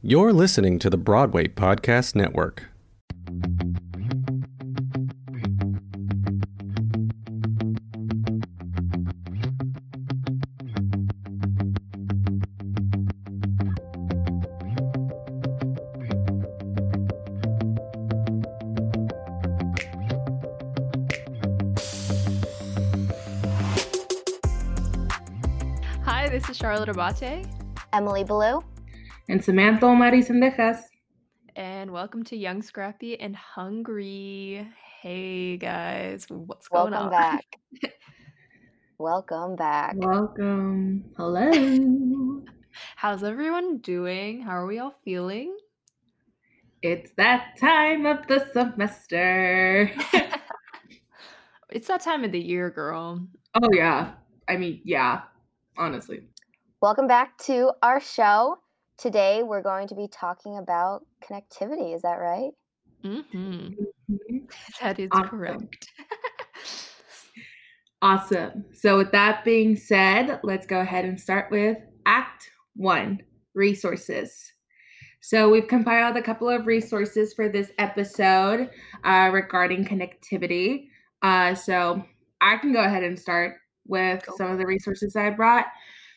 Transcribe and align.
You're 0.00 0.32
listening 0.32 0.78
to 0.78 0.90
the 0.90 0.96
Broadway 0.96 1.48
Podcast 1.48 2.14
Network. 2.14 2.68
Hi, 26.04 26.28
this 26.28 26.48
is 26.48 26.56
Charlotte 26.56 26.88
Abate, 26.88 27.46
Emily 27.92 28.22
Ballou. 28.22 28.62
And 29.28 29.42
Samantha 29.44 29.86
Omari 29.86 30.22
Sendejas. 30.22 30.78
and 31.56 31.90
welcome 31.90 32.22
to 32.24 32.36
Young, 32.36 32.62
Scrappy, 32.62 33.18
and 33.20 33.34
Hungry. 33.36 34.66
Hey 35.02 35.56
guys, 35.56 36.26
what's 36.28 36.68
going 36.68 36.92
Welcome 36.92 37.06
on? 37.06 37.10
back. 37.10 37.44
Welcome 38.98 39.54
back. 39.56 39.94
Welcome. 39.96 41.04
Hello. 41.16 42.42
How's 42.96 43.22
everyone 43.22 43.78
doing? 43.78 44.42
How 44.42 44.52
are 44.56 44.66
we 44.66 44.78
all 44.78 44.94
feeling? 45.04 45.56
it's 46.80 47.10
that 47.16 47.56
time 47.60 48.06
of 48.06 48.26
the 48.28 48.46
semester. 48.52 49.90
It's 51.70 51.88
that 51.88 52.00
time 52.00 52.24
of 52.24 52.32
the 52.32 52.40
year, 52.40 52.70
girl. 52.70 53.26
oh, 53.54 53.68
yeah. 53.74 54.12
I 54.48 54.56
mean, 54.56 54.80
yeah, 54.86 55.20
honestly. 55.76 56.22
Welcome 56.80 57.06
back 57.06 57.36
to 57.44 57.72
our 57.82 58.00
show. 58.00 58.56
Today 58.98 59.44
we're 59.44 59.62
going 59.62 59.86
to 59.88 59.94
be 59.94 60.08
talking 60.08 60.58
about 60.58 61.06
connectivity. 61.22 61.94
Is 61.94 62.02
that 62.02 62.16
right? 62.18 62.50
hmm 63.02 63.20
Mhm. 64.10 64.48
That 64.82 64.98
is 64.98 65.10
Awesome. 65.12 65.28
correct. 65.28 65.88
Awesome. 68.00 68.64
So, 68.72 68.96
with 68.96 69.10
that 69.10 69.44
being 69.44 69.76
said, 69.76 70.38
let's 70.44 70.66
go 70.66 70.80
ahead 70.80 71.04
and 71.04 71.20
start 71.20 71.50
with 71.50 71.78
Act 72.06 72.48
One 72.76 73.20
Resources. 73.54 74.52
So, 75.20 75.48
we've 75.48 75.66
compiled 75.66 76.16
a 76.16 76.22
couple 76.22 76.48
of 76.48 76.66
resources 76.66 77.34
for 77.34 77.48
this 77.48 77.72
episode 77.78 78.70
uh, 79.04 79.30
regarding 79.32 79.84
connectivity. 79.84 80.90
Uh, 81.22 81.56
so, 81.56 82.04
I 82.40 82.56
can 82.58 82.72
go 82.72 82.82
ahead 82.82 83.02
and 83.02 83.18
start 83.18 83.56
with 83.84 84.24
Go 84.24 84.36
some 84.36 84.52
of 84.52 84.58
the 84.58 84.66
resources 84.66 85.16
I 85.16 85.30
brought. 85.30 85.66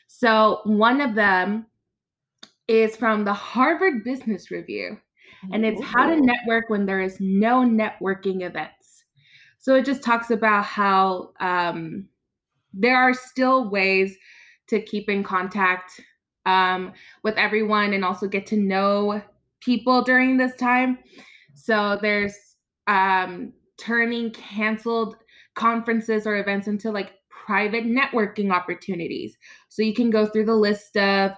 So, 0.08 0.62
one 0.66 1.02
of 1.02 1.16
them 1.16 1.66
is 2.72 2.96
from 2.96 3.26
the 3.26 3.34
Harvard 3.34 4.04
Business 4.04 4.50
Review 4.50 4.98
and 5.52 5.66
it's 5.66 5.84
how 5.84 6.08
to 6.08 6.22
network 6.22 6.70
when 6.70 6.86
there 6.86 7.02
is 7.02 7.18
no 7.20 7.62
networking 7.62 8.44
events. 8.44 9.04
So 9.60 9.76
it 9.76 9.86
just 9.86 10.04
talks 10.04 10.32
about 10.32 10.64
how 10.64 11.32
um, 11.40 12.08
there 12.74 12.98
are 12.98 13.14
still 13.14 13.70
ways 13.70 14.16
to 14.68 14.82
keep 14.82 15.10
in 15.10 15.24
contact 15.24 16.00
um, 16.46 16.94
with 17.24 17.36
everyone 17.38 17.94
and 17.94 18.06
also 18.06 18.28
get 18.28 18.46
to 18.48 18.58
know 18.58 19.22
people 19.60 20.04
during 20.04 20.38
this 20.38 20.56
time. 20.56 21.00
So 21.54 22.00
there's 22.02 22.36
um, 22.88 23.52
turning 23.78 24.32
canceled 24.32 25.18
conferences 25.56 26.26
or 26.26 26.38
events 26.38 26.68
into 26.68 26.92
like 26.92 27.14
private 27.30 27.86
networking 27.86 28.52
opportunities. 28.52 29.38
So 29.70 29.82
you 29.82 29.94
can 29.94 30.10
go 30.10 30.26
through 30.26 30.46
the 30.46 30.56
list 30.56 30.96
of 30.98 31.32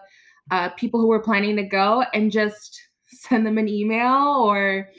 uh, 0.52 0.70
people 0.70 1.00
who 1.00 1.08
were 1.08 1.22
planning 1.22 1.56
to 1.56 1.64
go 1.64 2.04
and 2.14 2.32
just 2.32 2.82
send 3.06 3.46
them 3.46 3.58
an 3.58 3.68
email 3.68 4.42
or 4.44 4.90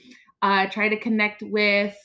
uh, 0.42 0.66
try 0.68 0.88
to 0.88 0.98
connect 0.98 1.42
with 1.42 1.96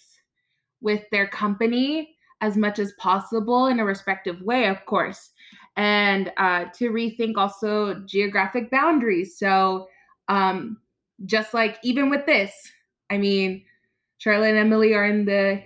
with 0.82 1.04
their 1.12 1.28
company 1.28 2.16
as 2.42 2.56
much 2.56 2.80
as 2.80 2.94
possible 2.94 3.68
in 3.68 3.80
a 3.80 3.86
respective 3.86 4.42
way 4.42 4.68
of 4.68 4.86
course. 4.86 5.32
And 5.76 6.32
uh, 6.38 6.66
to 6.76 6.90
rethink 6.92 7.38
also 7.38 8.02
geographic 8.06 8.70
boundaries. 8.72 9.38
So 9.38 9.88
um, 10.28 10.78
just 11.26 11.54
like 11.54 11.78
even 11.84 12.10
with 12.10 12.26
this 12.26 12.52
i 13.10 13.18
mean 13.18 13.64
charlotte 14.18 14.50
and 14.50 14.58
emily 14.58 14.94
are 14.94 15.06
in 15.06 15.26
the 15.26 15.62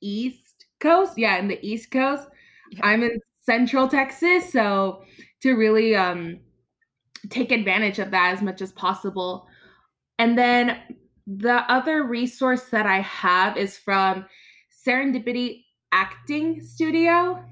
east 0.00 0.66
coast? 0.80 1.16
Yeah 1.16 1.38
in 1.38 1.48
the 1.48 1.64
east 1.66 1.90
coast. 1.90 2.28
Yeah. 2.70 2.80
i'm 2.86 3.02
in 3.02 3.20
central 3.40 3.88
texas 3.88 4.50
so 4.50 5.04
to 5.44 5.56
really 5.56 5.94
um, 5.94 6.40
take 7.28 7.52
advantage 7.52 7.98
of 7.98 8.10
that 8.10 8.32
as 8.32 8.40
much 8.40 8.62
as 8.62 8.72
possible. 8.72 9.46
And 10.18 10.38
then 10.38 10.78
the 11.26 11.70
other 11.70 12.04
resource 12.04 12.70
that 12.70 12.86
I 12.86 13.00
have 13.00 13.58
is 13.58 13.76
from 13.76 14.24
Serendipity 14.86 15.64
Acting 15.92 16.62
Studio. 16.62 17.44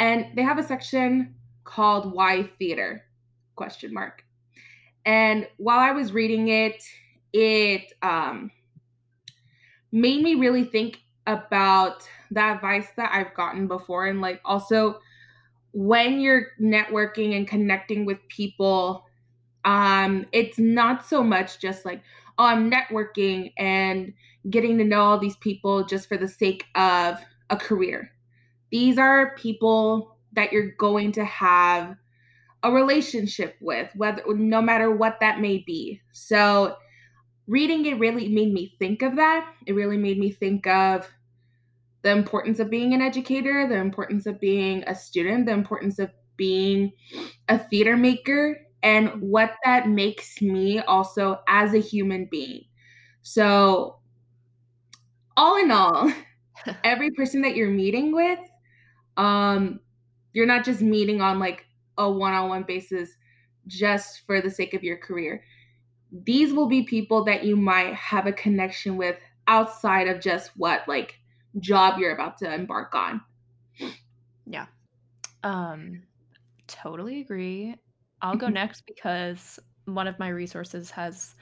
And 0.00 0.26
they 0.34 0.42
have 0.42 0.58
a 0.58 0.64
section 0.64 1.36
called 1.62 2.12
Why 2.12 2.50
Theater? 2.58 3.04
question 3.54 3.94
mark. 3.94 4.24
And 5.04 5.46
while 5.58 5.78
I 5.78 5.92
was 5.92 6.12
reading 6.12 6.48
it, 6.48 6.82
it 7.32 7.92
um, 8.02 8.50
made 9.92 10.24
me 10.24 10.34
really 10.34 10.64
think 10.64 10.98
about 11.28 12.02
the 12.32 12.40
advice 12.40 12.88
that 12.96 13.12
I've 13.14 13.32
gotten 13.34 13.68
before 13.68 14.06
and 14.06 14.20
like 14.20 14.40
also 14.44 14.98
when 15.78 16.20
you're 16.20 16.46
networking 16.58 17.36
and 17.36 17.46
connecting 17.46 18.06
with 18.06 18.18
people 18.28 19.04
um 19.66 20.24
it's 20.32 20.58
not 20.58 21.04
so 21.04 21.22
much 21.22 21.60
just 21.60 21.84
like 21.84 22.02
oh 22.38 22.46
i'm 22.46 22.70
networking 22.70 23.52
and 23.58 24.14
getting 24.50 24.78
to 24.78 24.84
know 24.84 25.02
all 25.02 25.18
these 25.18 25.36
people 25.36 25.84
just 25.84 26.08
for 26.08 26.16
the 26.16 26.28
sake 26.28 26.64
of 26.74 27.18
a 27.50 27.56
career. 27.56 28.10
These 28.70 28.98
are 28.98 29.34
people 29.36 30.16
that 30.32 30.52
you're 30.52 30.72
going 30.72 31.12
to 31.12 31.24
have 31.24 31.96
a 32.62 32.72
relationship 32.72 33.56
with 33.60 33.90
whether 33.94 34.22
no 34.34 34.60
matter 34.60 34.90
what 34.90 35.18
that 35.20 35.40
may 35.40 35.58
be. 35.66 36.00
So 36.12 36.76
reading 37.46 37.86
it 37.86 37.98
really 37.98 38.28
made 38.28 38.52
me 38.52 38.74
think 38.78 39.02
of 39.02 39.16
that. 39.16 39.52
It 39.66 39.74
really 39.74 39.98
made 39.98 40.18
me 40.18 40.30
think 40.30 40.66
of 40.66 41.08
the 42.06 42.12
importance 42.12 42.60
of 42.60 42.70
being 42.70 42.94
an 42.94 43.02
educator, 43.02 43.66
the 43.66 43.74
importance 43.74 44.26
of 44.26 44.38
being 44.38 44.84
a 44.86 44.94
student, 44.94 45.44
the 45.44 45.52
importance 45.52 45.98
of 45.98 46.08
being 46.36 46.92
a 47.48 47.58
theater 47.58 47.96
maker, 47.96 48.60
and 48.84 49.20
what 49.20 49.54
that 49.64 49.88
makes 49.88 50.40
me 50.40 50.78
also 50.78 51.40
as 51.48 51.74
a 51.74 51.80
human 51.80 52.28
being. 52.30 52.62
So, 53.22 53.98
all 55.36 55.56
in 55.56 55.72
all, 55.72 56.12
every 56.84 57.10
person 57.10 57.42
that 57.42 57.56
you're 57.56 57.70
meeting 57.70 58.14
with, 58.14 58.38
um, 59.16 59.80
you're 60.32 60.46
not 60.46 60.64
just 60.64 60.82
meeting 60.82 61.20
on 61.20 61.40
like 61.40 61.66
a 61.98 62.08
one 62.08 62.34
on 62.34 62.48
one 62.48 62.62
basis 62.62 63.10
just 63.66 64.24
for 64.26 64.40
the 64.40 64.50
sake 64.50 64.74
of 64.74 64.84
your 64.84 64.96
career. 64.96 65.42
These 66.24 66.52
will 66.52 66.68
be 66.68 66.84
people 66.84 67.24
that 67.24 67.42
you 67.42 67.56
might 67.56 67.94
have 67.94 68.28
a 68.28 68.32
connection 68.32 68.96
with 68.96 69.16
outside 69.48 70.06
of 70.06 70.20
just 70.20 70.52
what 70.56 70.86
like 70.86 71.16
job 71.60 71.98
you're 71.98 72.14
about 72.14 72.38
to 72.38 72.52
embark 72.52 72.94
on. 72.94 73.20
Yeah. 74.46 74.66
Um, 75.42 76.02
totally 76.66 77.20
agree. 77.20 77.76
I'll 78.22 78.36
go 78.36 78.48
next 78.48 78.84
because 78.86 79.58
one 79.84 80.06
of 80.06 80.18
my 80.18 80.28
resources 80.28 80.90
has 80.90 81.34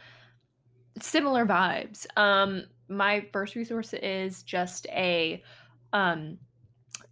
similar 1.01 1.47
vibes. 1.47 2.07
Um, 2.17 2.65
my 2.89 3.27
first 3.33 3.55
resource 3.55 3.95
is 3.95 4.43
just 4.43 4.87
a 4.89 5.43
um 5.93 6.39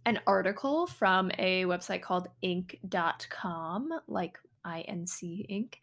an 0.05 0.19
article 0.27 0.85
from 0.85 1.31
a 1.39 1.63
website 1.63 2.01
called 2.01 2.27
inc.com, 2.43 3.89
like 4.07 4.37
INC 4.65 5.45
Inc. 5.49 5.75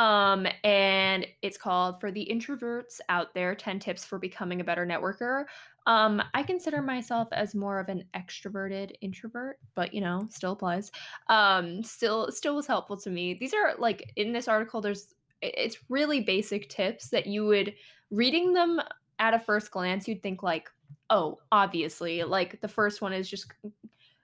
Um, 0.00 0.46
and 0.64 1.26
it's 1.42 1.58
called 1.58 2.00
For 2.00 2.10
the 2.10 2.26
Introverts 2.30 3.00
Out 3.08 3.34
There 3.34 3.54
10 3.54 3.80
Tips 3.80 4.04
for 4.04 4.18
Becoming 4.18 4.60
a 4.60 4.64
Better 4.64 4.86
Networker. 4.86 5.44
Um, 5.86 6.22
I 6.34 6.42
consider 6.42 6.80
myself 6.80 7.28
as 7.32 7.54
more 7.54 7.80
of 7.80 7.88
an 7.88 8.04
extroverted 8.14 8.92
introvert, 9.00 9.58
but 9.74 9.92
you 9.92 10.00
know, 10.00 10.28
still 10.30 10.52
applies. 10.52 10.92
Um, 11.28 11.82
still 11.82 12.30
still 12.30 12.54
was 12.54 12.66
helpful 12.66 12.96
to 12.98 13.10
me. 13.10 13.34
These 13.34 13.52
are 13.52 13.74
like 13.78 14.12
in 14.16 14.32
this 14.32 14.46
article, 14.46 14.80
there's 14.80 15.14
it's 15.40 15.78
really 15.88 16.20
basic 16.20 16.68
tips 16.68 17.08
that 17.08 17.26
you 17.26 17.44
would 17.46 17.74
reading 18.12 18.52
them 18.52 18.80
at 19.18 19.34
a 19.34 19.38
first 19.38 19.70
glance, 19.70 20.06
you'd 20.06 20.22
think 20.22 20.42
like, 20.42 20.68
oh, 21.10 21.38
obviously, 21.50 22.22
like 22.22 22.60
the 22.60 22.68
first 22.68 23.02
one 23.02 23.12
is 23.12 23.28
just 23.28 23.46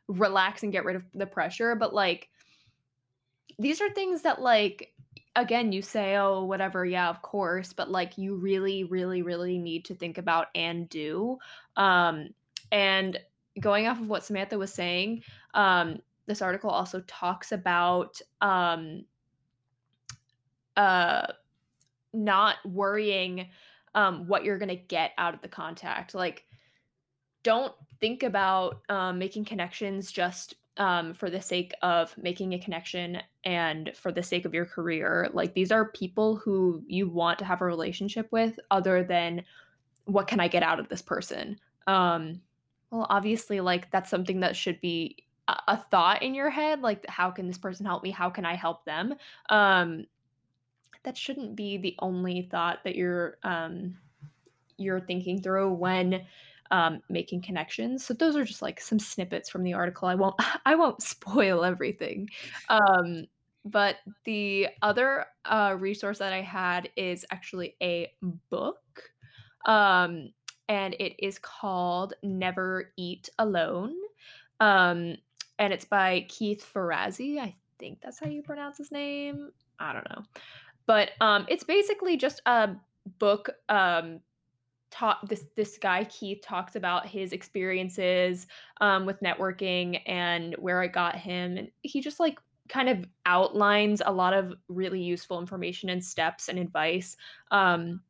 relax 0.08 0.62
and 0.62 0.72
get 0.72 0.84
rid 0.84 0.96
of 0.96 1.04
the 1.14 1.26
pressure, 1.26 1.74
but 1.74 1.94
like 1.94 2.28
these 3.58 3.80
are 3.80 3.90
things 3.90 4.22
that 4.22 4.40
like 4.40 4.92
again 5.36 5.72
you 5.72 5.82
say 5.82 6.16
oh 6.16 6.44
whatever 6.44 6.84
yeah 6.84 7.08
of 7.08 7.22
course 7.22 7.72
but 7.72 7.90
like 7.90 8.18
you 8.18 8.34
really 8.34 8.84
really 8.84 9.22
really 9.22 9.58
need 9.58 9.84
to 9.84 9.94
think 9.94 10.18
about 10.18 10.46
and 10.54 10.88
do 10.88 11.38
um 11.76 12.28
and 12.72 13.18
going 13.60 13.86
off 13.86 14.00
of 14.00 14.08
what 14.08 14.24
samantha 14.24 14.58
was 14.58 14.72
saying 14.72 15.22
um 15.54 15.98
this 16.26 16.42
article 16.42 16.70
also 16.70 17.00
talks 17.06 17.52
about 17.52 18.20
um 18.40 19.04
uh 20.76 21.26
not 22.12 22.56
worrying 22.64 23.48
um 23.94 24.26
what 24.26 24.44
you're 24.44 24.58
going 24.58 24.68
to 24.68 24.76
get 24.76 25.12
out 25.18 25.34
of 25.34 25.40
the 25.40 25.48
contact 25.48 26.14
like 26.14 26.44
don't 27.42 27.72
think 28.00 28.22
about 28.22 28.82
um, 28.88 29.18
making 29.18 29.44
connections 29.44 30.10
just 30.12 30.54
um, 30.78 31.12
for 31.12 31.28
the 31.28 31.40
sake 31.40 31.74
of 31.82 32.16
making 32.16 32.54
a 32.54 32.58
connection 32.58 33.18
and 33.44 33.92
for 33.94 34.12
the 34.12 34.22
sake 34.22 34.44
of 34.44 34.54
your 34.54 34.64
career. 34.64 35.28
Like 35.32 35.54
these 35.54 35.72
are 35.72 35.90
people 35.90 36.36
who 36.36 36.82
you 36.86 37.08
want 37.08 37.38
to 37.40 37.44
have 37.44 37.60
a 37.60 37.66
relationship 37.66 38.28
with, 38.30 38.58
other 38.70 39.04
than 39.04 39.44
what 40.04 40.26
can 40.26 40.40
I 40.40 40.48
get 40.48 40.62
out 40.62 40.80
of 40.80 40.88
this 40.88 41.02
person. 41.02 41.58
Um, 41.86 42.40
well, 42.90 43.06
obviously, 43.10 43.60
like 43.60 43.90
that's 43.90 44.10
something 44.10 44.40
that 44.40 44.56
should 44.56 44.80
be 44.80 45.16
a, 45.48 45.76
thought 45.76 46.22
in 46.22 46.34
your 46.34 46.50
head. 46.50 46.80
Like, 46.80 47.06
how 47.08 47.30
can 47.30 47.46
this 47.46 47.58
person 47.58 47.84
help 47.84 48.02
me? 48.02 48.10
How 48.10 48.30
can 48.30 48.44
I 48.44 48.54
help 48.54 48.84
them? 48.84 49.14
Um, 49.50 50.06
that 51.02 51.16
shouldn't 51.16 51.56
be 51.56 51.78
the 51.78 51.94
only 52.00 52.42
thought 52.42 52.78
that 52.84 52.96
you're 52.96 53.38
um, 53.42 53.96
you're 54.76 55.00
thinking 55.00 55.42
through 55.42 55.72
when 55.72 56.22
um, 56.70 57.00
making 57.08 57.42
connections. 57.42 58.04
So 58.04 58.14
those 58.14 58.36
are 58.36 58.44
just 58.44 58.62
like 58.62 58.80
some 58.80 58.98
snippets 58.98 59.48
from 59.48 59.62
the 59.62 59.74
article. 59.74 60.08
I 60.08 60.14
won't 60.14 60.36
I 60.66 60.74
won't 60.74 61.02
spoil 61.02 61.64
everything. 61.64 62.28
Um, 62.68 63.26
but 63.64 63.96
the 64.24 64.68
other 64.82 65.26
uh, 65.44 65.76
resource 65.78 66.18
that 66.18 66.32
I 66.32 66.40
had 66.40 66.88
is 66.96 67.24
actually 67.30 67.76
a 67.82 68.12
book. 68.50 68.78
Um, 69.66 70.30
and 70.68 70.94
it 70.94 71.14
is 71.18 71.38
called 71.38 72.14
Never 72.22 72.92
Eat 72.96 73.28
Alone. 73.38 73.94
Um, 74.60 75.16
and 75.58 75.72
it's 75.72 75.84
by 75.84 76.26
Keith 76.28 76.66
Ferrazzi. 76.72 77.38
I 77.38 77.54
think 77.78 78.00
that's 78.00 78.20
how 78.20 78.28
you 78.28 78.42
pronounce 78.42 78.78
his 78.78 78.92
name. 78.92 79.50
I 79.78 79.92
don't 79.92 80.08
know. 80.10 80.22
But 80.86 81.10
um, 81.20 81.46
it's 81.48 81.64
basically 81.64 82.16
just 82.16 82.40
a 82.46 82.70
book 83.18 83.50
um, 83.68 84.20
talk 84.90 85.28
this 85.28 85.46
this 85.56 85.78
guy 85.78 86.04
Keith 86.04 86.40
talks 86.42 86.76
about 86.76 87.06
his 87.06 87.32
experiences 87.32 88.46
um, 88.80 89.06
with 89.06 89.20
networking 89.20 90.00
and 90.06 90.54
where 90.58 90.82
I 90.82 90.86
got 90.86 91.16
him, 91.16 91.56
and 91.56 91.70
he 91.82 92.00
just 92.00 92.20
like 92.20 92.38
kind 92.68 92.88
of 92.88 93.04
outlines 93.26 94.02
a 94.04 94.12
lot 94.12 94.34
of 94.34 94.52
really 94.68 95.00
useful 95.00 95.40
information 95.40 95.88
and 95.88 96.04
steps 96.04 96.48
and 96.48 96.58
advice 96.58 97.16
um, 97.50 98.00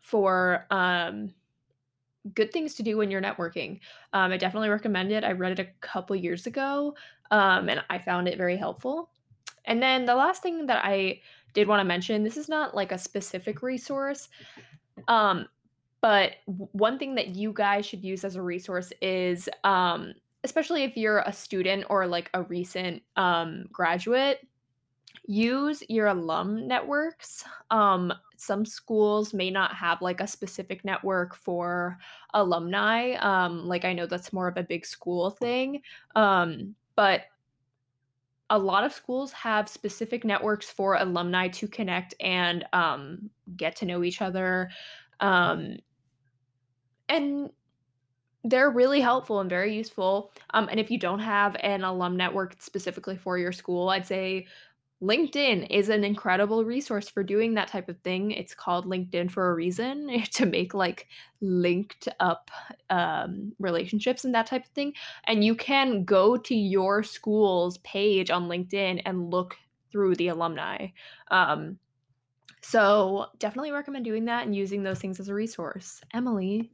for 0.00 0.66
um, 0.70 1.34
good 2.34 2.52
things 2.52 2.74
to 2.74 2.82
do 2.82 2.96
when 2.96 3.10
you're 3.10 3.22
networking. 3.22 3.80
Um, 4.12 4.32
I 4.32 4.36
definitely 4.36 4.68
recommend 4.68 5.12
it. 5.12 5.24
I 5.24 5.32
read 5.32 5.58
it 5.58 5.58
a 5.58 5.68
couple 5.80 6.16
years 6.16 6.46
ago, 6.46 6.94
um, 7.30 7.68
and 7.68 7.82
I 7.90 7.98
found 7.98 8.28
it 8.28 8.36
very 8.36 8.56
helpful. 8.56 9.10
And 9.64 9.82
then 9.82 10.04
the 10.04 10.14
last 10.14 10.42
thing 10.42 10.66
that 10.66 10.84
I 10.84 11.20
did 11.52 11.68
want 11.68 11.80
to 11.80 11.84
mention, 11.84 12.22
this 12.22 12.36
is 12.36 12.48
not 12.48 12.74
like 12.74 12.92
a 12.92 12.98
specific 12.98 13.62
resource. 13.62 14.28
But 16.00 16.32
one 16.46 16.98
thing 16.98 17.14
that 17.16 17.28
you 17.28 17.52
guys 17.52 17.84
should 17.84 18.04
use 18.04 18.24
as 18.24 18.36
a 18.36 18.42
resource 18.42 18.92
is, 19.02 19.48
um, 19.64 20.14
especially 20.44 20.84
if 20.84 20.96
you're 20.96 21.20
a 21.20 21.32
student 21.32 21.84
or 21.90 22.06
like 22.06 22.30
a 22.32 22.42
recent 22.42 23.02
um, 23.16 23.66
graduate, 23.70 24.46
use 25.26 25.82
your 25.88 26.06
alum 26.06 26.66
networks. 26.66 27.44
Um, 27.70 28.12
some 28.36 28.64
schools 28.64 29.34
may 29.34 29.50
not 29.50 29.74
have 29.74 30.00
like 30.00 30.20
a 30.20 30.26
specific 30.26 30.84
network 30.84 31.34
for 31.34 31.98
alumni. 32.32 33.12
Um, 33.20 33.66
like 33.66 33.84
I 33.84 33.92
know 33.92 34.06
that's 34.06 34.32
more 34.32 34.48
of 34.48 34.56
a 34.56 34.62
big 34.62 34.86
school 34.86 35.30
thing. 35.30 35.82
Um, 36.16 36.74
but 36.96 37.22
a 38.48 38.58
lot 38.58 38.82
of 38.82 38.92
schools 38.92 39.30
have 39.32 39.68
specific 39.68 40.24
networks 40.24 40.68
for 40.68 40.96
alumni 40.96 41.48
to 41.48 41.68
connect 41.68 42.14
and 42.20 42.64
um, 42.72 43.30
get 43.56 43.76
to 43.76 43.86
know 43.86 44.02
each 44.02 44.22
other. 44.22 44.70
Um, 45.20 45.76
and 47.10 47.50
they're 48.44 48.70
really 48.70 49.00
helpful 49.00 49.40
and 49.40 49.50
very 49.50 49.76
useful. 49.76 50.32
Um, 50.54 50.68
and 50.70 50.80
if 50.80 50.90
you 50.90 50.98
don't 50.98 51.18
have 51.18 51.56
an 51.60 51.84
alum 51.84 52.16
network 52.16 52.56
specifically 52.62 53.16
for 53.16 53.36
your 53.36 53.52
school, 53.52 53.90
I'd 53.90 54.06
say 54.06 54.46
LinkedIn 55.02 55.66
is 55.70 55.88
an 55.88 56.04
incredible 56.04 56.64
resource 56.64 57.08
for 57.08 57.22
doing 57.22 57.54
that 57.54 57.68
type 57.68 57.88
of 57.88 57.98
thing. 58.00 58.32
It's 58.32 58.54
called 58.54 58.86
LinkedIn 58.86 59.30
for 59.30 59.50
a 59.50 59.54
reason 59.54 60.22
to 60.32 60.46
make 60.46 60.72
like 60.72 61.06
linked 61.40 62.08
up 62.20 62.50
um, 62.90 63.52
relationships 63.58 64.24
and 64.24 64.34
that 64.34 64.46
type 64.46 64.64
of 64.64 64.70
thing. 64.70 64.92
And 65.24 65.44
you 65.44 65.54
can 65.54 66.04
go 66.04 66.36
to 66.36 66.54
your 66.54 67.02
school's 67.02 67.78
page 67.78 68.30
on 68.30 68.48
LinkedIn 68.48 69.02
and 69.04 69.30
look 69.30 69.56
through 69.90 70.16
the 70.16 70.28
alumni. 70.28 70.88
Um, 71.30 71.78
so 72.62 73.26
definitely 73.38 73.72
recommend 73.72 74.04
doing 74.04 74.26
that 74.26 74.44
and 74.44 74.54
using 74.54 74.82
those 74.82 74.98
things 74.98 75.18
as 75.18 75.28
a 75.28 75.34
resource. 75.34 76.02
Emily, 76.12 76.70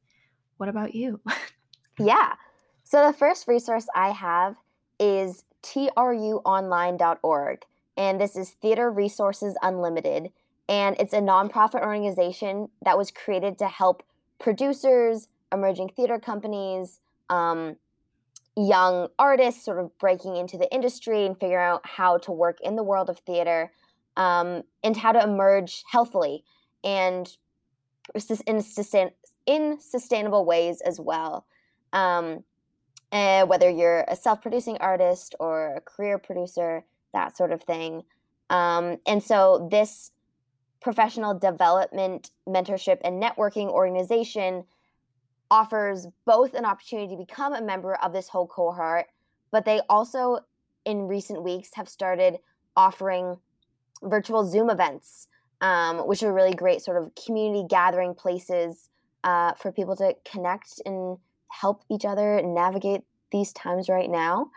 what 0.56 0.68
about 0.68 0.94
you? 0.94 1.20
yeah. 1.98 2.34
So 2.84 3.06
the 3.06 3.12
first 3.12 3.48
resource 3.48 3.86
I 3.94 4.10
have 4.10 4.56
is 4.98 5.44
truonline.org, 5.62 7.62
and 7.96 8.20
this 8.20 8.36
is 8.36 8.50
Theater 8.50 8.90
Resources 8.90 9.56
Unlimited, 9.62 10.30
and 10.68 10.96
it's 10.98 11.12
a 11.12 11.20
nonprofit 11.20 11.82
organization 11.82 12.68
that 12.82 12.96
was 12.96 13.10
created 13.10 13.58
to 13.58 13.68
help 13.68 14.02
producers, 14.38 15.28
emerging 15.52 15.90
theater 15.90 16.18
companies, 16.18 17.00
um, 17.28 17.76
young 18.56 19.08
artists 19.18 19.64
sort 19.64 19.78
of 19.78 19.96
breaking 19.98 20.36
into 20.36 20.56
the 20.56 20.72
industry 20.72 21.26
and 21.26 21.38
figuring 21.38 21.64
out 21.64 21.82
how 21.84 22.16
to 22.18 22.32
work 22.32 22.58
in 22.62 22.76
the 22.76 22.82
world 22.82 23.10
of 23.10 23.18
theater 23.18 23.72
um, 24.16 24.62
and 24.82 24.96
how 24.96 25.12
to 25.12 25.22
emerge 25.22 25.84
healthily 25.90 26.42
and 26.82 27.36
in 28.46 28.62
in 29.46 29.78
sustainable 29.80 30.44
ways 30.44 30.80
as 30.80 31.00
well. 31.00 31.46
Um, 31.92 32.44
uh, 33.12 33.46
whether 33.46 33.70
you're 33.70 34.04
a 34.08 34.16
self 34.16 34.42
producing 34.42 34.76
artist 34.78 35.34
or 35.38 35.76
a 35.76 35.80
career 35.80 36.18
producer, 36.18 36.84
that 37.12 37.36
sort 37.36 37.52
of 37.52 37.62
thing. 37.62 38.02
Um, 38.50 38.98
and 39.06 39.22
so, 39.22 39.68
this 39.70 40.10
professional 40.80 41.38
development, 41.38 42.30
mentorship, 42.48 42.98
and 43.04 43.22
networking 43.22 43.68
organization 43.68 44.64
offers 45.50 46.06
both 46.24 46.54
an 46.54 46.64
opportunity 46.64 47.14
to 47.14 47.16
become 47.16 47.54
a 47.54 47.62
member 47.62 47.94
of 47.94 48.12
this 48.12 48.28
whole 48.28 48.46
cohort, 48.46 49.06
but 49.52 49.64
they 49.64 49.80
also, 49.88 50.40
in 50.84 51.06
recent 51.06 51.42
weeks, 51.42 51.70
have 51.74 51.88
started 51.88 52.38
offering 52.76 53.36
virtual 54.02 54.44
Zoom 54.44 54.68
events, 54.68 55.28
um, 55.60 56.06
which 56.06 56.22
are 56.22 56.32
really 56.32 56.54
great 56.54 56.82
sort 56.82 57.02
of 57.02 57.12
community 57.14 57.64
gathering 57.68 58.14
places 58.14 58.88
uh, 59.24 59.52
for 59.54 59.72
people 59.72 59.96
to 59.96 60.14
connect 60.30 60.80
and 60.84 61.18
help 61.48 61.82
each 61.90 62.04
other 62.04 62.40
navigate 62.42 63.02
these 63.32 63.52
times 63.52 63.88
right 63.88 64.10
now. 64.10 64.50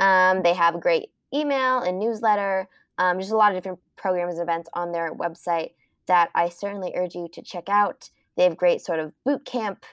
Um, 0.00 0.42
they 0.42 0.54
have 0.54 0.74
a 0.74 0.80
great 0.80 1.10
email 1.32 1.80
and 1.80 1.98
newsletter, 1.98 2.68
um, 2.98 3.18
just 3.18 3.32
a 3.32 3.36
lot 3.36 3.52
of 3.52 3.58
different 3.58 3.80
programs 3.96 4.34
and 4.34 4.42
events 4.42 4.68
on 4.74 4.92
their 4.92 5.14
website 5.14 5.72
that 6.06 6.30
I 6.34 6.48
certainly 6.48 6.92
urge 6.94 7.14
you 7.14 7.28
to 7.32 7.42
check 7.42 7.68
out. 7.68 8.10
They 8.36 8.44
have 8.44 8.56
great 8.56 8.80
sort 8.80 9.00
of 9.00 9.12
boot 9.24 9.44
camp 9.44 9.84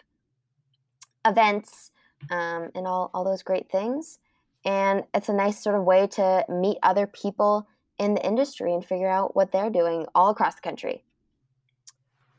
events 1.25 1.91
um, 2.29 2.69
and 2.75 2.87
all, 2.87 3.09
all 3.13 3.23
those 3.23 3.43
great 3.43 3.69
things. 3.71 4.19
And 4.65 5.03
it's 5.13 5.29
a 5.29 5.33
nice 5.33 5.61
sort 5.61 5.75
of 5.75 5.83
way 5.83 6.07
to 6.07 6.45
meet 6.49 6.77
other 6.83 7.07
people 7.07 7.67
in 7.97 8.13
the 8.13 8.25
industry 8.25 8.73
and 8.73 8.83
figure 8.83 9.09
out 9.09 9.35
what 9.35 9.51
they're 9.51 9.69
doing 9.69 10.05
all 10.15 10.29
across 10.29 10.55
the 10.55 10.61
country. 10.61 11.03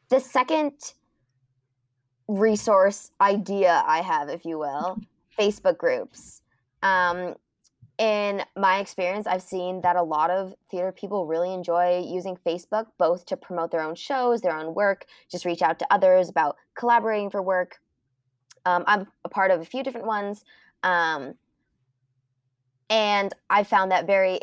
The 0.09 0.21
second 0.21 0.73
resource 2.29 3.11
idea 3.21 3.83
I 3.87 4.01
have, 4.01 4.29
if 4.29 4.45
you 4.45 4.59
will, 4.59 4.99
Facebook 5.39 5.79
groups. 5.79 6.43
Um, 6.83 7.35
in 7.99 8.43
my 8.57 8.81
experience, 8.81 9.27
I've 9.27 9.43
seen 9.43 9.81
that 9.83 9.95
a 9.95 10.03
lot 10.03 10.31
of 10.31 10.55
theater 10.71 10.91
people 10.91 11.27
really 11.27 11.53
enjoy 11.53 12.05
using 12.05 12.37
Facebook 12.37 12.87
both 12.99 13.25
to 13.27 13.37
promote 13.37 13.71
their 13.71 13.83
own 13.83 13.95
shows, 13.95 14.41
their 14.41 14.57
own 14.57 14.75
work, 14.75 15.07
just 15.31 15.45
reach 15.45 15.63
out 15.63 15.79
to 15.79 15.87
others 15.93 16.29
about 16.29 16.57
collaborating 16.75 17.31
for 17.31 17.41
work. 17.41 17.79
Um, 18.67 18.83
I'm 18.87 19.07
a 19.25 19.29
part 19.29 19.53
of 19.53 19.61
a 19.61 19.65
few 19.65 19.85
different 19.85 20.07
ones. 20.07 20.45
Um, 20.83 21.35
and 22.91 23.33
I 23.49 23.63
found 23.63 23.93
that 23.93 24.07
very 24.07 24.41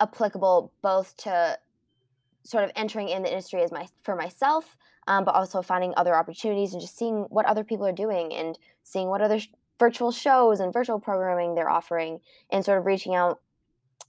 applicable 0.00 0.72
both 0.80 1.16
to 1.18 1.58
sort 2.44 2.64
of 2.64 2.70
entering 2.74 3.08
in 3.08 3.22
the 3.22 3.28
industry 3.28 3.62
as 3.62 3.70
my 3.70 3.86
for 4.02 4.16
myself 4.16 4.76
um, 5.08 5.24
but 5.24 5.34
also 5.34 5.62
finding 5.62 5.92
other 5.96 6.14
opportunities 6.14 6.72
and 6.72 6.80
just 6.80 6.96
seeing 6.96 7.22
what 7.30 7.46
other 7.46 7.64
people 7.64 7.86
are 7.86 7.92
doing 7.92 8.32
and 8.32 8.58
seeing 8.84 9.08
what 9.08 9.22
other 9.22 9.40
sh- 9.40 9.48
virtual 9.78 10.12
shows 10.12 10.60
and 10.60 10.72
virtual 10.72 11.00
programming 11.00 11.54
they're 11.54 11.70
offering 11.70 12.20
and 12.50 12.64
sort 12.64 12.78
of 12.78 12.86
reaching 12.86 13.14
out 13.14 13.40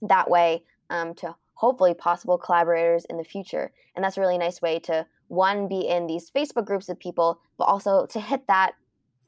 that 0.02 0.30
way 0.30 0.62
um, 0.90 1.14
to 1.14 1.34
hopefully 1.54 1.94
possible 1.94 2.38
collaborators 2.38 3.04
in 3.06 3.16
the 3.16 3.24
future 3.24 3.72
and 3.96 4.04
that's 4.04 4.16
a 4.16 4.20
really 4.20 4.38
nice 4.38 4.62
way 4.62 4.78
to 4.78 5.06
one 5.28 5.68
be 5.68 5.80
in 5.80 6.06
these 6.06 6.30
facebook 6.30 6.64
groups 6.64 6.88
of 6.88 6.98
people 6.98 7.40
but 7.58 7.64
also 7.64 8.06
to 8.06 8.20
hit 8.20 8.46
that 8.46 8.72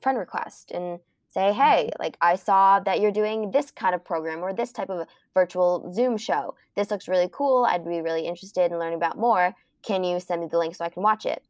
friend 0.00 0.18
request 0.18 0.70
and 0.72 0.98
say, 1.32 1.52
hey, 1.52 1.88
like 1.98 2.18
I 2.20 2.36
saw 2.36 2.78
that 2.80 3.00
you're 3.00 3.12
doing 3.12 3.52
this 3.52 3.70
kind 3.70 3.94
of 3.94 4.04
program 4.04 4.40
or 4.40 4.52
this 4.52 4.70
type 4.70 4.90
of 4.90 5.06
virtual 5.32 5.90
Zoom 5.94 6.18
show. 6.18 6.54
This 6.76 6.90
looks 6.90 7.08
really 7.08 7.30
cool. 7.32 7.64
I'd 7.64 7.84
be 7.84 8.02
really 8.02 8.26
interested 8.26 8.70
in 8.70 8.78
learning 8.78 8.98
about 8.98 9.16
more. 9.16 9.54
Can 9.82 10.04
you 10.04 10.20
send 10.20 10.42
me 10.42 10.48
the 10.50 10.58
link 10.58 10.74
so 10.74 10.84
I 10.84 10.90
can 10.90 11.02
watch 11.02 11.24
it? 11.24 11.42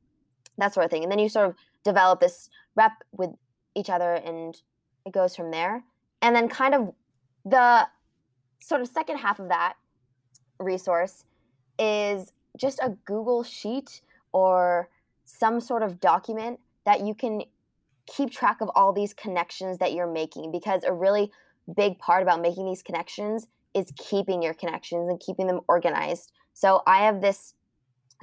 That 0.59 0.75
sort 0.75 0.85
of 0.85 0.91
thing. 0.91 1.03
And 1.03 1.11
then 1.11 1.19
you 1.19 1.29
sort 1.29 1.49
of 1.49 1.57
develop 1.85 2.21
this 2.21 2.49
rep 2.77 2.93
with 3.13 3.31
each 3.75 3.91
other 3.91 4.15
and 4.15 4.57
it 5.05 5.13
goes 5.13 5.35
from 5.35 5.51
there. 5.51 5.85
And 6.21 6.37
then 6.37 6.49
kind 6.49 6.75
of 6.75 6.93
the 7.45 7.89
sort 8.61 8.81
of 8.81 8.89
second 8.89 9.19
half 9.19 9.41
of 9.41 9.49
that 9.49 9.75
resource 10.61 11.25
is 11.79 12.33
just 12.57 12.79
a 12.81 12.91
Google 13.05 13.43
sheet 13.43 14.03
or 14.33 14.89
some 15.25 15.61
sort 15.61 15.83
of 15.83 16.01
document 16.01 16.61
that 16.85 17.01
you 17.01 17.15
can 17.15 17.43
keep 18.07 18.31
track 18.31 18.61
of 18.61 18.71
all 18.75 18.93
these 18.93 19.15
connections 19.15 19.79
that 19.79 19.93
you're 19.93 20.11
making 20.11 20.51
because 20.51 20.85
a 20.85 20.93
really 20.93 21.31
big 21.77 21.99
part 21.99 22.23
about 22.23 22.41
making 22.41 22.67
these 22.67 22.83
connections 22.83 23.47
is 23.75 23.93
keeping 23.97 24.43
your 24.43 24.55
connections 24.55 25.09
and 25.09 25.21
keeping 25.21 25.47
them 25.47 25.61
organized. 25.69 26.33
So 26.53 26.83
I 26.87 27.05
have 27.05 27.21
this 27.21 27.55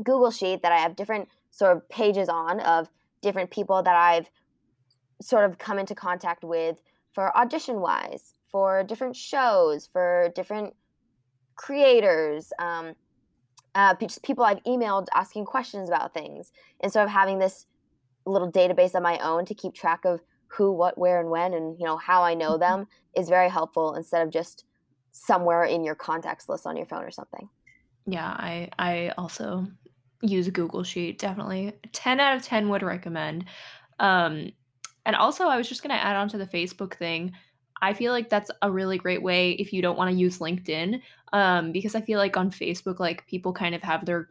Google 0.03 0.31
sheet 0.31 0.62
that 0.62 0.71
I 0.71 0.77
have 0.77 0.95
different 0.95 1.29
sort 1.51 1.75
of 1.75 1.87
pages 1.89 2.29
on 2.29 2.59
of 2.59 2.89
different 3.21 3.51
people 3.51 3.83
that 3.83 3.95
I've 3.95 4.29
sort 5.21 5.45
of 5.45 5.57
come 5.57 5.79
into 5.79 5.95
contact 5.95 6.43
with 6.43 6.81
for 7.13 7.35
audition 7.35 7.81
wise, 7.81 8.33
for 8.49 8.83
different 8.83 9.15
shows, 9.15 9.87
for 9.91 10.31
different 10.35 10.73
creators, 11.55 12.53
um, 12.59 12.93
uh, 13.75 13.93
just 13.95 14.23
people 14.23 14.43
I've 14.43 14.63
emailed 14.63 15.07
asking 15.13 15.45
questions 15.45 15.89
about 15.89 16.13
things. 16.13 16.51
And 16.81 16.91
so 16.91 17.03
of 17.03 17.09
having 17.09 17.39
this 17.39 17.65
little 18.25 18.51
database 18.51 18.95
of 18.95 19.03
my 19.03 19.17
own 19.19 19.45
to 19.45 19.53
keep 19.53 19.73
track 19.73 20.05
of 20.05 20.21
who, 20.47 20.71
what, 20.71 20.97
where, 20.97 21.19
and 21.19 21.29
when, 21.29 21.53
and 21.53 21.77
you 21.77 21.85
know 21.85 21.97
how 21.97 22.23
I 22.23 22.33
know 22.33 22.51
mm-hmm. 22.51 22.59
them 22.61 22.87
is 23.15 23.29
very 23.29 23.49
helpful 23.49 23.95
instead 23.95 24.25
of 24.25 24.31
just 24.31 24.65
somewhere 25.11 25.63
in 25.63 25.83
your 25.83 25.95
contacts 25.95 26.49
list 26.49 26.65
on 26.65 26.77
your 26.77 26.85
phone 26.85 27.03
or 27.03 27.11
something. 27.11 27.49
Yeah, 28.05 28.27
I 28.27 28.69
I 28.79 29.13
also 29.17 29.67
use 30.21 30.49
Google 30.49 30.83
Sheet. 30.83 31.19
Definitely, 31.19 31.73
ten 31.91 32.19
out 32.19 32.35
of 32.35 32.43
ten 32.43 32.69
would 32.69 32.83
recommend. 32.83 33.45
Um, 33.99 34.51
and 35.05 35.15
also, 35.15 35.45
I 35.45 35.57
was 35.57 35.69
just 35.69 35.81
gonna 35.81 35.95
add 35.95 36.15
on 36.15 36.29
to 36.29 36.38
the 36.38 36.45
Facebook 36.45 36.95
thing. 36.95 37.33
I 37.81 37.93
feel 37.93 38.11
like 38.11 38.29
that's 38.29 38.51
a 38.61 38.69
really 38.69 38.97
great 38.97 39.23
way 39.23 39.51
if 39.51 39.71
you 39.71 39.81
don't 39.81 39.97
want 39.97 40.11
to 40.11 40.17
use 40.17 40.39
LinkedIn, 40.39 41.01
um, 41.31 41.71
because 41.71 41.95
I 41.95 42.01
feel 42.01 42.19
like 42.19 42.35
on 42.35 42.51
Facebook, 42.51 42.99
like 42.99 43.25
people 43.27 43.53
kind 43.53 43.73
of 43.73 43.81
have 43.83 44.05
their 44.05 44.29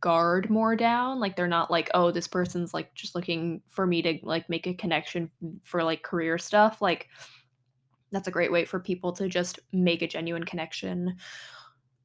guard 0.00 0.50
more 0.50 0.76
down 0.76 1.18
like 1.18 1.36
they're 1.36 1.48
not 1.48 1.70
like 1.70 1.90
oh 1.94 2.10
this 2.10 2.28
person's 2.28 2.74
like 2.74 2.94
just 2.94 3.14
looking 3.14 3.62
for 3.66 3.86
me 3.86 4.02
to 4.02 4.18
like 4.22 4.48
make 4.48 4.66
a 4.66 4.74
connection 4.74 5.30
for 5.64 5.82
like 5.82 6.02
career 6.02 6.36
stuff 6.36 6.82
like 6.82 7.08
that's 8.12 8.28
a 8.28 8.30
great 8.30 8.52
way 8.52 8.64
for 8.64 8.78
people 8.78 9.12
to 9.12 9.28
just 9.28 9.58
make 9.72 10.02
a 10.02 10.06
genuine 10.06 10.44
connection 10.44 11.16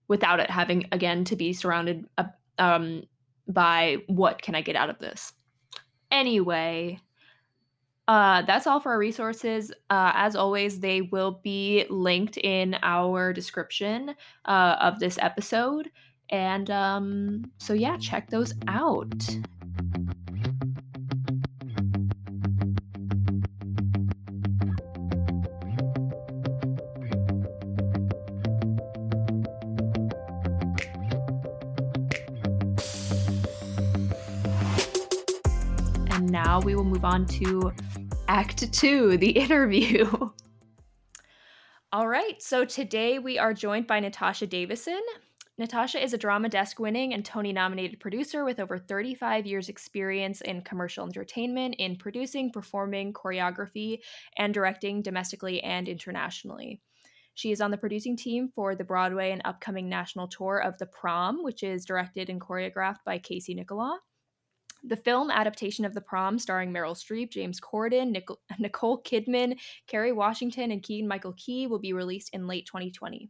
without 0.07 0.39
it 0.39 0.49
having 0.49 0.85
again 0.91 1.23
to 1.23 1.35
be 1.35 1.53
surrounded 1.53 2.05
um, 2.57 3.03
by 3.51 3.97
what 4.07 4.41
can 4.41 4.55
i 4.55 4.61
get 4.61 4.75
out 4.75 4.89
of 4.89 4.99
this 4.99 5.33
anyway 6.11 6.99
uh, 8.07 8.41
that's 8.41 8.67
all 8.67 8.79
for 8.81 8.91
our 8.91 8.97
resources. 8.97 9.71
Uh, 9.89 10.11
as 10.15 10.35
always, 10.35 10.81
they 10.81 11.01
will 11.01 11.39
be 11.43 11.85
linked 11.89 12.35
in 12.37 12.75
our 12.83 13.31
description 13.31 14.13
uh, 14.43 14.75
of 14.81 14.99
this 14.99 15.17
episode. 15.21 15.89
And 16.29 16.69
um, 16.69 17.51
so, 17.57 17.71
yeah, 17.71 17.95
check 17.95 18.29
those 18.29 18.53
out. 18.67 19.13
Move 37.01 37.13
on 37.13 37.25
to 37.25 37.73
Act 38.27 38.71
Two, 38.71 39.17
the 39.17 39.29
interview. 39.45 40.07
All 41.91 42.07
right, 42.07 42.39
so 42.39 42.63
today 42.63 43.17
we 43.17 43.39
are 43.39 43.55
joined 43.55 43.87
by 43.87 43.99
Natasha 43.99 44.45
Davison. 44.45 45.01
Natasha 45.57 46.01
is 46.01 46.13
a 46.13 46.17
Drama 46.17 46.47
Desk 46.47 46.79
winning 46.79 47.15
and 47.15 47.25
Tony 47.25 47.51
nominated 47.53 47.99
producer 47.99 48.45
with 48.45 48.59
over 48.59 48.77
35 48.77 49.47
years' 49.47 49.67
experience 49.67 50.41
in 50.41 50.61
commercial 50.61 51.05
entertainment, 51.05 51.75
in 51.79 51.95
producing, 51.95 52.51
performing, 52.51 53.13
choreography, 53.13 53.97
and 54.37 54.53
directing 54.53 55.01
domestically 55.01 55.61
and 55.63 55.87
internationally. 55.87 56.81
She 57.33 57.51
is 57.51 57.61
on 57.61 57.71
the 57.71 57.77
producing 57.77 58.15
team 58.15 58.51
for 58.53 58.75
the 58.75 58.83
Broadway 58.83 59.31
and 59.31 59.41
upcoming 59.43 59.89
national 59.89 60.27
tour 60.27 60.59
of 60.59 60.77
The 60.77 60.85
Prom, 60.85 61.43
which 61.43 61.63
is 61.63 61.83
directed 61.83 62.29
and 62.29 62.39
choreographed 62.39 63.03
by 63.05 63.17
Casey 63.17 63.55
Nicholaw. 63.55 63.97
The 64.83 64.95
film 64.95 65.29
adaptation 65.29 65.85
of 65.85 65.93
The 65.93 66.01
Prom, 66.01 66.39
starring 66.39 66.73
Meryl 66.73 66.95
Streep, 66.95 67.29
James 67.29 67.59
Corden, 67.59 68.19
Nicole 68.59 69.03
Kidman, 69.03 69.59
Kerry 69.85 70.11
Washington, 70.11 70.71
and 70.71 70.81
Keegan 70.81 71.07
Michael 71.07 71.33
Key, 71.37 71.67
will 71.67 71.79
be 71.79 71.93
released 71.93 72.31
in 72.33 72.47
late 72.47 72.65
2020. 72.65 73.29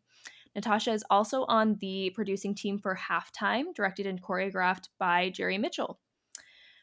Natasha 0.55 0.91
is 0.91 1.03
also 1.10 1.43
on 1.46 1.77
the 1.79 2.10
producing 2.12 2.55
team 2.55 2.77
for 2.77 2.98
Halftime, 2.98 3.74
directed 3.74 4.05
and 4.05 4.22
choreographed 4.22 4.89
by 4.98 5.29
Jerry 5.29 5.58
Mitchell. 5.58 6.00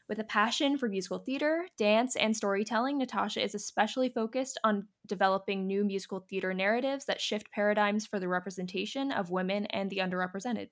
With 0.08 0.18
a 0.20 0.25
passion 0.25 0.78
for 0.78 0.88
musical 0.88 1.18
theater, 1.18 1.66
dance, 1.76 2.16
and 2.16 2.34
storytelling, 2.34 2.96
Natasha 2.96 3.44
is 3.44 3.54
especially 3.54 4.08
focused 4.08 4.58
on 4.64 4.88
developing 5.06 5.66
new 5.66 5.84
musical 5.84 6.20
theater 6.20 6.54
narratives 6.54 7.04
that 7.04 7.20
shift 7.20 7.50
paradigms 7.52 8.06
for 8.06 8.18
the 8.18 8.28
representation 8.28 9.12
of 9.12 9.30
women 9.30 9.66
and 9.66 9.90
the 9.90 9.98
underrepresented. 9.98 10.70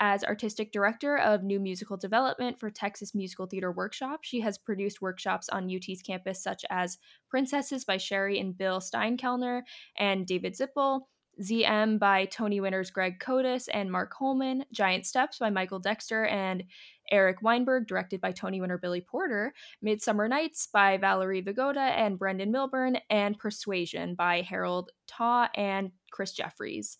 As 0.00 0.24
artistic 0.24 0.72
director 0.72 1.18
of 1.18 1.42
new 1.42 1.60
musical 1.60 1.96
development 1.96 2.58
for 2.58 2.70
Texas 2.70 3.14
Musical 3.14 3.46
Theater 3.46 3.70
Workshop, 3.70 4.20
she 4.22 4.40
has 4.40 4.58
produced 4.58 5.02
workshops 5.02 5.48
on 5.48 5.70
UT's 5.74 6.02
campus 6.02 6.42
such 6.42 6.64
as 6.70 6.98
Princesses 7.28 7.84
by 7.84 7.98
Sherry 7.98 8.40
and 8.40 8.56
Bill 8.56 8.80
Steinkellner 8.80 9.62
and 9.96 10.26
David 10.26 10.54
Zippel, 10.54 11.02
ZM 11.40 11.98
by 11.98 12.26
Tony 12.26 12.60
winners 12.60 12.90
Greg 12.90 13.18
Kotis 13.18 13.68
and 13.72 13.90
Mark 13.90 14.12
Hollmann, 14.18 14.64
Giant 14.72 15.06
Steps 15.06 15.38
by 15.38 15.50
Michael 15.50 15.78
Dexter 15.78 16.26
and 16.26 16.64
Eric 17.10 17.42
Weinberg, 17.42 17.86
directed 17.86 18.20
by 18.20 18.32
Tony 18.32 18.60
winner 18.60 18.78
Billy 18.78 19.00
Porter, 19.00 19.52
Midsummer 19.80 20.28
Nights 20.28 20.68
by 20.72 20.96
Valerie 20.98 21.42
Vigoda 21.42 21.80
and 21.80 22.18
Brendan 22.18 22.52
Milburn, 22.52 22.98
and 23.10 23.38
Persuasion 23.38 24.14
by 24.14 24.42
Harold 24.42 24.90
Taw 25.06 25.48
and 25.54 25.90
Chris 26.10 26.32
Jeffries. 26.32 26.98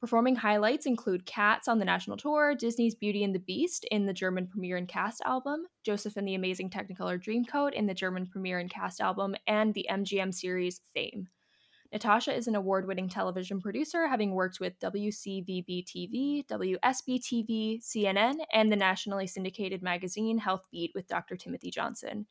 Performing 0.00 0.36
highlights 0.36 0.86
include 0.86 1.26
Cats 1.26 1.66
on 1.66 1.80
the 1.80 1.84
national 1.84 2.16
tour, 2.16 2.54
Disney's 2.54 2.94
Beauty 2.94 3.24
and 3.24 3.34
the 3.34 3.40
Beast 3.40 3.84
in 3.90 4.06
the 4.06 4.12
German 4.12 4.46
premiere 4.46 4.76
and 4.76 4.86
cast 4.86 5.20
album, 5.24 5.66
Joseph 5.84 6.16
and 6.16 6.26
the 6.26 6.36
Amazing 6.36 6.70
Technicolor 6.70 7.20
Dreamcoat 7.20 7.72
in 7.72 7.86
the 7.86 7.94
German 7.94 8.26
premiere 8.26 8.60
and 8.60 8.70
cast 8.70 9.00
album, 9.00 9.34
and 9.48 9.74
the 9.74 9.88
MGM 9.90 10.32
series 10.32 10.80
Fame. 10.94 11.26
Natasha 11.92 12.32
is 12.32 12.46
an 12.46 12.54
award 12.54 12.86
winning 12.86 13.08
television 13.08 13.60
producer, 13.60 14.06
having 14.06 14.34
worked 14.34 14.60
with 14.60 14.78
WCVB 14.78 15.84
TV, 15.84 16.46
WSB 16.46 17.18
TV, 17.18 17.82
CNN, 17.82 18.36
and 18.52 18.70
the 18.70 18.76
nationally 18.76 19.26
syndicated 19.26 19.82
magazine 19.82 20.38
Health 20.38 20.66
Beat 20.70 20.92
with 20.94 21.08
Dr. 21.08 21.34
Timothy 21.34 21.72
Johnson. 21.72 22.26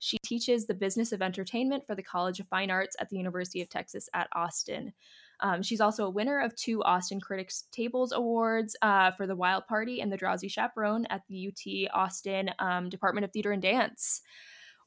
She 0.00 0.18
teaches 0.18 0.66
the 0.66 0.74
business 0.74 1.12
of 1.12 1.22
entertainment 1.22 1.86
for 1.86 1.94
the 1.94 2.02
College 2.02 2.38
of 2.38 2.48
Fine 2.48 2.70
Arts 2.70 2.96
at 3.00 3.08
the 3.08 3.16
University 3.16 3.62
of 3.62 3.68
Texas 3.68 4.08
at 4.12 4.28
Austin. 4.32 4.92
Um, 5.40 5.62
she's 5.62 5.80
also 5.80 6.06
a 6.06 6.10
winner 6.10 6.40
of 6.40 6.54
two 6.56 6.82
Austin 6.82 7.20
Critics 7.20 7.64
Tables 7.72 8.12
Awards 8.12 8.76
uh, 8.82 9.10
for 9.12 9.26
The 9.26 9.36
Wild 9.36 9.66
Party 9.66 10.00
and 10.00 10.12
The 10.12 10.16
Drowsy 10.16 10.48
Chaperone 10.48 11.06
at 11.10 11.22
the 11.28 11.48
UT 11.48 11.90
Austin 11.94 12.50
um, 12.58 12.88
Department 12.88 13.24
of 13.24 13.32
Theater 13.32 13.52
and 13.52 13.62
Dance. 13.62 14.22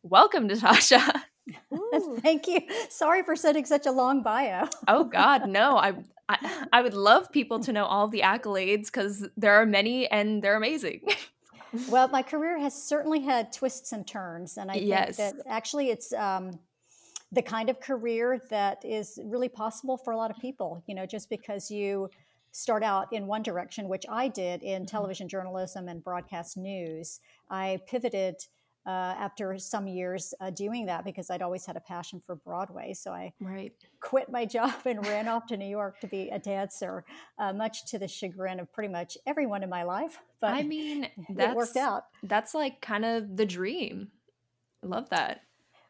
Welcome, 0.04 0.48
Natasha. 0.48 1.24
Thank 2.20 2.48
you. 2.48 2.62
Sorry 2.90 3.24
for 3.24 3.36
sending 3.36 3.66
such 3.66 3.86
a 3.86 3.92
long 3.92 4.24
bio. 4.24 4.68
oh 4.88 5.04
God, 5.04 5.48
no. 5.50 5.78
I, 5.78 5.94
I 6.30 6.66
I 6.74 6.82
would 6.82 6.94
love 6.94 7.32
people 7.32 7.60
to 7.62 7.74
know 7.74 7.86
all 7.86 8.08
the 8.08 8.22
accolades 8.22 8.86
because 8.86 9.28
there 9.38 9.56
are 9.56 9.66
many 9.66 10.08
and 10.08 10.42
they're 10.42 10.56
amazing. 10.56 11.02
well, 11.90 12.08
my 12.08 12.22
career 12.22 12.60
has 12.60 12.74
certainly 12.82 13.22
had 13.22 13.52
twists 13.52 13.92
and 13.92 14.08
turns, 14.08 14.58
and 14.58 14.72
I 14.72 14.76
yes. 14.76 15.18
think 15.18 15.36
that 15.36 15.44
actually 15.48 15.90
it's 15.90 16.14
um, 16.14 16.60
the 17.32 17.42
kind 17.42 17.70
of 17.70 17.80
career 17.80 18.42
that 18.50 18.84
is 18.84 19.20
really 19.24 19.50
possible 19.50 19.98
for 19.98 20.12
a 20.12 20.18
lot 20.18 20.32
of 20.32 20.38
people. 20.38 20.84
You 20.88 20.96
know, 20.96 21.06
just 21.06 21.30
because 21.30 21.72
you 21.72 22.10
start 22.52 22.84
out 22.84 23.12
in 23.14 23.28
one 23.28 23.44
direction, 23.44 23.88
which 23.88 24.06
I 24.10 24.28
did 24.28 24.64
in 24.64 24.82
mm-hmm. 24.82 24.86
television 24.86 25.28
journalism 25.28 25.88
and 25.88 26.04
broadcast 26.04 26.58
news, 26.58 27.20
I 27.50 27.80
pivoted 27.88 28.36
uh, 28.86 28.90
after 28.90 29.58
some 29.60 29.88
years 29.88 30.34
uh, 30.42 30.50
doing 30.50 30.88
that 30.88 31.06
because 31.06 31.30
I'd 31.30 31.42
always 31.42 31.66
had 31.66 31.78
a 31.78 31.82
passion 31.82 32.20
for 32.20 32.36
Broadway. 32.36 32.94
So 32.94 33.12
I 33.12 33.32
right. 33.40 33.72
quit 34.00 34.32
my 34.32 34.46
job 34.58 34.74
and 34.86 35.06
ran 35.06 35.28
off 35.28 35.46
to 35.48 35.58
New 35.58 35.68
York 35.68 36.00
to 36.02 36.08
be 36.08 36.30
a 36.30 36.40
dancer, 36.40 37.06
uh, 37.38 37.54
much 37.54 37.86
to 37.92 38.00
the 38.00 38.08
chagrin 38.08 38.60
of 38.60 38.72
pretty 38.74 38.92
much 38.92 39.18
everyone 39.28 39.64
in 39.64 39.70
my 39.70 39.84
life. 39.84 40.20
But 40.40 40.54
I 40.54 40.64
mean, 40.64 41.08
that 41.36 41.56
worked 41.56 41.78
out. 41.78 42.06
That's 42.24 42.54
like 42.54 42.82
kind 42.82 43.06
of 43.06 43.38
the 43.38 43.46
dream. 43.46 44.10
I 44.84 44.88
love 44.88 45.10
that. 45.10 45.42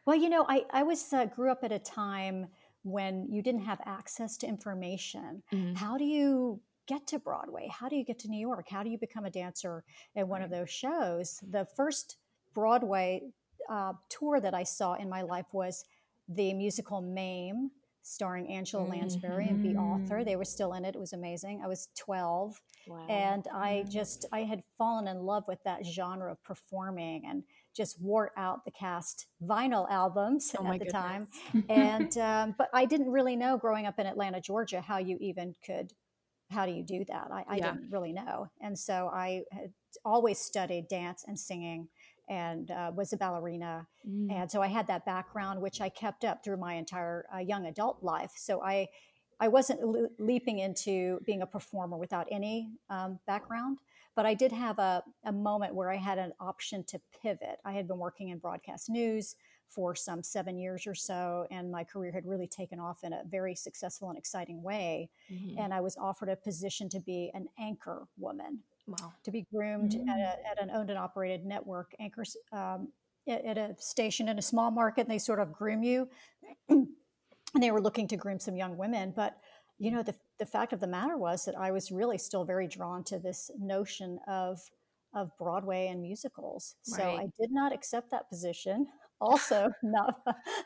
Well, 0.06 0.16
you 0.16 0.28
know, 0.28 0.44
I, 0.48 0.64
I 0.72 0.82
was 0.82 1.12
uh, 1.12 1.26
grew 1.26 1.50
up 1.50 1.62
at 1.62 1.72
a 1.72 1.78
time 1.78 2.48
when 2.82 3.28
you 3.30 3.42
didn't 3.42 3.62
have 3.62 3.80
access 3.84 4.36
to 4.38 4.46
information. 4.46 5.42
Mm-hmm. 5.52 5.74
How 5.74 5.96
do 5.96 6.04
you 6.04 6.60
get 6.88 7.06
to 7.08 7.18
Broadway? 7.18 7.68
How 7.70 7.88
do 7.88 7.96
you 7.96 8.04
get 8.04 8.18
to 8.20 8.28
New 8.28 8.40
York? 8.40 8.66
How 8.68 8.82
do 8.82 8.90
you 8.90 8.98
become 8.98 9.24
a 9.24 9.30
dancer 9.30 9.84
at 10.16 10.26
one 10.26 10.40
right. 10.40 10.44
of 10.44 10.50
those 10.50 10.70
shows? 10.70 11.40
The 11.48 11.66
first 11.76 12.16
Broadway 12.54 13.22
uh, 13.70 13.92
tour 14.08 14.40
that 14.40 14.54
I 14.54 14.64
saw 14.64 14.94
in 14.94 15.08
my 15.08 15.22
life 15.22 15.46
was 15.52 15.84
the 16.28 16.52
musical 16.54 17.00
Mame, 17.00 17.70
starring 18.02 18.48
Angela 18.48 18.82
Lansbury 18.84 19.44
mm-hmm. 19.44 19.54
and 19.54 19.62
Bea 19.62 19.76
Arthur. 19.76 20.24
They 20.24 20.36
were 20.36 20.44
still 20.44 20.74
in 20.74 20.84
it. 20.84 20.96
It 20.96 20.98
was 20.98 21.12
amazing. 21.12 21.60
I 21.64 21.68
was 21.68 21.88
12. 21.96 22.60
Wow. 22.88 23.06
And 23.08 23.46
I 23.54 23.84
just, 23.88 24.26
I 24.32 24.40
had 24.40 24.62
fallen 24.76 25.06
in 25.06 25.20
love 25.20 25.44
with 25.46 25.62
that 25.64 25.86
genre 25.86 26.32
of 26.32 26.42
performing 26.42 27.22
and 27.28 27.44
just 27.74 28.00
wore 28.00 28.32
out 28.36 28.64
the 28.64 28.70
cast 28.70 29.26
vinyl 29.42 29.90
albums 29.90 30.54
oh 30.58 30.66
at 30.66 30.72
the 30.72 30.84
goodness. 30.84 30.92
time. 30.92 31.28
and, 31.68 32.18
um, 32.18 32.54
but 32.58 32.68
I 32.72 32.84
didn't 32.84 33.10
really 33.10 33.36
know 33.36 33.56
growing 33.56 33.86
up 33.86 33.98
in 33.98 34.06
Atlanta, 34.06 34.40
Georgia, 34.40 34.80
how 34.80 34.98
you 34.98 35.16
even 35.20 35.54
could, 35.64 35.92
how 36.50 36.66
do 36.66 36.72
you 36.72 36.82
do 36.82 37.04
that? 37.08 37.28
I, 37.32 37.44
I 37.48 37.56
yeah. 37.56 37.72
didn't 37.72 37.90
really 37.90 38.12
know. 38.12 38.50
And 38.60 38.78
so 38.78 39.10
I 39.12 39.42
had 39.52 39.72
always 40.04 40.38
studied 40.38 40.88
dance 40.88 41.24
and 41.26 41.38
singing 41.38 41.88
and 42.28 42.70
uh, 42.70 42.92
was 42.94 43.12
a 43.12 43.16
ballerina. 43.16 43.86
Mm. 44.08 44.32
And 44.32 44.50
so 44.50 44.62
I 44.62 44.68
had 44.68 44.86
that 44.86 45.04
background, 45.04 45.60
which 45.60 45.80
I 45.80 45.88
kept 45.88 46.24
up 46.24 46.44
through 46.44 46.58
my 46.58 46.74
entire 46.74 47.26
uh, 47.34 47.38
young 47.38 47.66
adult 47.66 48.02
life. 48.02 48.32
So 48.36 48.62
I, 48.62 48.88
I 49.40 49.48
wasn't 49.48 49.82
le- 49.82 50.08
leaping 50.18 50.60
into 50.60 51.18
being 51.26 51.42
a 51.42 51.46
performer 51.46 51.98
without 51.98 52.28
any 52.30 52.70
um, 52.90 53.18
background, 53.26 53.78
but 54.14 54.26
I 54.26 54.34
did 54.34 54.52
have 54.52 54.78
a, 54.78 55.02
a 55.24 55.32
moment 55.32 55.74
where 55.74 55.90
I 55.90 55.96
had 55.96 56.18
an 56.18 56.32
option 56.40 56.84
to 56.84 57.00
pivot. 57.22 57.58
I 57.64 57.72
had 57.72 57.88
been 57.88 57.98
working 57.98 58.28
in 58.28 58.38
broadcast 58.38 58.90
news 58.90 59.36
for 59.68 59.94
some 59.94 60.22
seven 60.22 60.58
years 60.58 60.86
or 60.86 60.94
so, 60.94 61.46
and 61.50 61.70
my 61.70 61.82
career 61.82 62.12
had 62.12 62.26
really 62.26 62.46
taken 62.46 62.78
off 62.78 63.04
in 63.04 63.12
a 63.12 63.22
very 63.26 63.54
successful 63.54 64.10
and 64.10 64.18
exciting 64.18 64.62
way. 64.62 65.08
Mm-hmm. 65.32 65.58
And 65.58 65.72
I 65.72 65.80
was 65.80 65.96
offered 65.96 66.28
a 66.28 66.36
position 66.36 66.88
to 66.90 67.00
be 67.00 67.30
an 67.34 67.48
anchor 67.58 68.06
woman 68.18 68.60
Wow. 68.86 69.12
To 69.24 69.30
be 69.30 69.46
groomed 69.52 69.92
mm-hmm. 69.92 70.08
at, 70.08 70.18
a, 70.18 70.50
at, 70.50 70.62
an 70.62 70.70
owned 70.70 70.90
and 70.90 70.98
operated 70.98 71.44
network 71.44 71.94
anchors 72.00 72.36
um, 72.52 72.88
at, 73.28 73.44
at, 73.44 73.58
a 73.58 73.76
station 73.78 74.28
in 74.28 74.38
a 74.38 74.42
small 74.42 74.70
market, 74.70 75.02
and 75.02 75.10
they 75.10 75.18
sort 75.18 75.38
of 75.38 75.52
groom 75.52 75.82
you. 75.82 76.08
and 76.68 76.88
they 77.60 77.70
were 77.70 77.80
looking 77.80 78.08
to 78.08 78.16
groom 78.16 78.40
some 78.40 78.56
young 78.56 78.76
women. 78.76 79.12
But, 79.14 79.36
you 79.78 79.90
know, 79.90 80.02
the, 80.02 80.14
the 80.42 80.46
fact 80.46 80.72
of 80.72 80.80
the 80.80 80.88
matter 80.88 81.16
was 81.16 81.44
that 81.44 81.56
I 81.56 81.70
was 81.70 81.92
really 81.92 82.18
still 82.18 82.44
very 82.44 82.66
drawn 82.66 83.04
to 83.04 83.18
this 83.20 83.48
notion 83.60 84.18
of 84.26 84.58
of 85.14 85.30
Broadway 85.38 85.86
and 85.86 86.02
musicals. 86.02 86.74
Right. 86.90 86.98
So 86.98 87.04
I 87.04 87.26
did 87.38 87.52
not 87.52 87.72
accept 87.72 88.10
that 88.10 88.28
position 88.28 88.88
also 89.20 89.70
not 89.84 90.20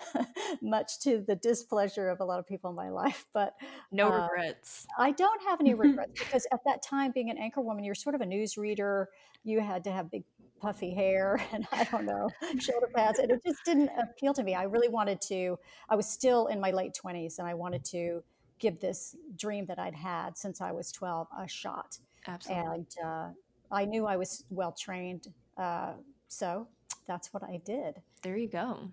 much 0.62 0.98
to 1.00 1.22
the 1.28 1.36
displeasure 1.36 2.08
of 2.08 2.20
a 2.20 2.24
lot 2.24 2.38
of 2.38 2.46
people 2.46 2.70
in 2.70 2.76
my 2.76 2.88
life 2.88 3.26
but 3.34 3.54
no 3.92 4.10
uh, 4.10 4.22
regrets 4.22 4.86
i 4.98 5.10
don't 5.10 5.42
have 5.42 5.60
any 5.60 5.74
regrets 5.84 6.18
because 6.18 6.46
at 6.50 6.60
that 6.64 6.82
time 6.82 7.12
being 7.12 7.28
an 7.28 7.36
anchor 7.36 7.60
woman 7.60 7.84
you're 7.84 7.94
sort 7.94 8.14
of 8.14 8.22
a 8.22 8.24
news 8.24 8.56
reader 8.56 9.10
you 9.44 9.60
had 9.60 9.84
to 9.84 9.90
have 9.90 10.10
big 10.10 10.24
puffy 10.58 10.94
hair 10.94 11.38
and 11.52 11.68
i 11.70 11.84
don't 11.84 12.06
know 12.06 12.30
shoulder 12.58 12.88
pads 12.94 13.18
and 13.18 13.30
it 13.30 13.42
just 13.44 13.62
didn't 13.66 13.90
appeal 13.98 14.32
to 14.32 14.42
me 14.42 14.54
i 14.54 14.62
really 14.62 14.88
wanted 14.88 15.20
to 15.20 15.58
i 15.90 15.94
was 15.94 16.08
still 16.08 16.46
in 16.46 16.58
my 16.58 16.70
late 16.70 16.96
20s 16.98 17.38
and 17.38 17.46
i 17.46 17.52
wanted 17.52 17.84
to 17.84 18.22
give 18.58 18.80
this 18.80 19.16
dream 19.36 19.66
that 19.66 19.78
i'd 19.78 19.94
had 19.94 20.36
since 20.36 20.60
i 20.60 20.72
was 20.72 20.90
12 20.92 21.26
a 21.38 21.48
shot 21.48 21.98
absolutely 22.26 22.64
and 22.64 22.86
uh, 23.04 23.28
i 23.70 23.84
knew 23.84 24.06
i 24.06 24.16
was 24.16 24.44
well 24.50 24.72
trained 24.72 25.28
uh, 25.56 25.92
so 26.28 26.66
that's 27.06 27.32
what 27.32 27.42
I 27.42 27.60
did. 27.64 28.02
There 28.22 28.36
you 28.36 28.48
go. 28.48 28.90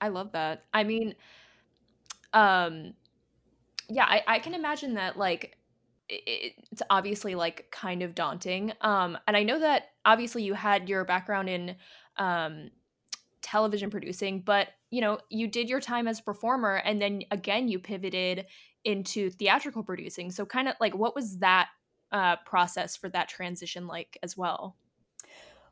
I 0.00 0.08
love 0.08 0.32
that. 0.32 0.64
I 0.72 0.84
mean, 0.84 1.14
um, 2.32 2.94
yeah, 3.88 4.04
I, 4.04 4.22
I 4.26 4.38
can 4.38 4.54
imagine 4.54 4.94
that 4.94 5.16
like 5.16 5.56
it, 6.08 6.54
it's 6.70 6.82
obviously 6.90 7.34
like 7.34 7.70
kind 7.70 8.02
of 8.02 8.14
daunting. 8.14 8.72
Um, 8.82 9.16
and 9.26 9.36
I 9.36 9.42
know 9.42 9.58
that 9.58 9.90
obviously 10.04 10.42
you 10.42 10.54
had 10.54 10.88
your 10.88 11.04
background 11.04 11.48
in 11.48 11.76
um, 12.18 12.70
television 13.42 13.90
producing, 13.90 14.40
but 14.40 14.68
you 14.90 15.00
know, 15.00 15.18
you 15.30 15.48
did 15.48 15.68
your 15.68 15.80
time 15.80 16.06
as 16.06 16.20
a 16.20 16.22
performer 16.22 16.76
and 16.76 17.00
then 17.00 17.22
again 17.30 17.68
you 17.68 17.78
pivoted 17.78 18.46
into 18.86 19.30
theatrical 19.30 19.82
producing. 19.82 20.30
So 20.30 20.46
kind 20.46 20.68
of 20.68 20.76
like 20.80 20.94
what 20.94 21.14
was 21.14 21.38
that 21.38 21.68
uh, 22.12 22.36
process 22.46 22.96
for 22.96 23.08
that 23.10 23.28
transition 23.28 23.86
like 23.86 24.16
as 24.22 24.36
well? 24.36 24.76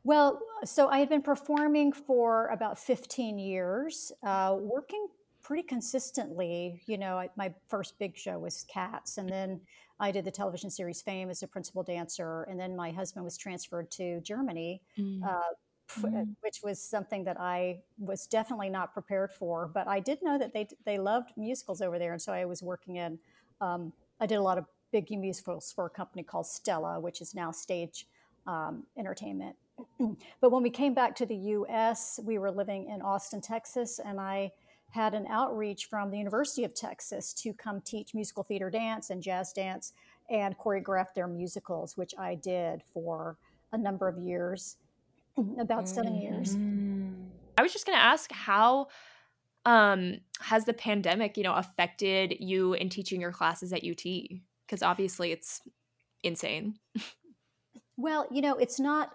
Well, 0.03 0.39
so 0.63 0.89
I 0.89 0.99
had 0.99 1.09
been 1.09 1.23
performing 1.23 1.91
for 1.91 2.49
about 2.49 2.77
15 2.77 3.39
years, 3.39 4.11
uh, 4.21 4.55
working 4.59 5.07
pretty 5.41 5.63
consistently. 5.63 6.83
You 6.85 6.99
know, 6.99 7.17
I, 7.17 7.29
my 7.35 7.53
first 7.69 7.97
big 7.97 8.15
show 8.15 8.37
was 8.37 8.65
Cats, 8.71 9.17
and 9.17 9.27
then 9.27 9.61
I 9.99 10.11
did 10.11 10.25
the 10.25 10.31
television 10.31 10.69
series 10.69 11.01
Fame 11.01 11.31
as 11.31 11.41
a 11.41 11.47
principal 11.47 11.81
dancer, 11.81 12.43
and 12.43 12.59
then 12.59 12.75
my 12.75 12.91
husband 12.91 13.23
was 13.23 13.37
transferred 13.37 13.89
to 13.91 14.19
Germany. 14.21 14.81
Mm. 14.99 15.23
Uh, 15.23 15.53
mm. 15.99 16.35
Which 16.41 16.61
was 16.63 16.81
something 16.81 17.23
that 17.25 17.39
I 17.39 17.79
was 17.99 18.27
definitely 18.27 18.69
not 18.69 18.93
prepared 18.93 19.31
for, 19.31 19.69
but 19.73 19.87
I 19.87 19.99
did 19.99 20.21
know 20.21 20.37
that 20.37 20.53
they 20.53 20.67
they 20.85 20.97
loved 20.97 21.31
musicals 21.37 21.81
over 21.81 21.99
there, 21.99 22.13
and 22.13 22.21
so 22.21 22.33
I 22.33 22.45
was 22.45 22.63
working 22.63 22.97
in. 22.97 23.19
Um, 23.61 23.93
I 24.19 24.25
did 24.25 24.35
a 24.35 24.41
lot 24.41 24.57
of 24.57 24.65
big 24.91 25.09
musicals 25.11 25.71
for 25.73 25.85
a 25.85 25.89
company 25.89 26.23
called 26.23 26.47
Stella, 26.47 26.99
which 26.99 27.21
is 27.21 27.35
now 27.35 27.51
Stage 27.51 28.07
um, 28.47 28.83
Entertainment, 28.97 29.55
but 30.41 30.51
when 30.51 30.63
we 30.63 30.69
came 30.69 30.93
back 30.93 31.15
to 31.15 31.25
the 31.25 31.35
US, 31.35 32.19
we 32.23 32.37
were 32.37 32.51
living 32.51 32.89
in 32.89 33.01
Austin, 33.01 33.41
Texas, 33.41 33.99
and 33.99 34.19
I 34.19 34.51
had 34.91 35.13
an 35.13 35.27
outreach 35.27 35.87
from 35.89 36.09
the 36.09 36.17
University 36.17 36.63
of 36.63 36.73
Texas 36.73 37.33
to 37.33 37.53
come 37.53 37.81
teach 37.81 38.13
musical 38.13 38.43
theater 38.43 38.69
dance 38.69 39.09
and 39.09 39.21
jazz 39.21 39.51
dance 39.51 39.93
and 40.29 40.57
choreograph 40.57 41.07
their 41.13 41.27
musicals, 41.27 41.97
which 41.97 42.13
I 42.17 42.35
did 42.35 42.81
for 42.93 43.37
a 43.73 43.77
number 43.77 44.07
of 44.07 44.17
years, 44.17 44.77
about 45.59 45.87
7 45.87 46.11
mm-hmm. 46.11 46.21
years. 46.21 46.55
I 47.57 47.61
was 47.61 47.73
just 47.73 47.85
going 47.85 47.97
to 47.97 48.03
ask 48.03 48.31
how 48.31 48.87
um, 49.65 50.17
has 50.41 50.65
the 50.65 50.73
pandemic, 50.73 51.37
you 51.37 51.43
know, 51.43 51.53
affected 51.53 52.35
you 52.39 52.73
in 52.73 52.89
teaching 52.89 53.19
your 53.19 53.31
classes 53.31 53.73
at 53.73 53.83
UT? 53.83 54.03
Because 54.65 54.83
obviously 54.83 55.31
it's 55.31 55.61
insane. 56.23 56.75
well, 57.97 58.27
you 58.31 58.41
know, 58.41 58.55
it's 58.55 58.79
not 58.79 59.11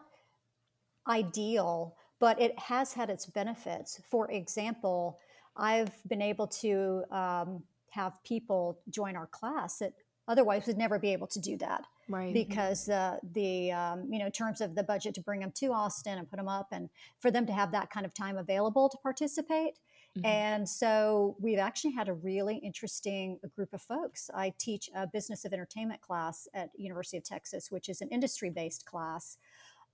ideal, 1.09 1.97
but 2.19 2.41
it 2.41 2.59
has 2.59 2.93
had 2.93 3.11
its 3.11 3.27
benefits. 3.27 4.01
For 4.11 4.31
example, 4.31 5.19
I've 5.57 5.93
been 6.09 6.23
able 6.23 6.47
to 6.49 7.05
um, 7.11 7.63
have 7.91 8.23
people 8.25 8.81
join 8.89 9.17
our 9.17 9.27
class 9.27 9.79
that 9.79 9.93
otherwise 10.29 10.67
would 10.67 10.79
never 10.79 10.99
be 10.99 11.13
able 11.13 11.27
to 11.29 11.41
do 11.41 11.57
that 11.59 11.85
right. 12.11 12.35
Because 12.35 12.89
uh, 12.89 13.17
the 13.33 13.73
um, 13.73 14.07
you 14.11 14.19
know 14.19 14.27
in 14.27 14.33
terms 14.33 14.61
of 14.61 14.75
the 14.75 14.83
budget 14.83 15.15
to 15.15 15.21
bring 15.21 15.41
them 15.41 15.53
to 15.53 15.73
austin 15.73 16.19
and 16.19 16.29
put 16.29 16.37
them 16.37 16.49
up 16.49 16.69
and 16.73 16.91
for 17.19 17.31
them 17.31 17.47
to 17.47 17.53
have 17.53 17.73
that 17.73 17.91
kind 17.91 18.05
of 18.05 18.15
time 18.15 18.37
available 18.37 18.89
to 18.89 18.99
participate. 18.99 19.79
Mm-hmm. 20.19 20.27
and 20.27 20.69
so 20.69 21.37
we've 21.39 21.61
actually 21.61 21.93
had 21.93 22.09
a 22.09 22.15
really 22.15 22.57
interesting 22.57 23.39
group 23.55 23.73
of 23.73 23.81
folks. 23.81 24.29
I 24.35 24.53
teach 24.59 24.91
a 24.93 25.07
business 25.07 25.45
of 25.45 25.53
entertainment 25.53 26.01
class 26.01 26.49
at 26.53 26.71
university 26.77 27.17
of 27.17 27.23
texas 27.23 27.71
which 27.71 27.89
is 27.89 28.01
an 28.01 28.09
industry 28.09 28.51
based 28.51 28.85
class. 28.87 29.39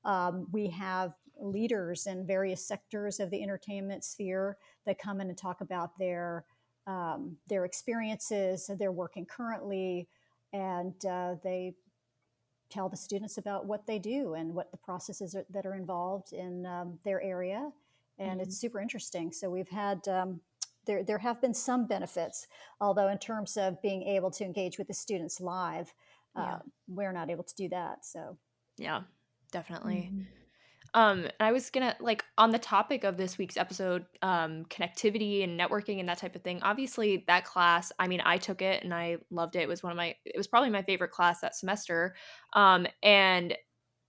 Um, 0.07 0.47
we 0.53 0.69
have 0.69 1.15
leaders 1.39 2.07
in 2.07 2.27
various 2.27 2.67
sectors 2.67 3.21
of 3.21 3.31
the 3.31 3.43
entertainment 3.43 4.05
sphere 4.05 4.57
that 4.87 4.99
come 4.99 5.21
in 5.21 5.29
and 5.29 5.37
talk 5.37 5.61
about 5.61 5.99
their 5.99 6.45
um, 6.87 7.37
their 7.49 7.65
experiences, 7.65 8.71
they're 8.79 8.93
working 8.93 9.27
currently, 9.27 10.09
and 10.53 10.95
uh, 11.05 11.35
they 11.43 11.75
tell 12.71 12.89
the 12.89 12.97
students 12.97 13.39
about 13.39 13.67
what 13.67 13.87
they 13.87 13.99
do 13.99 14.35
and 14.35 14.55
what 14.55 14.71
the 14.71 14.77
processes 14.77 15.35
are, 15.35 15.47
that 15.51 15.67
are 15.67 15.75
involved 15.75 16.33
in 16.33 16.67
um, 16.67 16.99
their 17.05 17.23
area, 17.23 17.71
and 18.19 18.33
mm-hmm. 18.33 18.41
it's 18.41 18.59
super 18.59 18.81
interesting. 18.81 19.33
So 19.33 19.51
we've 19.51 19.69
had. 19.69 20.07
Um, 20.09 20.41
there, 20.87 21.03
there 21.03 21.19
have 21.19 21.41
been 21.41 21.53
some 21.53 21.87
benefits, 21.87 22.47
although 22.81 23.09
in 23.09 23.19
terms 23.19 23.57
of 23.57 23.83
being 23.83 24.05
able 24.05 24.31
to 24.31 24.45
engage 24.45 24.79
with 24.79 24.87
the 24.87 24.95
students 24.95 25.41
live, 25.41 25.93
uh, 26.37 26.43
yeah. 26.43 26.59
we're 26.87 27.13
not 27.13 27.29
able 27.29 27.43
to 27.43 27.55
do 27.57 27.69
that. 27.71 28.07
So, 28.07 28.39
yeah, 28.79 29.01
definitely. 29.51 30.13
Mm-hmm. 30.13 30.23
Um, 30.97 31.29
I 31.41 31.53
was 31.53 31.69
gonna 31.69 31.95
like 32.01 32.25
on 32.39 32.51
the 32.51 32.59
topic 32.59 33.05
of 33.05 33.19
this 33.19 33.37
week's 33.37 33.59
episode, 33.59 34.07
um, 34.23 34.65
connectivity 34.65 35.45
and 35.45 35.61
networking 35.61 36.01
and 36.01 36.09
that 36.09 36.17
type 36.17 36.35
of 36.35 36.43
thing. 36.43 36.59
Obviously, 36.63 37.23
that 37.27 37.45
class. 37.45 37.93
I 37.99 38.09
mean, 38.09 38.23
I 38.25 38.39
took 38.39 38.63
it 38.63 38.83
and 38.83 38.95
I 38.95 39.19
loved 39.31 39.57
it. 39.57 39.61
It 39.61 39.69
was 39.69 39.83
one 39.83 39.93
of 39.93 39.97
my. 39.99 40.17
It 40.25 40.39
was 40.39 40.47
probably 40.47 40.71
my 40.71 40.83
favorite 40.83 41.11
class 41.11 41.41
that 41.43 41.55
semester. 41.55 42.17
Um, 42.55 42.87
and 43.03 43.55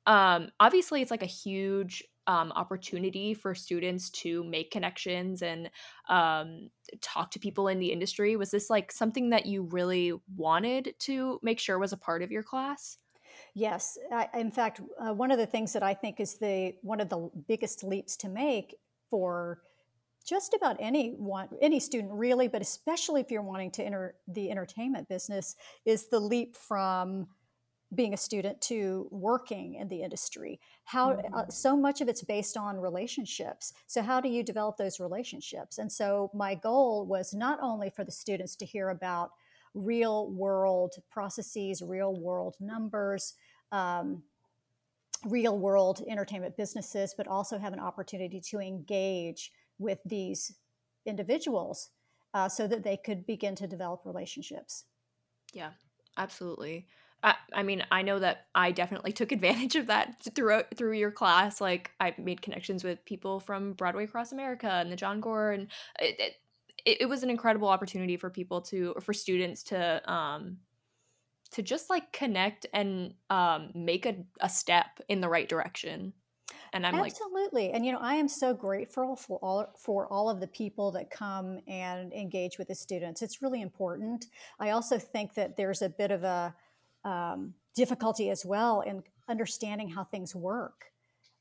um, 0.05 0.49
obviously, 0.61 1.01
it's 1.01 1.11
like 1.11 1.23
a 1.23 1.27
huge 1.27 2.03
um, 2.25 2.53
opportunity 2.53 3.33
for 3.33 3.53
students 3.53 4.09
to 4.09 4.45
make 4.45 4.71
connections 4.71 5.41
and 5.41 5.69
um, 6.07 6.69
talk 7.01 7.31
to 7.31 7.39
people 7.39 7.67
in 7.67 7.79
the 7.79 7.91
industry. 7.91 8.37
Was 8.37 8.51
this 8.51 8.69
like 8.69 8.93
something 8.93 9.31
that 9.31 9.45
you 9.45 9.63
really 9.63 10.13
wanted 10.37 10.95
to 10.99 11.39
make 11.43 11.59
sure 11.59 11.77
was 11.79 11.91
a 11.91 11.97
part 11.97 12.23
of 12.23 12.31
your 12.31 12.43
class? 12.43 12.97
Yes, 13.57 13.97
I, 14.11 14.29
in 14.35 14.51
fact, 14.51 14.81
uh, 14.99 15.15
one 15.15 15.31
of 15.31 15.39
the 15.39 15.47
things 15.47 15.73
that 15.73 15.81
I 15.81 15.95
think 15.95 16.19
is 16.19 16.35
the 16.35 16.75
one 16.83 17.01
of 17.01 17.09
the 17.09 17.31
biggest 17.47 17.83
leaps 17.83 18.15
to 18.17 18.29
make 18.29 18.75
for 19.09 19.61
just 20.23 20.53
about 20.53 20.77
any 20.79 21.15
one 21.17 21.47
any 21.59 21.79
student 21.79 22.11
really 22.13 22.47
but 22.47 22.61
especially 22.61 23.19
if 23.19 23.31
you're 23.31 23.41
wanting 23.41 23.71
to 23.71 23.83
enter 23.83 24.13
the 24.27 24.51
entertainment 24.51 25.09
business 25.09 25.55
is 25.85 26.07
the 26.07 26.19
leap 26.19 26.55
from 26.55 27.25
being 27.95 28.13
a 28.13 28.17
student 28.17 28.61
to 28.61 29.07
working 29.09 29.75
in 29.75 29.87
the 29.87 30.03
industry. 30.03 30.59
How 30.83 31.11
uh, 31.11 31.15
mm-hmm. 31.15 31.33
uh, 31.33 31.47
so 31.49 31.75
much 31.75 31.99
of 32.01 32.09
it's 32.09 32.21
based 32.21 32.57
on 32.57 32.77
relationships. 32.77 33.73
So 33.87 34.03
how 34.03 34.21
do 34.21 34.29
you 34.29 34.43
develop 34.43 34.77
those 34.77 34.99
relationships? 34.99 35.79
And 35.79 35.91
so 35.91 36.29
my 36.31 36.53
goal 36.53 37.07
was 37.07 37.33
not 37.33 37.57
only 37.59 37.89
for 37.89 38.03
the 38.03 38.11
students 38.11 38.55
to 38.57 38.65
hear 38.65 38.89
about 38.89 39.31
real 39.77 40.29
world 40.31 40.95
processes 41.11 41.81
real 41.81 42.15
world 42.19 42.55
numbers 42.59 43.35
um, 43.71 44.23
real 45.25 45.57
world 45.57 46.01
entertainment 46.07 46.55
businesses 46.57 47.13
but 47.17 47.27
also 47.27 47.57
have 47.57 47.73
an 47.73 47.79
opportunity 47.79 48.39
to 48.39 48.59
engage 48.59 49.51
with 49.79 49.99
these 50.05 50.53
individuals 51.05 51.89
uh, 52.33 52.47
so 52.47 52.67
that 52.67 52.83
they 52.83 52.97
could 52.97 53.25
begin 53.25 53.55
to 53.55 53.67
develop 53.67 54.01
relationships. 54.05 54.85
Yeah, 55.53 55.71
absolutely. 56.17 56.87
I, 57.23 57.63
mean, 57.63 57.83
I 57.91 58.03
know 58.03 58.19
that 58.19 58.45
I 58.53 58.71
definitely 58.71 59.11
took 59.11 59.31
advantage 59.31 59.75
of 59.75 59.87
that 59.87 60.15
throughout 60.35 60.65
through 60.75 60.93
your 60.93 61.11
class. 61.11 61.59
Like, 61.59 61.91
I 61.99 62.13
made 62.17 62.41
connections 62.41 62.83
with 62.83 63.03
people 63.05 63.39
from 63.39 63.73
Broadway 63.73 64.03
Across 64.03 64.31
America 64.31 64.69
and 64.69 64.91
the 64.91 64.95
John 64.95 65.19
Gore, 65.19 65.51
and 65.51 65.67
it, 65.99 66.35
it, 66.85 67.01
it 67.01 67.09
was 67.09 67.23
an 67.23 67.29
incredible 67.29 67.67
opportunity 67.67 68.17
for 68.17 68.29
people 68.29 68.61
to, 68.61 68.93
for 69.01 69.13
students 69.13 69.63
to, 69.63 70.11
um, 70.11 70.57
to 71.51 71.61
just 71.61 71.89
like 71.89 72.11
connect 72.11 72.65
and 72.73 73.13
um, 73.29 73.71
make 73.73 74.05
a, 74.05 74.15
a 74.41 74.49
step 74.49 74.99
in 75.07 75.21
the 75.21 75.29
right 75.29 75.47
direction. 75.47 76.13
And 76.73 76.85
i'm 76.85 76.97
like 76.97 77.13
absolutely 77.13 77.67
like, 77.67 77.75
and 77.75 77.85
you 77.85 77.93
know 77.93 77.99
i 78.01 78.15
am 78.15 78.27
so 78.27 78.53
grateful 78.53 79.15
for 79.15 79.39
all 79.41 79.73
for 79.77 80.05
all 80.11 80.29
of 80.29 80.41
the 80.41 80.47
people 80.47 80.91
that 80.91 81.09
come 81.09 81.59
and 81.67 82.13
engage 82.13 82.57
with 82.57 82.67
the 82.67 82.75
students. 82.75 83.21
It's 83.21 83.41
really 83.41 83.61
important. 83.61 84.25
I 84.59 84.71
also 84.71 84.99
think 84.99 85.33
that 85.35 85.55
there's 85.55 85.81
a 85.81 85.89
bit 85.89 86.11
of 86.11 86.23
a 86.23 86.53
um, 87.05 87.53
difficulty 87.73 88.29
as 88.29 88.45
well 88.45 88.81
in 88.81 89.01
understanding 89.29 89.89
how 89.89 90.03
things 90.03 90.35
work. 90.35 90.91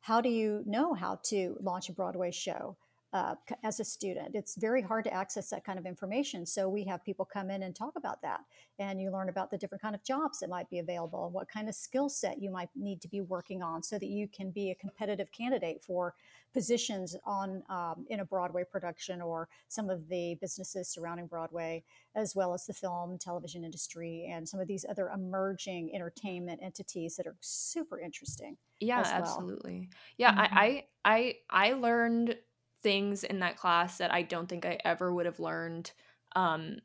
How 0.00 0.20
do 0.20 0.28
you 0.28 0.62
know 0.64 0.94
how 0.94 1.18
to 1.24 1.56
launch 1.60 1.88
a 1.88 1.92
broadway 1.92 2.30
show 2.30 2.76
uh, 3.16 3.34
as 3.64 3.80
a 3.80 3.84
student. 3.84 4.34
It's 4.34 4.56
very 4.56 4.82
hard 4.82 5.04
to 5.04 5.14
access 5.14 5.48
that 5.48 5.64
kind 5.64 5.78
of 5.78 5.86
information. 5.86 6.44
So 6.44 6.68
we 6.68 6.84
have 6.84 7.02
people 7.02 7.24
come 7.24 7.50
in 7.50 7.62
and 7.62 7.74
talk 7.74 7.94
about 7.96 8.20
that, 8.20 8.40
and 8.78 9.00
you 9.00 9.10
learn 9.10 9.30
about 9.30 9.50
the 9.50 9.56
different 9.56 9.80
kind 9.80 9.94
of 9.94 10.04
jobs 10.04 10.40
that 10.40 10.50
might 10.50 10.68
be 10.68 10.80
available, 10.80 11.30
what 11.30 11.48
kind 11.48 11.66
of 11.66 11.74
skill 11.74 12.10
set 12.10 12.42
you 12.42 12.50
might 12.50 12.68
need 12.76 13.00
to 13.00 13.08
be 13.08 13.22
working 13.22 13.62
on, 13.62 13.82
so 13.82 13.98
that 13.98 14.08
you 14.08 14.28
can 14.28 14.50
be 14.50 14.70
a 14.70 14.74
competitive 14.74 15.32
candidate 15.32 15.82
for 15.82 16.14
positions 16.52 17.16
on 17.24 17.62
um, 17.70 18.04
in 18.10 18.20
a 18.20 18.24
Broadway 18.24 18.64
production 18.70 19.22
or 19.22 19.48
some 19.68 19.88
of 19.88 20.08
the 20.08 20.36
businesses 20.42 20.88
surrounding 20.88 21.26
Broadway, 21.26 21.84
as 22.14 22.36
well 22.36 22.52
as 22.52 22.66
the 22.66 22.74
film 22.74 23.16
television 23.18 23.64
industry 23.64 24.28
and 24.30 24.46
some 24.46 24.60
of 24.60 24.68
these 24.68 24.84
other 24.90 25.08
emerging 25.14 25.94
entertainment 25.94 26.60
entities 26.62 27.16
that 27.16 27.26
are 27.26 27.36
super 27.40 27.98
interesting. 27.98 28.58
Yeah, 28.80 29.00
well. 29.00 29.12
absolutely. 29.12 29.88
Yeah, 30.18 30.32
mm-hmm. 30.32 30.58
I, 30.58 30.84
I 31.04 31.34
I 31.50 31.68
I 31.68 31.72
learned 31.72 32.36
things 32.82 33.24
in 33.24 33.40
that 33.40 33.56
class 33.56 33.98
that 33.98 34.12
I 34.12 34.22
don't 34.22 34.48
think 34.48 34.64
I 34.64 34.78
ever 34.84 35.12
would 35.12 35.26
have 35.26 35.40
learned 35.40 35.92
um 36.34 36.76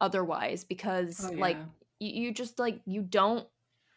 otherwise 0.00 0.64
because 0.64 1.24
oh, 1.24 1.32
yeah. 1.32 1.40
like 1.40 1.56
you, 1.98 2.22
you 2.22 2.34
just 2.34 2.58
like 2.58 2.80
you 2.86 3.02
don't 3.02 3.46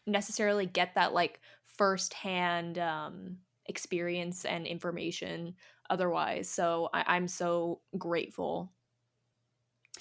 necessarily 0.07 0.65
get 0.65 0.95
that 0.95 1.13
like 1.13 1.39
firsthand 1.67 2.77
um 2.79 3.37
experience 3.67 4.45
and 4.45 4.65
information 4.65 5.53
otherwise 5.89 6.49
so 6.49 6.89
I, 6.93 7.03
i'm 7.07 7.27
so 7.27 7.81
grateful 7.97 8.71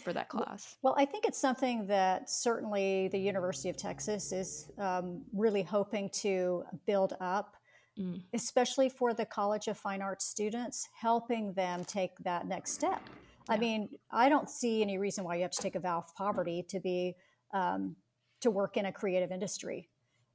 for 0.02 0.12
that 0.12 0.28
class 0.28 0.76
well 0.82 0.94
i 0.96 1.04
think 1.04 1.26
it's 1.26 1.38
something 1.38 1.86
that 1.86 2.30
certainly 2.30 3.08
the 3.08 3.18
university 3.18 3.68
of 3.68 3.76
texas 3.76 4.32
is 4.32 4.70
um, 4.78 5.22
really 5.32 5.62
hoping 5.62 6.08
to 6.10 6.64
build 6.86 7.14
up 7.20 7.56
mm. 7.98 8.22
especially 8.32 8.88
for 8.88 9.14
the 9.14 9.24
College 9.24 9.68
of 9.68 9.78
Fine 9.78 10.02
Arts 10.02 10.24
students, 10.24 10.88
helping 11.00 11.52
them 11.54 11.84
take 11.84 12.18
that 12.20 12.46
next 12.46 12.72
step. 12.72 13.00
Yeah. 13.04 13.54
I 13.54 13.58
mean, 13.58 13.88
I 14.10 14.28
don't 14.28 14.48
see 14.48 14.82
any 14.82 14.98
reason 14.98 15.24
why 15.24 15.36
you 15.36 15.42
have 15.42 15.50
to 15.52 15.62
take 15.62 15.74
a 15.74 15.80
vow 15.80 15.98
of 15.98 16.14
poverty 16.14 16.64
to 16.68 16.80
be 16.80 17.16
um, 17.52 17.96
to 18.40 18.50
work 18.50 18.76
in 18.76 18.86
a 18.86 18.92
creative 18.92 19.32
industry. 19.32 19.88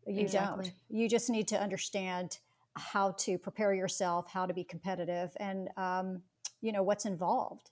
You 0.05 0.21
exactly. 0.21 0.65
don't. 0.65 0.73
You 0.89 1.09
just 1.09 1.29
need 1.29 1.47
to 1.49 1.59
understand 1.59 2.39
how 2.75 3.11
to 3.19 3.37
prepare 3.37 3.73
yourself, 3.73 4.29
how 4.29 4.45
to 4.45 4.53
be 4.53 4.63
competitive, 4.63 5.31
and 5.39 5.69
um, 5.77 6.21
you 6.61 6.71
know 6.71 6.83
what's 6.83 7.05
involved. 7.05 7.71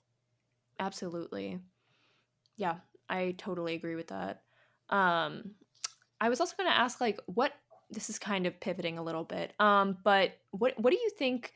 Absolutely. 0.80 1.60
Yeah, 2.56 2.76
I 3.08 3.34
totally 3.38 3.74
agree 3.74 3.96
with 3.96 4.08
that. 4.08 4.42
Um, 4.88 5.54
I 6.20 6.28
was 6.28 6.40
also 6.40 6.54
going 6.56 6.70
to 6.70 6.76
ask, 6.76 7.00
like, 7.00 7.20
what 7.26 7.52
this 7.90 8.10
is 8.10 8.18
kind 8.18 8.46
of 8.46 8.58
pivoting 8.60 8.98
a 8.98 9.02
little 9.02 9.24
bit. 9.24 9.52
Um, 9.60 9.98
but 10.04 10.32
what 10.50 10.74
what 10.78 10.90
do 10.92 10.98
you 10.98 11.10
think? 11.10 11.52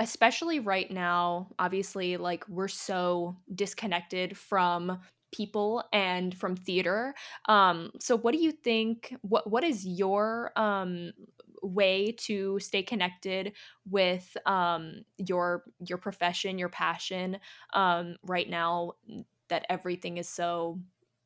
Especially 0.00 0.58
right 0.58 0.90
now, 0.90 1.48
obviously, 1.58 2.16
like 2.16 2.48
we're 2.48 2.68
so 2.68 3.36
disconnected 3.54 4.36
from 4.36 4.98
people 5.32 5.84
and 5.92 6.36
from 6.36 6.56
theater. 6.56 7.14
Um, 7.48 7.90
so 8.00 8.16
what 8.16 8.32
do 8.32 8.38
you 8.38 8.52
think? 8.52 9.14
What 9.22 9.50
what 9.50 9.64
is 9.64 9.86
your 9.86 10.52
um 10.56 11.12
way 11.62 12.12
to 12.12 12.58
stay 12.58 12.82
connected 12.82 13.52
with 13.88 14.36
um 14.46 15.04
your 15.18 15.64
your 15.86 15.98
profession, 15.98 16.58
your 16.58 16.68
passion 16.68 17.38
um 17.72 18.16
right 18.24 18.48
now 18.48 18.92
that 19.48 19.66
everything 19.68 20.18
is 20.18 20.28
so 20.28 20.78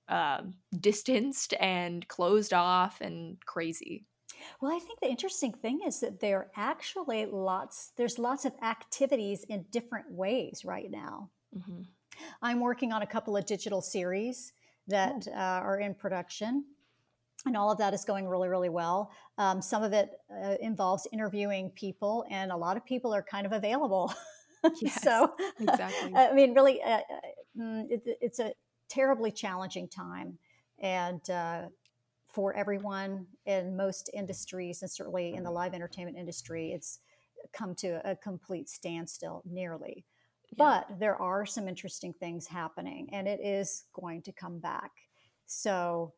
uh, 0.09 0.43
distanced 0.81 1.55
and 1.61 2.07
closed 2.09 2.53
off 2.53 3.01
and 3.01 3.37
crazy. 3.45 4.05
Well, 4.61 4.75
I 4.75 4.79
think 4.79 5.01
the 5.01 5.09
interesting 5.09 5.53
thing 5.53 5.81
is 5.87 6.01
that 6.01 6.21
there 6.21 6.39
are 6.39 6.51
actually 6.57 7.27
lots, 7.27 7.93
there's 7.97 8.19
lots 8.19 8.45
of 8.45 8.53
activities 8.63 9.45
in 9.49 9.65
different 9.71 10.11
ways 10.11 10.65
right 10.65 10.91
now. 10.91 11.31
Mm-hmm. 11.57 11.83
I'm 12.43 12.61
working 12.61 12.93
on 12.93 13.03
a 13.03 13.07
couple 13.07 13.37
of 13.37 13.47
digital 13.47 13.81
series 13.81 14.53
that 14.89 15.27
oh. 15.29 15.33
uh, 15.33 15.61
are 15.63 15.81
in 15.81 15.95
production. 15.95 16.65
And 17.47 17.57
all 17.57 17.71
of 17.71 17.79
that 17.79 17.95
is 17.95 18.05
going 18.05 18.27
really, 18.27 18.49
really 18.49 18.69
well. 18.69 19.13
Um, 19.39 19.63
some 19.63 19.85
of 19.85 19.93
it 19.93 20.11
uh, 20.31 20.57
involves 20.61 21.07
interviewing 21.13 21.71
people, 21.71 22.25
and 22.31 22.51
a 22.51 22.57
lot 22.57 22.77
of 22.77 22.85
people 22.85 23.15
are 23.15 23.23
kind 23.23 23.47
of 23.47 23.53
available. 23.53 24.13
Yes, 24.83 25.01
so, 25.03 25.35
exactly. 25.61 26.13
I 26.17 26.33
mean, 26.33 26.53
really, 26.53 26.83
uh, 26.83 26.99
uh 26.99 27.03
mm, 27.57 27.89
it, 27.89 28.19
it's 28.21 28.41
a 28.41 28.53
terribly 28.89 29.31
challenging 29.31 29.89
time. 29.89 30.39
And 30.81 31.29
uh, 31.31 31.63
for 32.27 32.55
everyone 32.55 33.27
in 33.47 33.77
most 33.77 34.11
industries, 34.15 34.83
and 34.83 34.91
certainly 34.91 35.35
in 35.35 35.43
the 35.43 35.51
live 35.51 35.75
entertainment 35.75 36.17
industry, 36.17 36.73
it's 36.73 37.01
come 37.53 37.75
to 37.77 38.01
a 38.09 38.15
complete 38.17 38.69
standstill 38.69 39.43
nearly. 39.45 40.05
Yeah. 40.51 40.83
But 40.89 40.99
there 40.99 41.21
are 41.21 41.45
some 41.45 41.69
interesting 41.69 42.13
things 42.13 42.47
happening, 42.47 43.09
and 43.13 43.29
it 43.29 43.41
is 43.41 43.85
going 43.93 44.23
to 44.23 44.33
come 44.33 44.59
back. 44.59 44.91
So 45.47 46.15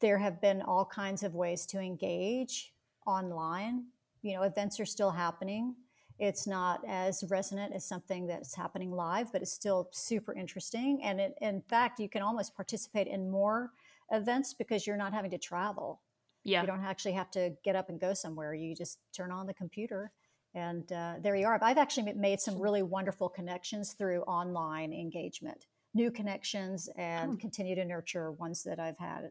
there 0.00 0.18
have 0.18 0.40
been 0.40 0.62
all 0.62 0.84
kinds 0.84 1.22
of 1.22 1.34
ways 1.34 1.66
to 1.66 1.78
engage 1.78 2.72
online. 3.06 3.84
You 4.22 4.34
know, 4.34 4.42
events 4.42 4.80
are 4.80 4.86
still 4.86 5.10
happening. 5.10 5.74
It's 6.20 6.46
not 6.46 6.82
as 6.86 7.24
resonant 7.28 7.74
as 7.74 7.84
something 7.84 8.26
that's 8.26 8.54
happening 8.54 8.92
live, 8.92 9.32
but 9.32 9.40
it's 9.42 9.52
still 9.52 9.88
super 9.90 10.34
interesting. 10.34 11.00
And 11.02 11.18
it, 11.18 11.34
in 11.40 11.62
fact, 11.62 11.98
you 11.98 12.08
can 12.08 12.22
almost 12.22 12.54
participate 12.54 13.06
in 13.06 13.30
more 13.30 13.72
events 14.12 14.52
because 14.54 14.86
you're 14.86 14.98
not 14.98 15.14
having 15.14 15.30
to 15.30 15.38
travel. 15.38 16.02
Yeah. 16.44 16.60
You 16.60 16.66
don't 16.66 16.84
actually 16.84 17.12
have 17.12 17.30
to 17.32 17.54
get 17.64 17.74
up 17.74 17.88
and 17.88 17.98
go 17.98 18.12
somewhere. 18.12 18.54
You 18.54 18.74
just 18.74 18.98
turn 19.12 19.32
on 19.32 19.46
the 19.46 19.54
computer 19.54 20.12
and 20.54 20.90
uh, 20.92 21.14
there 21.20 21.36
you 21.36 21.46
are. 21.46 21.58
I've 21.62 21.78
actually 21.78 22.12
made 22.12 22.40
some 22.40 22.60
really 22.60 22.82
wonderful 22.82 23.28
connections 23.28 23.92
through 23.92 24.22
online 24.22 24.92
engagement, 24.92 25.66
new 25.94 26.10
connections, 26.10 26.88
and 26.96 27.32
oh. 27.32 27.36
continue 27.36 27.74
to 27.76 27.84
nurture 27.84 28.32
ones 28.32 28.62
that 28.64 28.80
I've 28.80 28.98
had 28.98 29.30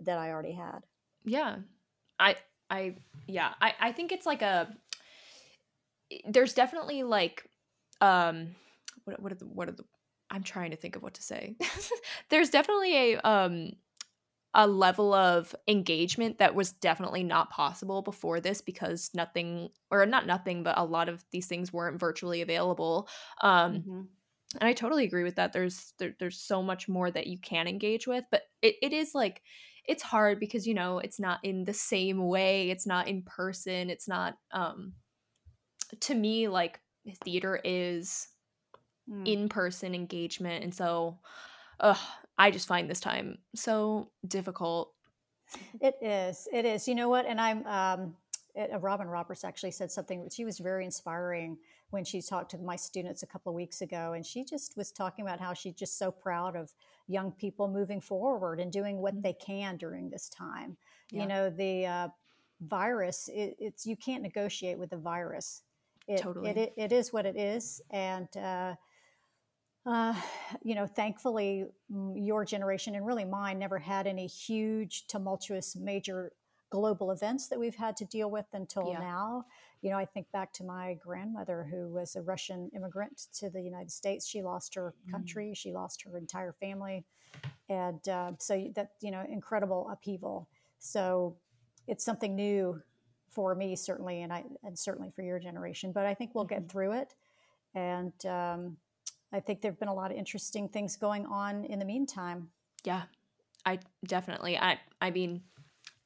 that 0.00 0.18
I 0.18 0.30
already 0.30 0.52
had. 0.52 0.80
Yeah. 1.24 1.56
I, 2.18 2.36
I, 2.68 2.96
yeah, 3.28 3.54
I, 3.60 3.74
I 3.80 3.92
think 3.92 4.10
it's 4.10 4.26
like 4.26 4.42
a, 4.42 4.74
there's 6.28 6.54
definitely 6.54 7.02
like, 7.02 7.48
um, 8.00 8.54
what, 9.04 9.20
what 9.20 9.32
are 9.32 9.36
the, 9.36 9.46
what 9.46 9.68
are 9.68 9.72
the, 9.72 9.84
I'm 10.30 10.42
trying 10.42 10.72
to 10.72 10.76
think 10.76 10.96
of 10.96 11.02
what 11.02 11.14
to 11.14 11.22
say. 11.22 11.56
there's 12.30 12.50
definitely 12.50 13.14
a, 13.14 13.20
um, 13.20 13.72
a 14.56 14.66
level 14.66 15.12
of 15.12 15.54
engagement 15.68 16.38
that 16.38 16.54
was 16.54 16.72
definitely 16.72 17.22
not 17.22 17.50
possible 17.50 18.00
before 18.00 18.40
this 18.40 18.62
because 18.62 19.10
nothing 19.14 19.68
or 19.90 20.04
not 20.06 20.26
nothing 20.26 20.62
but 20.62 20.78
a 20.78 20.84
lot 20.84 21.10
of 21.10 21.22
these 21.30 21.46
things 21.46 21.72
weren't 21.72 22.00
virtually 22.00 22.40
available 22.40 23.06
um 23.42 23.74
mm-hmm. 23.74 24.00
and 24.58 24.62
i 24.62 24.72
totally 24.72 25.04
agree 25.04 25.24
with 25.24 25.36
that 25.36 25.52
there's 25.52 25.92
there, 25.98 26.16
there's 26.18 26.40
so 26.40 26.62
much 26.62 26.88
more 26.88 27.10
that 27.10 27.26
you 27.26 27.38
can 27.38 27.68
engage 27.68 28.06
with 28.06 28.24
but 28.30 28.44
it, 28.62 28.76
it 28.80 28.94
is 28.94 29.14
like 29.14 29.42
it's 29.84 30.02
hard 30.02 30.40
because 30.40 30.66
you 30.66 30.74
know 30.74 30.98
it's 31.00 31.20
not 31.20 31.38
in 31.42 31.64
the 31.64 31.74
same 31.74 32.26
way 32.26 32.70
it's 32.70 32.86
not 32.86 33.08
in 33.08 33.22
person 33.22 33.90
it's 33.90 34.08
not 34.08 34.38
um 34.52 34.94
to 36.00 36.14
me 36.14 36.48
like 36.48 36.80
theater 37.24 37.60
is 37.64 38.28
mm. 39.08 39.26
in-person 39.26 39.94
engagement 39.94 40.64
and 40.64 40.74
so 40.74 41.18
ugh, 41.80 41.98
i 42.38 42.50
just 42.50 42.68
find 42.68 42.90
this 42.90 43.00
time 43.00 43.38
so 43.54 44.10
difficult 44.26 44.92
it 45.80 45.94
is 46.02 46.48
it 46.52 46.64
is 46.64 46.88
you 46.88 46.94
know 46.94 47.08
what 47.08 47.26
and 47.26 47.40
i'm 47.40 47.64
um 47.66 48.14
it, 48.54 48.70
uh, 48.72 48.78
robin 48.78 49.06
roberts 49.06 49.44
actually 49.44 49.70
said 49.70 49.90
something 49.90 50.28
she 50.32 50.44
was 50.44 50.58
very 50.58 50.84
inspiring 50.84 51.56
when 51.90 52.04
she 52.04 52.20
talked 52.20 52.50
to 52.50 52.58
my 52.58 52.74
students 52.74 53.22
a 53.22 53.26
couple 53.26 53.50
of 53.50 53.56
weeks 53.56 53.80
ago 53.80 54.14
and 54.14 54.26
she 54.26 54.44
just 54.44 54.76
was 54.76 54.90
talking 54.90 55.24
about 55.24 55.38
how 55.38 55.52
she's 55.52 55.74
just 55.74 55.98
so 55.98 56.10
proud 56.10 56.56
of 56.56 56.72
young 57.06 57.30
people 57.30 57.68
moving 57.68 58.00
forward 58.00 58.58
and 58.58 58.72
doing 58.72 58.98
what 58.98 59.14
mm. 59.14 59.22
they 59.22 59.34
can 59.34 59.76
during 59.76 60.10
this 60.10 60.28
time 60.28 60.76
yeah. 61.12 61.22
you 61.22 61.28
know 61.28 61.50
the 61.50 61.86
uh, 61.86 62.08
virus 62.62 63.28
it, 63.32 63.56
it's 63.58 63.86
you 63.86 63.96
can't 63.96 64.22
negotiate 64.22 64.78
with 64.78 64.90
the 64.90 64.96
virus 64.96 65.62
it, 66.08 66.18
totally. 66.18 66.50
it, 66.50 66.72
it 66.76 66.92
is 66.92 67.12
what 67.12 67.26
it 67.26 67.36
is 67.36 67.80
and 67.90 68.28
uh, 68.36 68.74
uh, 69.86 70.14
you 70.62 70.74
know 70.74 70.86
thankfully 70.86 71.64
your 72.14 72.44
generation 72.44 72.94
and 72.94 73.06
really 73.06 73.24
mine 73.24 73.58
never 73.58 73.78
had 73.78 74.06
any 74.06 74.26
huge 74.26 75.06
tumultuous 75.06 75.76
major 75.76 76.32
global 76.70 77.12
events 77.12 77.48
that 77.48 77.58
we've 77.58 77.76
had 77.76 77.96
to 77.96 78.04
deal 78.04 78.30
with 78.30 78.46
until 78.52 78.90
yeah. 78.90 78.98
now 78.98 79.44
you 79.82 79.90
know 79.90 79.96
i 79.96 80.04
think 80.04 80.26
back 80.32 80.52
to 80.52 80.64
my 80.64 80.94
grandmother 80.94 81.66
who 81.70 81.88
was 81.88 82.16
a 82.16 82.22
russian 82.22 82.68
immigrant 82.74 83.26
to 83.32 83.48
the 83.48 83.60
united 83.60 83.90
states 83.90 84.26
she 84.26 84.42
lost 84.42 84.74
her 84.74 84.92
mm. 85.06 85.12
country 85.12 85.50
mm. 85.52 85.56
she 85.56 85.72
lost 85.72 86.02
her 86.02 86.18
entire 86.18 86.52
family 86.52 87.04
and 87.68 88.08
uh, 88.08 88.32
so 88.38 88.68
that 88.74 88.90
you 89.00 89.12
know 89.12 89.24
incredible 89.30 89.88
upheaval 89.92 90.48
so 90.80 91.36
it's 91.86 92.04
something 92.04 92.34
new 92.34 92.80
for 93.36 93.54
me 93.54 93.76
certainly 93.76 94.22
and 94.22 94.32
i 94.32 94.42
and 94.64 94.76
certainly 94.76 95.10
for 95.10 95.20
your 95.22 95.38
generation 95.38 95.92
but 95.92 96.06
i 96.06 96.14
think 96.14 96.34
we'll 96.34 96.44
get 96.44 96.60
mm-hmm. 96.60 96.68
through 96.68 96.92
it. 96.92 97.14
And 97.74 98.14
um, 98.24 98.78
i 99.30 99.38
think 99.38 99.60
there 99.60 99.70
have 99.70 99.78
been 99.78 99.88
a 99.88 99.94
lot 99.94 100.10
of 100.10 100.16
interesting 100.16 100.68
things 100.70 100.96
going 100.96 101.26
on 101.26 101.64
in 101.66 101.78
the 101.78 101.84
meantime. 101.84 102.48
Yeah 102.82 103.02
i 103.66 103.78
definitely 104.06 104.56
i 104.56 104.78
i 105.02 105.10
mean 105.10 105.42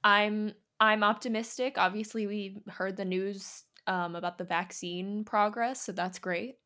i'm 0.02 0.52
i'm 0.80 1.04
optimistic. 1.04 1.78
Obviously 1.78 2.26
we 2.26 2.56
heard 2.68 2.96
the 2.96 3.04
news 3.04 3.64
um, 3.86 4.16
about 4.16 4.36
the 4.38 4.44
vaccine 4.44 5.24
progress 5.24 5.80
so 5.82 5.92
that's 5.92 6.18
great. 6.18 6.56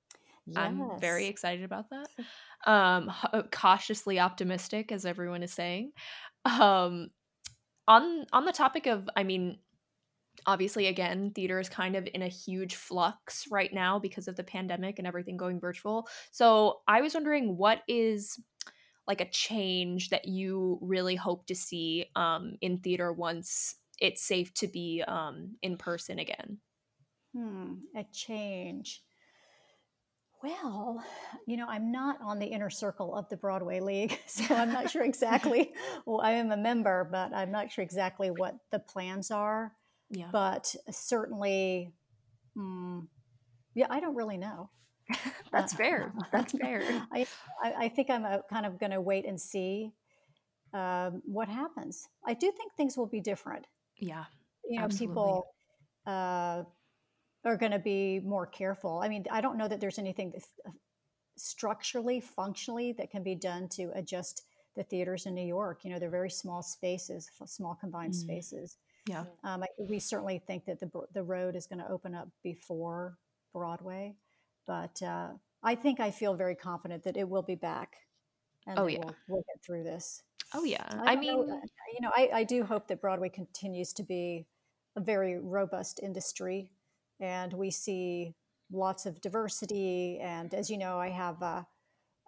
Yes. 0.46 0.56
i'm 0.56 0.98
very 0.98 1.26
excited 1.26 1.64
about 1.64 1.86
that. 1.90 2.08
Um 2.66 3.12
cautiously 3.50 4.18
optimistic 4.18 4.92
as 4.92 5.04
everyone 5.04 5.42
is 5.42 5.52
saying. 5.52 5.92
Um 6.46 7.10
on 7.86 8.24
on 8.32 8.46
the 8.46 8.52
topic 8.52 8.86
of 8.86 9.08
i 9.14 9.22
mean 9.22 9.58
obviously 10.46 10.86
again 10.86 11.30
theater 11.34 11.58
is 11.58 11.68
kind 11.68 11.96
of 11.96 12.08
in 12.14 12.22
a 12.22 12.28
huge 12.28 12.74
flux 12.74 13.46
right 13.50 13.72
now 13.72 13.98
because 13.98 14.28
of 14.28 14.36
the 14.36 14.44
pandemic 14.44 14.98
and 14.98 15.06
everything 15.06 15.36
going 15.36 15.60
virtual 15.60 16.06
so 16.30 16.80
i 16.88 17.00
was 17.00 17.14
wondering 17.14 17.56
what 17.56 17.80
is 17.88 18.38
like 19.06 19.20
a 19.20 19.30
change 19.30 20.10
that 20.10 20.26
you 20.26 20.78
really 20.80 21.14
hope 21.14 21.46
to 21.46 21.54
see 21.54 22.06
um, 22.16 22.54
in 22.62 22.78
theater 22.78 23.12
once 23.12 23.76
it's 24.00 24.24
safe 24.26 24.52
to 24.54 24.66
be 24.66 25.02
um, 25.06 25.56
in 25.62 25.76
person 25.76 26.18
again 26.18 26.58
hmm 27.34 27.74
a 27.96 28.04
change 28.12 29.02
well, 30.44 31.02
you 31.46 31.56
know, 31.56 31.66
I'm 31.66 31.90
not 31.90 32.18
on 32.20 32.38
the 32.38 32.46
inner 32.46 32.68
circle 32.68 33.14
of 33.14 33.26
the 33.30 33.36
Broadway 33.36 33.80
League, 33.80 34.20
so 34.26 34.54
I'm 34.54 34.70
not 34.70 34.90
sure 34.90 35.02
exactly. 35.04 35.72
well, 36.04 36.20
I 36.20 36.32
am 36.32 36.52
a 36.52 36.56
member, 36.56 37.08
but 37.10 37.32
I'm 37.32 37.50
not 37.50 37.72
sure 37.72 37.82
exactly 37.82 38.30
what 38.30 38.54
the 38.70 38.78
plans 38.78 39.30
are. 39.30 39.72
Yeah. 40.10 40.28
But 40.32 40.74
certainly, 40.90 41.92
mm, 42.56 43.06
yeah, 43.74 43.86
I 43.90 44.00
don't 44.00 44.14
really 44.14 44.36
know. 44.36 44.70
That's 45.52 45.74
uh, 45.74 45.76
fair. 45.76 46.12
That's 46.32 46.52
fair. 46.52 46.82
I, 47.12 47.26
I 47.62 47.88
think 47.88 48.10
I'm 48.10 48.24
a, 48.24 48.42
kind 48.50 48.66
of 48.66 48.78
going 48.78 48.92
to 48.92 49.00
wait 49.00 49.26
and 49.26 49.40
see 49.40 49.92
um, 50.72 51.22
what 51.24 51.48
happens. 51.48 52.08
I 52.26 52.34
do 52.34 52.50
think 52.56 52.72
things 52.76 52.96
will 52.96 53.06
be 53.06 53.20
different. 53.20 53.66
Yeah. 53.98 54.24
You 54.68 54.78
know, 54.78 54.84
absolutely. 54.84 55.14
people. 55.14 55.46
Uh, 56.06 56.64
are 57.44 57.56
going 57.56 57.72
to 57.72 57.78
be 57.78 58.20
more 58.20 58.46
careful. 58.46 59.00
I 59.02 59.08
mean, 59.08 59.24
I 59.30 59.40
don't 59.40 59.58
know 59.58 59.68
that 59.68 59.80
there's 59.80 59.98
anything 59.98 60.32
uh, 60.66 60.70
structurally, 61.36 62.20
functionally 62.20 62.92
that 62.98 63.10
can 63.10 63.22
be 63.22 63.34
done 63.34 63.68
to 63.70 63.90
adjust 63.94 64.42
the 64.76 64.82
theaters 64.82 65.26
in 65.26 65.34
New 65.34 65.46
York. 65.46 65.80
You 65.84 65.90
know, 65.90 65.98
they're 65.98 66.10
very 66.10 66.30
small 66.30 66.62
spaces, 66.62 67.28
small 67.46 67.76
combined 67.78 68.14
mm. 68.14 68.16
spaces. 68.16 68.78
Yeah. 69.06 69.24
Um, 69.42 69.62
I, 69.62 69.66
we 69.78 69.98
certainly 69.98 70.42
think 70.46 70.64
that 70.66 70.80
the 70.80 70.90
the 71.12 71.22
road 71.22 71.56
is 71.56 71.66
going 71.66 71.80
to 71.80 71.90
open 71.90 72.14
up 72.14 72.28
before 72.42 73.18
Broadway, 73.52 74.14
but 74.66 75.02
uh, 75.02 75.28
I 75.62 75.74
think 75.74 76.00
I 76.00 76.10
feel 76.10 76.34
very 76.34 76.54
confident 76.54 77.04
that 77.04 77.16
it 77.16 77.28
will 77.28 77.42
be 77.42 77.54
back. 77.54 77.96
And 78.66 78.78
oh 78.78 78.86
yeah, 78.86 79.00
we'll, 79.04 79.14
we'll, 79.28 79.44
get 79.46 79.62
through 79.62 79.84
this. 79.84 80.22
Oh 80.54 80.64
yeah, 80.64 80.86
I, 81.04 81.12
I 81.12 81.16
mean, 81.16 81.46
know, 81.46 81.60
you 81.92 82.00
know, 82.00 82.10
I, 82.16 82.30
I 82.32 82.44
do 82.44 82.64
hope 82.64 82.88
that 82.88 83.00
Broadway 83.00 83.28
continues 83.28 83.92
to 83.94 84.02
be 84.02 84.46
a 84.96 85.00
very 85.00 85.38
robust 85.38 86.00
industry 86.02 86.70
and 87.20 87.52
we 87.52 87.70
see 87.70 88.34
lots 88.72 89.06
of 89.06 89.20
diversity. 89.20 90.18
And 90.20 90.52
as 90.54 90.70
you 90.70 90.78
know, 90.78 90.98
I 90.98 91.10
have 91.10 91.42
a, 91.42 91.66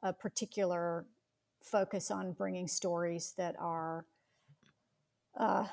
a 0.03 0.13
particular 0.13 1.07
focus 1.63 2.11
on 2.11 2.33
bringing 2.33 2.69
stories 2.69 3.35
that 3.37 3.57
are 3.59 4.07
uh, 5.39 5.67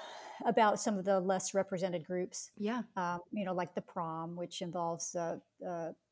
about 0.46 0.80
some 0.80 0.98
of 0.98 1.06
the 1.06 1.20
less 1.20 1.54
represented 1.54 2.06
groups. 2.06 2.52
Yeah. 2.58 2.82
Um, 2.96 3.20
you 3.32 3.46
know, 3.46 3.54
like 3.54 3.76
the 3.76 3.82
prom, 3.82 4.36
which 4.36 4.62
involves 4.62 5.16
a, 5.16 5.40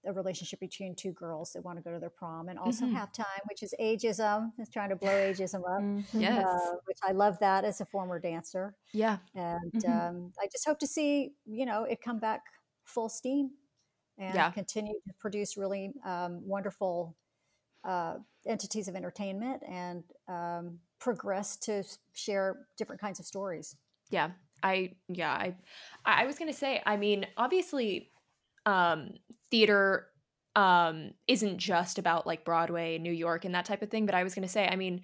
relationship 0.04 0.60
between 0.60 0.96
two 0.96 1.12
girls 1.12 1.54
that 1.54 1.64
want 1.64 1.78
to 1.78 1.84
go 1.84 1.92
to 1.92 2.00
their 2.00 2.10
prom, 2.10 2.50
and 2.50 2.58
also 2.58 2.86
mm-hmm. 2.86 2.96
halftime, 2.96 3.42
which 3.50 3.62
is 3.62 3.74
ageism, 3.80 4.52
is 4.58 4.70
trying 4.70 4.90
to 4.90 4.96
blow 4.96 5.12
ageism 5.12 5.60
up. 5.60 5.82
Mm-hmm. 5.82 6.22
Yes. 6.22 6.46
Uh, 6.46 6.72
which 6.86 6.98
I 7.08 7.12
love 7.12 7.38
that 7.40 7.66
as 7.66 7.82
a 7.82 7.86
former 7.86 8.20
dancer. 8.20 8.74
Yeah. 8.94 9.18
And 9.36 9.72
mm-hmm. 9.74 9.92
um, 9.92 10.34
I 10.42 10.48
just 10.52 10.66
hope 10.66 10.80
to 10.80 10.88
see, 10.88 11.34
you 11.46 11.66
know, 11.66 11.84
it 11.84 12.00
come 12.02 12.20
back 12.20 12.42
full 12.86 13.10
steam 13.10 13.52
and 14.18 14.36
yeah. 14.36 14.50
continue 14.52 14.94
to 15.08 15.14
produce 15.20 15.58
really 15.58 15.94
um, 16.06 16.42
wonderful 16.46 17.16
uh, 17.84 18.16
entities 18.48 18.88
of 18.88 18.96
entertainment 18.96 19.62
and 19.68 20.04
um, 20.28 20.80
progress 21.00 21.58
to 21.58 21.84
share 22.14 22.68
different 22.78 23.02
kinds 23.02 23.20
of 23.20 23.26
stories. 23.26 23.76
Yeah, 24.12 24.32
I 24.64 24.94
yeah 25.08 25.32
I 25.32 25.56
I 26.06 26.26
was 26.26 26.38
gonna 26.38 26.54
say 26.54 26.82
I 26.86 26.98
mean 26.98 27.26
obviously 27.38 28.12
um, 28.66 29.14
theater 29.50 30.08
um, 30.56 31.12
isn't 31.28 31.58
just 31.58 31.98
about 31.98 32.28
like 32.28 32.46
Broadway, 32.46 33.00
New 33.00 33.14
York, 33.14 33.46
and 33.46 33.56
that 33.56 33.66
type 33.66 33.82
of 33.82 33.90
thing. 33.90 34.06
But 34.06 34.16
I 34.16 34.24
was 34.24 34.36
gonna 34.36 34.48
say 34.50 34.68
I 34.68 34.76
mean 34.76 35.02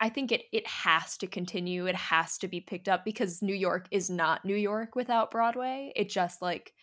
I 0.00 0.08
think 0.08 0.32
it 0.32 0.42
it 0.52 0.66
has 0.66 1.16
to 1.18 1.26
continue. 1.26 1.86
It 1.86 1.96
has 1.96 2.38
to 2.38 2.48
be 2.48 2.60
picked 2.60 2.88
up 2.88 3.04
because 3.04 3.42
New 3.42 3.54
York 3.54 3.88
is 3.92 4.10
not 4.10 4.44
New 4.44 4.56
York 4.56 4.96
without 4.96 5.30
Broadway. 5.30 5.92
It 5.96 6.08
just 6.10 6.42
like 6.42 6.74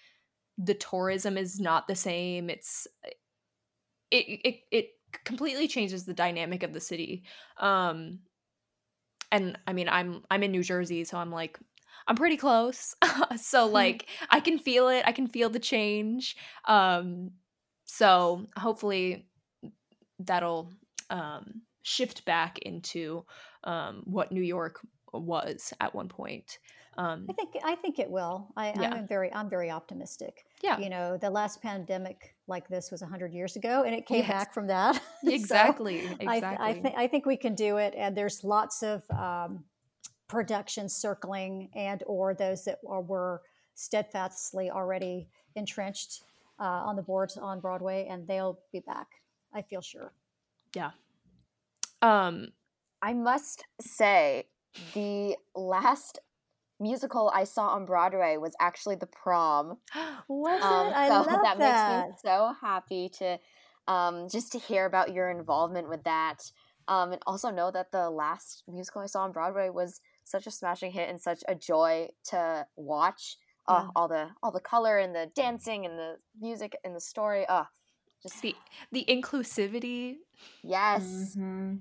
the 0.58 0.76
tourism 0.76 1.38
is 1.38 1.60
not 1.60 1.88
the 1.88 1.96
same. 1.96 2.50
It's 2.50 2.88
it 4.12 4.42
it 4.44 4.56
it 4.72 4.90
completely 5.26 5.68
changes 5.68 6.06
the 6.06 6.14
dynamic 6.14 6.64
of 6.64 6.74
the 6.74 6.80
city. 6.80 7.24
Um 7.58 8.20
and 9.32 9.58
I 9.68 9.74
mean 9.74 9.90
I'm 9.90 10.24
I'm 10.30 10.44
in 10.44 10.52
New 10.52 10.64
Jersey, 10.64 11.04
so 11.04 11.18
I'm 11.18 11.32
like 11.32 11.60
I'm 12.08 12.16
pretty 12.16 12.38
close. 12.38 12.96
so 13.38 13.68
hmm. 13.68 13.74
like 13.74 14.08
I 14.30 14.40
can 14.40 14.60
feel 14.60 14.90
it. 14.90 15.04
I 15.06 15.12
can 15.12 15.28
feel 15.28 15.50
the 15.50 15.60
change. 15.60 16.36
Um 16.66 17.32
so 17.86 18.48
hopefully 18.58 19.28
that'll 20.20 20.72
um 21.10 21.62
shift 21.84 22.26
back 22.26 22.60
into 22.60 23.26
um 23.64 24.04
what 24.06 24.32
New 24.32 24.44
York 24.44 24.80
was 25.14 25.74
at 25.80 25.96
one 25.96 26.08
point. 26.08 26.60
Um, 26.98 27.26
I 27.30 27.34
think 27.34 27.56
I 27.64 27.76
think 27.76 28.00
it 28.00 28.10
will. 28.10 28.48
I, 28.58 28.74
yeah. 28.80 28.94
I'm 28.94 29.08
very 29.08 29.32
I'm 29.34 29.50
very 29.50 29.72
optimistic. 29.72 30.46
Yeah, 30.62 30.78
you 30.78 30.90
know, 30.90 31.18
the 31.18 31.30
last 31.30 31.62
pandemic 31.62 32.36
like 32.48 32.68
this 32.68 32.92
was 32.92 33.02
hundred 33.02 33.34
years 33.34 33.56
ago, 33.56 33.84
and 33.84 33.96
it 33.96 34.06
came 34.06 34.20
yes. 34.20 34.28
back 34.28 34.54
from 34.54 34.68
that. 34.68 35.02
exactly. 35.24 36.06
so 36.08 36.16
exactly. 36.20 36.58
I, 36.66 36.70
I 36.70 36.82
think 36.82 36.96
I 36.98 37.08
think 37.08 37.26
we 37.26 37.38
can 37.38 37.56
do 37.56 37.78
it, 37.78 37.94
and 37.98 38.16
there's 38.16 38.44
lots 38.44 38.84
of 38.84 39.04
um, 39.12 39.64
productions 40.28 40.94
circling, 40.96 41.70
and 41.76 42.04
or 42.08 42.34
those 42.34 42.66
that 42.66 42.80
are, 42.88 43.02
were 43.02 43.42
steadfastly 43.74 44.70
already 44.70 45.30
entrenched 45.56 46.24
uh, 46.60 46.64
on 46.64 46.98
the 46.98 47.02
boards 47.02 47.38
on 47.38 47.62
Broadway, 47.62 48.08
and 48.10 48.28
they'll 48.28 48.60
be 48.74 48.82
back. 48.82 49.08
I 49.54 49.62
feel 49.62 49.82
sure. 49.82 50.14
Yeah. 50.76 50.92
Um, 52.02 52.50
I 53.02 53.14
must 53.14 53.64
say 53.80 54.46
the 54.94 55.36
last 55.56 56.20
musical 56.82 57.32
I 57.34 57.44
saw 57.46 57.68
on 57.68 57.86
Broadway 57.86 58.38
was 58.38 58.56
actually 58.60 58.96
The 58.96 59.08
Prom. 59.08 59.78
was 60.28 60.62
um, 60.64 60.88
it? 60.88 60.96
I 60.96 61.08
so 61.08 61.14
love 61.32 61.42
that. 61.44 61.58
That 61.58 62.00
makes 62.00 62.08
me 62.10 62.18
so 62.24 62.54
happy 62.60 63.10
to 63.20 63.40
um, 63.88 64.28
just 64.30 64.52
to 64.54 64.60
hear 64.60 64.86
about 64.86 65.14
your 65.14 65.30
involvement 65.30 65.90
with 65.90 66.04
that. 66.04 66.52
Um, 66.88 67.14
and 67.14 67.22
also 67.26 67.52
know 67.52 67.72
that 67.72 67.92
the 67.92 68.10
last 68.10 68.64
musical 68.68 69.02
I 69.02 69.06
saw 69.06 69.24
on 69.24 69.32
Broadway 69.32 69.70
was 69.70 70.02
such 70.24 70.48
a 70.48 70.52
smashing 70.52 70.92
hit 70.92 71.10
and 71.10 71.22
such 71.22 71.44
a 71.48 71.56
joy 71.56 72.10
to 72.26 72.66
watch. 72.76 73.38
Uh, 73.68 73.88
All 73.96 74.08
the 74.08 74.30
all 74.42 74.52
the 74.52 74.60
color 74.60 74.98
and 74.98 75.16
the 75.16 75.32
dancing 75.36 75.86
and 75.86 75.98
the 75.98 76.18
music 76.42 76.76
and 76.84 76.96
the 76.96 77.00
story. 77.00 77.46
Uh, 77.48 77.66
Just 78.22 78.42
the 78.42 78.56
the 78.92 79.06
inclusivity. 79.08 80.16
Yes. 80.64 81.04
Mm-hmm. 81.38 81.76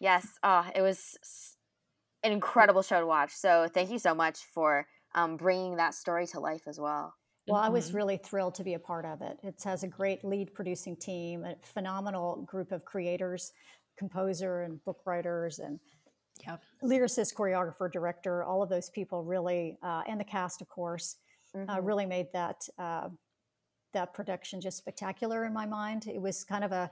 Yes. 0.00 0.26
Oh, 0.42 0.66
it 0.74 0.82
was 0.82 1.55
an 2.26 2.32
incredible 2.32 2.82
show 2.82 3.00
to 3.00 3.06
watch. 3.06 3.32
So 3.32 3.68
thank 3.72 3.90
you 3.90 3.98
so 3.98 4.14
much 4.14 4.40
for 4.52 4.86
um, 5.14 5.36
bringing 5.36 5.76
that 5.76 5.94
story 5.94 6.26
to 6.28 6.40
life 6.40 6.62
as 6.66 6.78
well. 6.78 7.14
Well, 7.48 7.60
I 7.60 7.68
was 7.68 7.88
mm-hmm. 7.88 7.96
really 7.96 8.16
thrilled 8.16 8.56
to 8.56 8.64
be 8.64 8.74
a 8.74 8.78
part 8.78 9.04
of 9.04 9.22
it. 9.22 9.38
It 9.44 9.62
has 9.62 9.84
a 9.84 9.86
great 9.88 10.24
lead 10.24 10.52
producing 10.52 10.96
team, 10.96 11.44
a 11.44 11.54
phenomenal 11.62 12.42
group 12.42 12.72
of 12.72 12.84
creators, 12.84 13.52
composer 13.96 14.62
and 14.62 14.84
book 14.84 14.98
writers, 15.06 15.60
and 15.60 15.78
yeah. 16.42 16.56
lyricist, 16.82 17.34
choreographer, 17.34 17.90
director. 17.90 18.42
All 18.42 18.62
of 18.62 18.68
those 18.68 18.90
people 18.90 19.22
really, 19.22 19.78
uh, 19.82 20.02
and 20.08 20.18
the 20.18 20.24
cast, 20.24 20.60
of 20.60 20.68
course, 20.68 21.16
uh, 21.54 21.58
mm-hmm. 21.58 21.70
uh, 21.70 21.80
really 21.80 22.04
made 22.06 22.26
that 22.32 22.68
uh, 22.78 23.08
that 23.92 24.12
production 24.12 24.60
just 24.60 24.76
spectacular 24.76 25.44
in 25.44 25.54
my 25.54 25.66
mind. 25.66 26.08
It 26.08 26.20
was 26.20 26.42
kind 26.42 26.64
of 26.64 26.72
a 26.72 26.90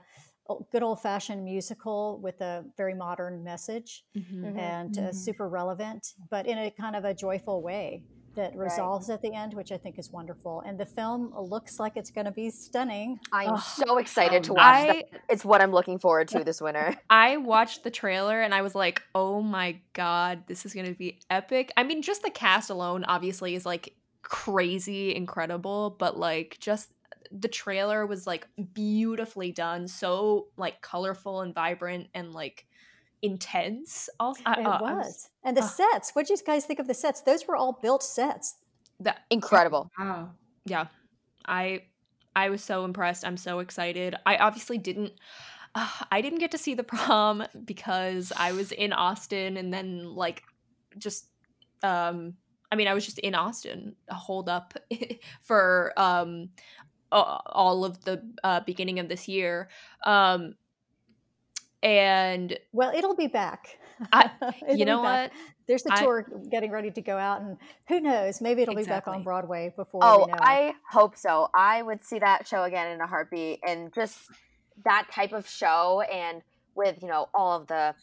good 0.71 0.83
old 0.83 1.01
fashioned 1.01 1.43
musical 1.43 2.19
with 2.21 2.41
a 2.41 2.63
very 2.77 2.93
modern 2.93 3.43
message 3.43 4.03
mm-hmm. 4.15 4.45
mm-hmm. 4.45 4.59
and 4.59 4.97
uh, 4.97 5.01
mm-hmm. 5.01 5.11
super 5.11 5.49
relevant, 5.49 6.13
but 6.29 6.45
in 6.45 6.57
a 6.57 6.71
kind 6.71 6.95
of 6.95 7.05
a 7.05 7.13
joyful 7.13 7.61
way 7.61 8.03
that 8.35 8.55
resolves 8.55 9.09
right. 9.09 9.15
at 9.15 9.21
the 9.21 9.33
end, 9.33 9.53
which 9.53 9.71
I 9.71 9.77
think 9.77 9.97
is 9.97 10.11
wonderful. 10.11 10.61
And 10.65 10.79
the 10.79 10.85
film 10.85 11.33
looks 11.37 11.79
like 11.79 11.93
it's 11.95 12.11
going 12.11 12.25
to 12.25 12.31
be 12.31 12.49
stunning. 12.49 13.17
I'm 13.31 13.53
oh, 13.53 13.57
so 13.57 13.97
excited 13.97 14.43
to 14.43 14.53
watch 14.53 14.61
I, 14.61 14.87
that. 14.87 15.21
It's 15.29 15.45
what 15.45 15.61
I'm 15.61 15.71
looking 15.71 15.99
forward 15.99 16.27
to 16.29 16.43
this 16.43 16.61
winter. 16.61 16.95
I 17.09 17.37
watched 17.37 17.83
the 17.83 17.91
trailer 17.91 18.41
and 18.41 18.53
I 18.53 18.61
was 18.61 18.75
like, 18.75 19.01
oh 19.15 19.41
my 19.41 19.79
God, 19.93 20.43
this 20.47 20.65
is 20.65 20.73
going 20.73 20.85
to 20.85 20.93
be 20.93 21.19
epic. 21.29 21.71
I 21.77 21.83
mean, 21.83 22.01
just 22.01 22.23
the 22.23 22.29
cast 22.29 22.69
alone 22.69 23.05
obviously 23.05 23.55
is 23.55 23.65
like 23.65 23.95
crazy 24.21 25.15
incredible, 25.15 25.95
but 25.97 26.17
like 26.17 26.57
just 26.59 26.89
the 27.31 27.47
trailer 27.47 28.05
was 28.05 28.27
like 28.27 28.47
beautifully 28.73 29.51
done, 29.51 29.87
so 29.87 30.47
like 30.57 30.81
colorful 30.81 31.41
and 31.41 31.53
vibrant 31.53 32.07
and 32.13 32.33
like 32.33 32.65
intense. 33.21 34.09
Also, 34.19 34.41
it 34.41 34.65
uh, 34.65 34.79
was, 34.81 35.29
and 35.43 35.55
the 35.55 35.61
uh, 35.61 35.67
sets. 35.67 36.11
What 36.11 36.27
did 36.27 36.39
you 36.39 36.45
guys 36.45 36.65
think 36.65 36.79
of 36.79 36.87
the 36.87 36.93
sets? 36.93 37.21
Those 37.21 37.47
were 37.47 37.55
all 37.55 37.79
built 37.81 38.03
sets. 38.03 38.55
That 38.99 39.21
incredible. 39.29 39.89
Wow. 39.99 40.31
Yeah, 40.65 40.87
I 41.45 41.83
I 42.35 42.49
was 42.49 42.63
so 42.63 42.85
impressed. 42.85 43.25
I'm 43.25 43.37
so 43.37 43.59
excited. 43.59 44.15
I 44.25 44.37
obviously 44.37 44.77
didn't. 44.77 45.13
Uh, 45.73 45.89
I 46.11 46.21
didn't 46.21 46.39
get 46.39 46.51
to 46.51 46.57
see 46.57 46.73
the 46.73 46.83
prom 46.83 47.45
because 47.65 48.31
I 48.35 48.53
was 48.53 48.71
in 48.71 48.93
Austin, 48.93 49.57
and 49.57 49.73
then 49.73 50.15
like 50.15 50.43
just 50.97 51.27
um 51.83 52.35
I 52.71 52.75
mean, 52.75 52.87
I 52.87 52.93
was 52.93 53.05
just 53.05 53.19
in 53.19 53.35
Austin, 53.35 53.95
holed 54.09 54.49
up 54.49 54.73
for 55.41 55.93
um, 55.97 56.49
all 57.11 57.85
of 57.85 58.03
the 58.03 58.21
uh, 58.43 58.59
beginning 58.61 58.99
of 58.99 59.09
this 59.09 59.27
year. 59.27 59.69
Um, 60.05 60.55
and 61.83 62.57
well, 62.73 62.91
it'll 62.95 63.15
be 63.15 63.27
back. 63.27 63.77
I, 64.11 64.31
you 64.73 64.85
know 64.85 65.01
what? 65.01 65.31
There's 65.67 65.85
a 65.85 65.95
tour 65.97 66.25
I, 66.27 66.49
getting 66.49 66.71
ready 66.71 66.91
to 66.91 67.01
go 67.01 67.17
out, 67.17 67.41
and 67.41 67.57
who 67.87 67.99
knows? 67.99 68.41
Maybe 68.41 68.61
it'll 68.61 68.77
exactly. 68.77 69.11
be 69.11 69.13
back 69.13 69.17
on 69.19 69.23
Broadway 69.23 69.73
before. 69.75 70.01
Oh, 70.03 70.27
I 70.31 70.73
hope 70.89 71.15
so. 71.15 71.49
I 71.55 71.81
would 71.81 72.03
see 72.03 72.19
that 72.19 72.47
show 72.47 72.63
again 72.63 72.91
in 72.91 73.01
a 73.01 73.07
heartbeat, 73.07 73.59
and 73.67 73.93
just 73.93 74.17
that 74.83 75.07
type 75.11 75.31
of 75.31 75.47
show, 75.47 76.01
and 76.01 76.41
with 76.75 77.01
you 77.01 77.07
know 77.07 77.29
all 77.33 77.59
of 77.59 77.67
the, 77.67 77.95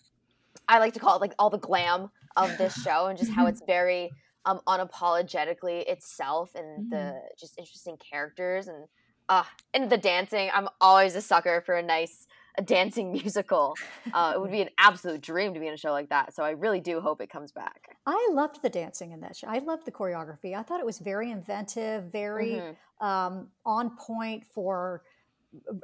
I 0.68 0.78
like 0.78 0.94
to 0.94 1.00
call 1.00 1.16
it 1.16 1.20
like 1.20 1.34
all 1.38 1.50
the 1.50 1.58
glam 1.58 2.10
of 2.36 2.56
this 2.58 2.74
show, 2.84 3.06
and 3.06 3.18
just 3.18 3.32
how 3.32 3.46
it's 3.46 3.62
very 3.66 4.10
um 4.44 4.60
unapologetically 4.66 5.88
itself, 5.88 6.54
and 6.54 6.86
mm-hmm. 6.86 6.90
the 6.90 7.20
just 7.38 7.58
interesting 7.58 7.96
characters 7.96 8.68
and 8.68 8.86
uh, 9.28 9.44
and 9.74 9.90
the 9.90 9.96
dancing. 9.96 10.50
I'm 10.52 10.68
always 10.80 11.14
a 11.14 11.20
sucker 11.20 11.62
for 11.64 11.76
a 11.76 11.82
nice 11.82 12.26
a 12.58 12.62
dancing 12.62 13.12
musical. 13.22 13.74
Uh, 14.12 14.32
it 14.34 14.40
would 14.40 14.50
be 14.50 14.60
an 14.60 14.70
absolute 14.78 15.20
dream 15.20 15.54
to 15.54 15.60
be 15.60 15.66
in 15.66 15.74
a 15.74 15.76
show 15.76 15.92
like 15.92 16.08
that. 16.10 16.34
So 16.34 16.42
I 16.42 16.50
really 16.50 16.80
do 16.80 17.00
hope 17.00 17.20
it 17.20 17.30
comes 17.30 17.52
back. 17.52 17.96
I 18.06 18.28
loved 18.32 18.62
the 18.62 18.68
dancing 18.68 19.12
in 19.12 19.20
that 19.20 19.36
show. 19.36 19.48
I 19.48 19.58
loved 19.58 19.86
the 19.86 19.92
choreography. 19.92 20.54
I 20.54 20.62
thought 20.62 20.80
it 20.80 20.86
was 20.86 20.98
very 20.98 21.30
inventive, 21.30 22.04
very 22.04 22.54
mm-hmm. 22.54 23.06
um, 23.06 23.48
on 23.64 23.96
point 23.96 24.44
for 24.44 25.02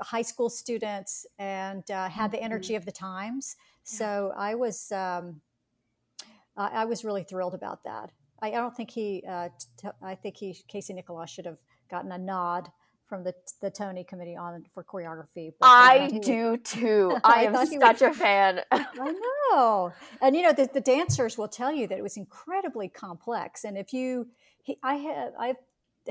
high 0.01 0.23
school 0.23 0.51
students, 0.51 1.27
and 1.39 1.89
uh, 1.91 2.09
had 2.09 2.33
the 2.33 2.43
energy 2.43 2.73
mm-hmm. 2.73 2.79
of 2.79 2.87
the 2.87 2.93
times. 2.93 3.57
So 3.85 4.33
I 4.37 4.55
was 4.55 4.93
um, 4.93 5.41
I, 6.57 6.69
I 6.69 6.85
was 6.85 7.05
really 7.05 7.23
thrilled 7.23 7.55
about 7.55 7.85
that. 7.85 8.11
I, 8.41 8.49
I 8.49 8.53
don't 8.53 8.77
think 8.77 8.91
he. 8.91 9.23
Uh, 9.29 9.49
t- 9.77 9.89
I 10.03 10.15
think 10.15 10.37
he 10.37 10.57
Casey 10.69 10.95
Nicholaw 10.95 11.29
should 11.29 11.47
have 11.47 11.59
gotten 11.91 12.13
a 12.13 12.19
nod 12.19 12.71
from 13.09 13.25
the 13.25 13.35
the 13.61 13.71
Tony 13.71 14.05
Committee 14.05 14.37
on 14.37 14.65
for 14.73 14.85
choreography. 14.85 15.53
I 15.63 16.09
do 16.23 16.57
too. 16.59 17.17
I, 17.25 17.47
I 17.47 17.61
am 17.61 17.67
such 17.67 18.03
a 18.03 18.13
fan. 18.13 18.61
I 18.71 19.15
know, 19.51 19.93
and 20.21 20.37
you 20.37 20.43
know 20.43 20.53
the, 20.53 20.69
the 20.73 20.81
dancers 20.81 21.39
will 21.39 21.49
tell 21.49 21.73
you 21.73 21.87
that 21.89 21.99
it 21.99 22.03
was 22.03 22.17
incredibly 22.17 22.89
complex. 22.89 23.65
And 23.65 23.77
if 23.77 23.93
you, 23.93 24.29
he, 24.63 24.79
I 24.83 24.95
have 24.95 25.33
I've 25.39 25.57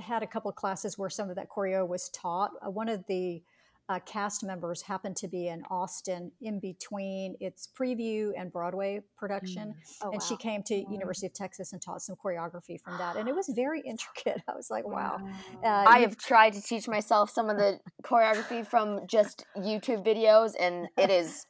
had 0.01 0.23
a 0.23 0.27
couple 0.27 0.49
of 0.49 0.55
classes 0.55 0.97
where 0.97 1.09
some 1.09 1.29
of 1.29 1.35
that 1.35 1.49
choreo 1.49 1.87
was 1.87 2.09
taught. 2.09 2.51
Uh, 2.65 2.69
one 2.69 2.89
of 2.89 3.03
the 3.07 3.41
uh, 3.89 3.99
cast 4.05 4.43
members 4.43 4.81
happened 4.81 5.15
to 5.17 5.27
be 5.27 5.47
in 5.47 5.63
Austin 5.69 6.31
in 6.41 6.59
between 6.59 7.35
its 7.39 7.69
preview 7.79 8.31
and 8.37 8.51
Broadway 8.51 9.01
production, 9.17 9.69
mm. 9.69 9.97
oh, 10.01 10.11
and 10.11 10.21
wow. 10.21 10.27
she 10.27 10.35
came 10.35 10.61
to 10.63 10.75
wow. 10.75 10.91
University 10.91 11.27
of 11.27 11.33
Texas 11.33 11.73
and 11.73 11.81
taught 11.81 12.01
some 12.01 12.15
choreography 12.15 12.79
from 12.81 12.97
that, 12.97 13.15
and 13.15 13.29
it 13.29 13.35
was 13.35 13.49
very 13.55 13.81
intricate. 13.81 14.41
I 14.47 14.55
was 14.55 14.69
like, 14.69 14.85
wow. 14.85 15.19
Uh, 15.63 15.67
I 15.67 15.99
have 15.99 16.17
tried 16.17 16.53
to 16.53 16.61
teach 16.61 16.87
myself 16.87 17.29
some 17.29 17.49
of 17.49 17.57
the 17.57 17.79
choreography 18.03 18.65
from 18.65 19.07
just 19.07 19.45
YouTube 19.57 20.05
videos, 20.05 20.53
and 20.59 20.87
it 20.97 21.09
is 21.09 21.45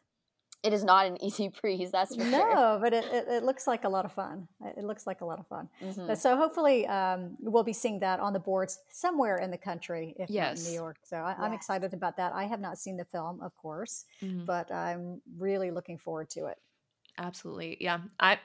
it 0.64 0.74
is 0.74 0.84
not 0.84 1.06
an 1.06 1.22
easy 1.24 1.50
breeze 1.62 1.92
that's 1.92 2.16
for 2.16 2.24
no 2.24 2.40
sure. 2.40 2.80
but 2.82 2.94
it, 2.94 3.06
it, 3.06 3.28
it, 3.30 3.44
looks 3.44 3.68
like 3.68 3.84
a 3.84 3.90
lot 3.90 4.06
of 4.06 4.12
fun. 4.12 4.48
It 4.78 4.84
looks 4.84 5.08
like 5.08 5.22
a 5.22 5.26
lot 5.26 5.40
of 5.40 5.48
fun. 5.48 5.70
Mm-hmm. 5.82 6.16
so 6.16 6.36
hopefully 6.36 6.88
um, 6.88 7.38
we'll 7.40 7.64
be 7.64 7.74
seeing 7.74 8.00
that 8.00 8.20
on 8.20 8.34
the 8.34 8.40
boards 8.40 8.80
somewhere 8.90 9.38
in 9.38 9.52
the 9.52 9.58
country 9.58 10.16
if 10.18 10.30
yes. 10.30 10.60
not 10.60 10.66
in 10.66 10.72
new 10.72 10.80
york. 10.80 10.98
So 11.04 11.18
I, 11.18 11.46
am 11.46 11.54
excited 11.54 11.94
about 11.94 12.18
that. 12.18 12.34
I 12.34 12.46
have 12.46 12.60
not 12.60 12.78
seen 12.78 12.98
the 12.98 13.06
film 13.06 13.42
of 13.42 13.56
course 13.58 14.06
mm-hmm. 14.22 14.46
but 14.46 14.72
i'm 14.72 15.22
really 15.38 15.72
looking 15.72 15.98
forward 15.98 16.30
to 16.32 16.48
it. 16.48 16.58
Absolutely. 17.18 17.78
Yeah. 17.80 18.00
I 18.20 18.40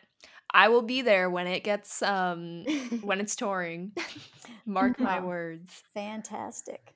i 0.54 0.68
will 0.68 0.82
be 0.82 1.02
there 1.02 1.30
when 1.30 1.46
it 1.46 1.64
gets 1.64 2.02
um 2.02 2.64
when 3.02 3.20
it's 3.20 3.36
touring. 3.36 3.92
Mark 4.66 4.98
my 5.00 5.20
words. 5.24 5.82
Fantastic. 5.94 6.94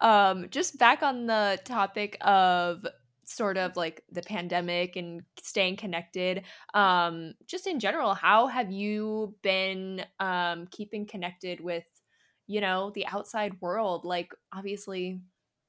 Um 0.00 0.48
just 0.50 0.78
back 0.78 1.02
on 1.02 1.26
the 1.26 1.58
topic 1.64 2.16
of 2.20 2.86
sort 3.34 3.56
of 3.56 3.76
like 3.76 4.02
the 4.10 4.22
pandemic 4.22 4.96
and 4.96 5.22
staying 5.42 5.76
connected 5.76 6.42
um 6.74 7.34
just 7.46 7.66
in 7.66 7.80
general 7.80 8.14
how 8.14 8.46
have 8.46 8.70
you 8.70 9.34
been 9.42 10.04
um 10.20 10.66
keeping 10.70 11.06
connected 11.06 11.60
with 11.60 11.84
you 12.46 12.60
know 12.60 12.90
the 12.94 13.06
outside 13.06 13.54
world 13.60 14.04
like 14.04 14.32
obviously 14.52 15.20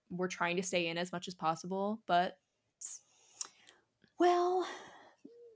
we're 0.09 0.27
trying 0.27 0.55
to 0.55 0.63
stay 0.63 0.87
in 0.87 0.97
as 0.97 1.11
much 1.11 1.27
as 1.27 1.33
possible 1.33 2.01
but 2.07 2.37
well 4.19 4.65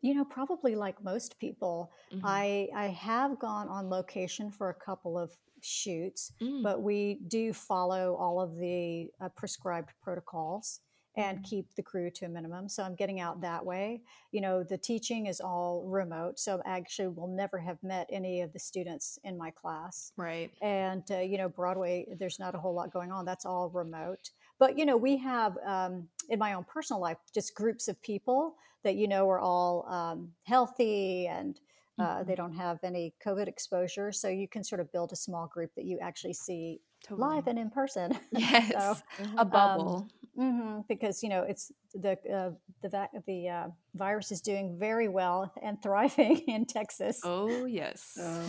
you 0.01 0.13
know 0.13 0.25
probably 0.25 0.75
like 0.75 1.03
most 1.03 1.39
people 1.39 1.91
mm-hmm. 2.13 2.25
i 2.25 2.67
i 2.75 2.87
have 2.87 3.39
gone 3.39 3.67
on 3.67 3.89
location 3.89 4.49
for 4.49 4.69
a 4.69 4.73
couple 4.73 5.17
of 5.17 5.31
shoots 5.61 6.31
mm. 6.41 6.63
but 6.63 6.81
we 6.81 7.19
do 7.27 7.51
follow 7.51 8.15
all 8.15 8.39
of 8.39 8.57
the 8.57 9.07
uh, 9.21 9.29
prescribed 9.35 9.89
protocols 10.01 10.79
and 11.15 11.37
mm-hmm. 11.37 11.45
keep 11.45 11.75
the 11.75 11.81
crew 11.81 12.09
to 12.11 12.25
a 12.25 12.29
minimum. 12.29 12.69
So 12.69 12.83
I'm 12.83 12.95
getting 12.95 13.19
out 13.19 13.41
that 13.41 13.65
way. 13.65 14.01
You 14.31 14.41
know, 14.41 14.63
the 14.63 14.77
teaching 14.77 15.25
is 15.25 15.41
all 15.41 15.83
remote, 15.87 16.39
so 16.39 16.61
I 16.65 16.77
actually 16.77 17.09
will 17.09 17.27
never 17.27 17.57
have 17.57 17.81
met 17.83 18.07
any 18.11 18.41
of 18.41 18.53
the 18.53 18.59
students 18.59 19.17
in 19.23 19.37
my 19.37 19.51
class. 19.51 20.11
Right. 20.17 20.51
And 20.61 21.03
uh, 21.11 21.19
you 21.19 21.37
know, 21.37 21.49
Broadway, 21.49 22.05
there's 22.17 22.39
not 22.39 22.55
a 22.55 22.59
whole 22.59 22.73
lot 22.73 22.93
going 22.93 23.11
on. 23.11 23.25
That's 23.25 23.45
all 23.45 23.69
remote. 23.69 24.31
But 24.59 24.77
you 24.77 24.85
know, 24.85 24.97
we 24.97 25.17
have 25.17 25.57
um, 25.65 26.07
in 26.29 26.39
my 26.39 26.53
own 26.53 26.65
personal 26.65 27.01
life 27.01 27.17
just 27.33 27.55
groups 27.55 27.87
of 27.87 28.01
people 28.01 28.55
that 28.83 28.95
you 28.95 29.07
know 29.07 29.29
are 29.29 29.39
all 29.39 29.87
um, 29.89 30.29
healthy 30.43 31.27
and. 31.27 31.59
Uh, 31.97 32.19
mm-hmm. 32.19 32.29
They 32.29 32.35
don't 32.35 32.53
have 32.53 32.79
any 32.81 33.13
COVID 33.25 33.49
exposure, 33.49 34.13
so 34.13 34.29
you 34.29 34.47
can 34.47 34.63
sort 34.63 34.79
of 34.79 34.89
build 34.93 35.11
a 35.11 35.17
small 35.17 35.47
group 35.47 35.75
that 35.75 35.83
you 35.83 35.99
actually 35.99 36.31
see 36.31 36.79
totally. 37.03 37.35
live 37.35 37.47
and 37.47 37.59
in 37.59 37.69
person. 37.69 38.17
Yes, 38.31 38.71
so, 38.71 39.25
a 39.37 39.41
um, 39.41 39.49
bubble. 39.49 39.95
Um, 39.97 40.18
Mm-hmm, 40.39 40.81
because 40.87 41.21
you 41.21 41.27
know 41.27 41.43
it's 41.43 41.69
the 41.93 42.11
uh, 42.33 42.51
the 42.81 43.09
the 43.27 43.49
uh, 43.49 43.67
virus 43.93 44.31
is 44.31 44.39
doing 44.39 44.77
very 44.79 45.09
well 45.09 45.51
and 45.61 45.81
thriving 45.83 46.37
in 46.47 46.65
Texas. 46.65 47.19
Oh 47.25 47.65
yes, 47.65 48.17
oh, 48.17 48.41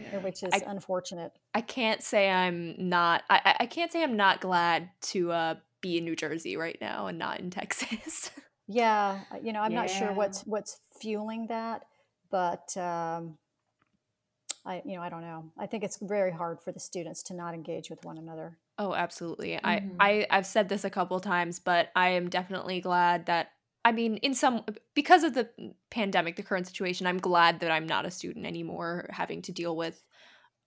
yeah. 0.00 0.18
which 0.20 0.42
is 0.42 0.50
I, 0.54 0.62
unfortunate. 0.66 1.32
I 1.52 1.60
can't 1.60 2.02
say 2.02 2.30
I'm 2.30 2.88
not. 2.88 3.24
I, 3.28 3.56
I 3.60 3.66
can't 3.66 3.92
say 3.92 4.02
I'm 4.02 4.16
not 4.16 4.40
glad 4.40 4.88
to 5.02 5.32
uh, 5.32 5.54
be 5.82 5.98
in 5.98 6.04
New 6.04 6.16
Jersey 6.16 6.56
right 6.56 6.78
now 6.80 7.08
and 7.08 7.18
not 7.18 7.40
in 7.40 7.50
Texas. 7.50 8.30
yeah, 8.66 9.20
you 9.42 9.52
know 9.52 9.60
I'm 9.60 9.72
yeah. 9.72 9.80
not 9.82 9.90
sure 9.90 10.12
what's 10.14 10.46
what's 10.46 10.80
fueling 10.98 11.48
that, 11.48 11.84
but 12.30 12.74
um, 12.78 13.36
I, 14.66 14.82
you 14.84 14.96
know, 14.96 15.02
I 15.02 15.08
don't 15.08 15.22
know. 15.22 15.50
I 15.58 15.66
think 15.66 15.84
it's 15.84 15.98
very 16.00 16.32
hard 16.32 16.60
for 16.60 16.72
the 16.72 16.80
students 16.80 17.22
to 17.24 17.34
not 17.34 17.54
engage 17.54 17.90
with 17.90 18.04
one 18.04 18.18
another. 18.18 18.58
Oh, 18.78 18.94
absolutely. 18.94 19.52
Mm-hmm. 19.52 19.96
I, 20.00 20.08
I 20.08 20.26
I've 20.30 20.46
said 20.46 20.68
this 20.68 20.84
a 20.84 20.90
couple 20.90 21.20
times, 21.20 21.58
but 21.58 21.90
I 21.94 22.10
am 22.10 22.30
definitely 22.30 22.80
glad 22.80 23.26
that 23.26 23.50
I 23.84 23.92
mean, 23.92 24.16
in 24.18 24.34
some 24.34 24.64
because 24.94 25.24
of 25.24 25.34
the 25.34 25.48
pandemic, 25.90 26.36
the 26.36 26.42
current 26.42 26.66
situation, 26.66 27.06
I'm 27.06 27.18
glad 27.18 27.60
that 27.60 27.70
I'm 27.70 27.86
not 27.86 28.06
a 28.06 28.10
student 28.10 28.46
anymore, 28.46 29.06
having 29.10 29.42
to 29.42 29.52
deal 29.52 29.76
with 29.76 30.02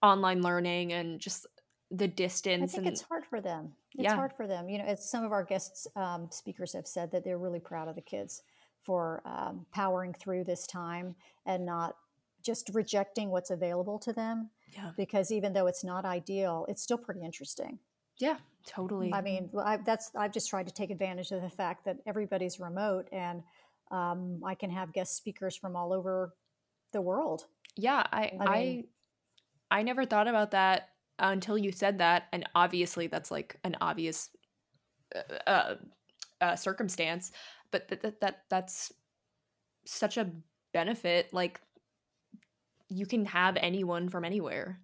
online 0.03 0.41
learning 0.43 0.93
and 0.93 1.19
just 1.19 1.47
the 1.89 2.07
distance. 2.07 2.73
I 2.73 2.75
think 2.75 2.87
and, 2.87 2.93
it's 2.93 3.01
hard 3.01 3.25
for 3.25 3.41
them. 3.41 3.73
It's 3.95 4.03
yeah. 4.03 4.15
hard 4.15 4.33
for 4.33 4.45
them. 4.45 4.69
You 4.69 4.77
know, 4.77 4.85
as 4.85 5.09
some 5.09 5.23
of 5.25 5.31
our 5.31 5.43
guests 5.43 5.87
um, 5.95 6.27
speakers 6.31 6.73
have 6.73 6.85
said 6.85 7.11
that 7.11 7.23
they're 7.23 7.39
really 7.39 7.59
proud 7.59 7.87
of 7.87 7.95
the 7.95 8.01
kids 8.01 8.43
for 8.83 9.23
um, 9.25 9.65
powering 9.73 10.13
through 10.13 10.43
this 10.43 10.67
time 10.67 11.15
and 11.47 11.65
not 11.65 11.95
just 12.43 12.69
rejecting 12.73 13.29
what's 13.29 13.49
available 13.49 13.99
to 13.99 14.13
them. 14.13 14.49
Yeah. 14.73 14.91
Because 14.95 15.31
even 15.31 15.53
though 15.53 15.67
it's 15.67 15.83
not 15.83 16.05
ideal, 16.05 16.65
it's 16.69 16.81
still 16.81 16.97
pretty 16.97 17.21
interesting. 17.23 17.79
Yeah, 18.19 18.37
totally. 18.65 19.13
I 19.13 19.21
mean, 19.21 19.49
I, 19.63 19.77
that's 19.77 20.11
I've 20.15 20.31
just 20.31 20.49
tried 20.49 20.67
to 20.67 20.73
take 20.73 20.89
advantage 20.89 21.31
of 21.31 21.41
the 21.41 21.49
fact 21.49 21.85
that 21.85 21.97
everybody's 22.07 22.59
remote 22.59 23.07
and 23.11 23.43
um, 23.91 24.41
I 24.45 24.55
can 24.55 24.69
have 24.71 24.91
guest 24.91 25.15
speakers 25.15 25.55
from 25.55 25.75
all 25.75 25.93
over 25.93 26.33
the 26.93 27.01
world. 27.01 27.45
Yeah, 27.75 28.03
I 28.11 28.31
I, 28.39 28.59
mean, 28.59 28.87
I 29.71 29.79
I 29.79 29.83
never 29.83 30.05
thought 30.05 30.27
about 30.27 30.51
that 30.51 30.89
until 31.19 31.57
you 31.57 31.71
said 31.71 31.99
that, 31.99 32.23
and 32.33 32.47
obviously 32.55 33.07
that's 33.07 33.29
like 33.29 33.57
an 33.63 33.77
obvious 33.81 34.29
uh, 35.15 35.49
uh, 35.49 35.75
uh 36.41 36.55
circumstance, 36.55 37.31
but 37.71 37.87
that, 37.89 38.01
that 38.01 38.21
that 38.21 38.43
that's 38.49 38.91
such 39.85 40.17
a 40.17 40.31
benefit. 40.73 41.33
Like 41.33 41.61
you 42.89 43.05
can 43.05 43.25
have 43.25 43.57
anyone 43.57 44.09
from 44.09 44.25
anywhere. 44.25 44.79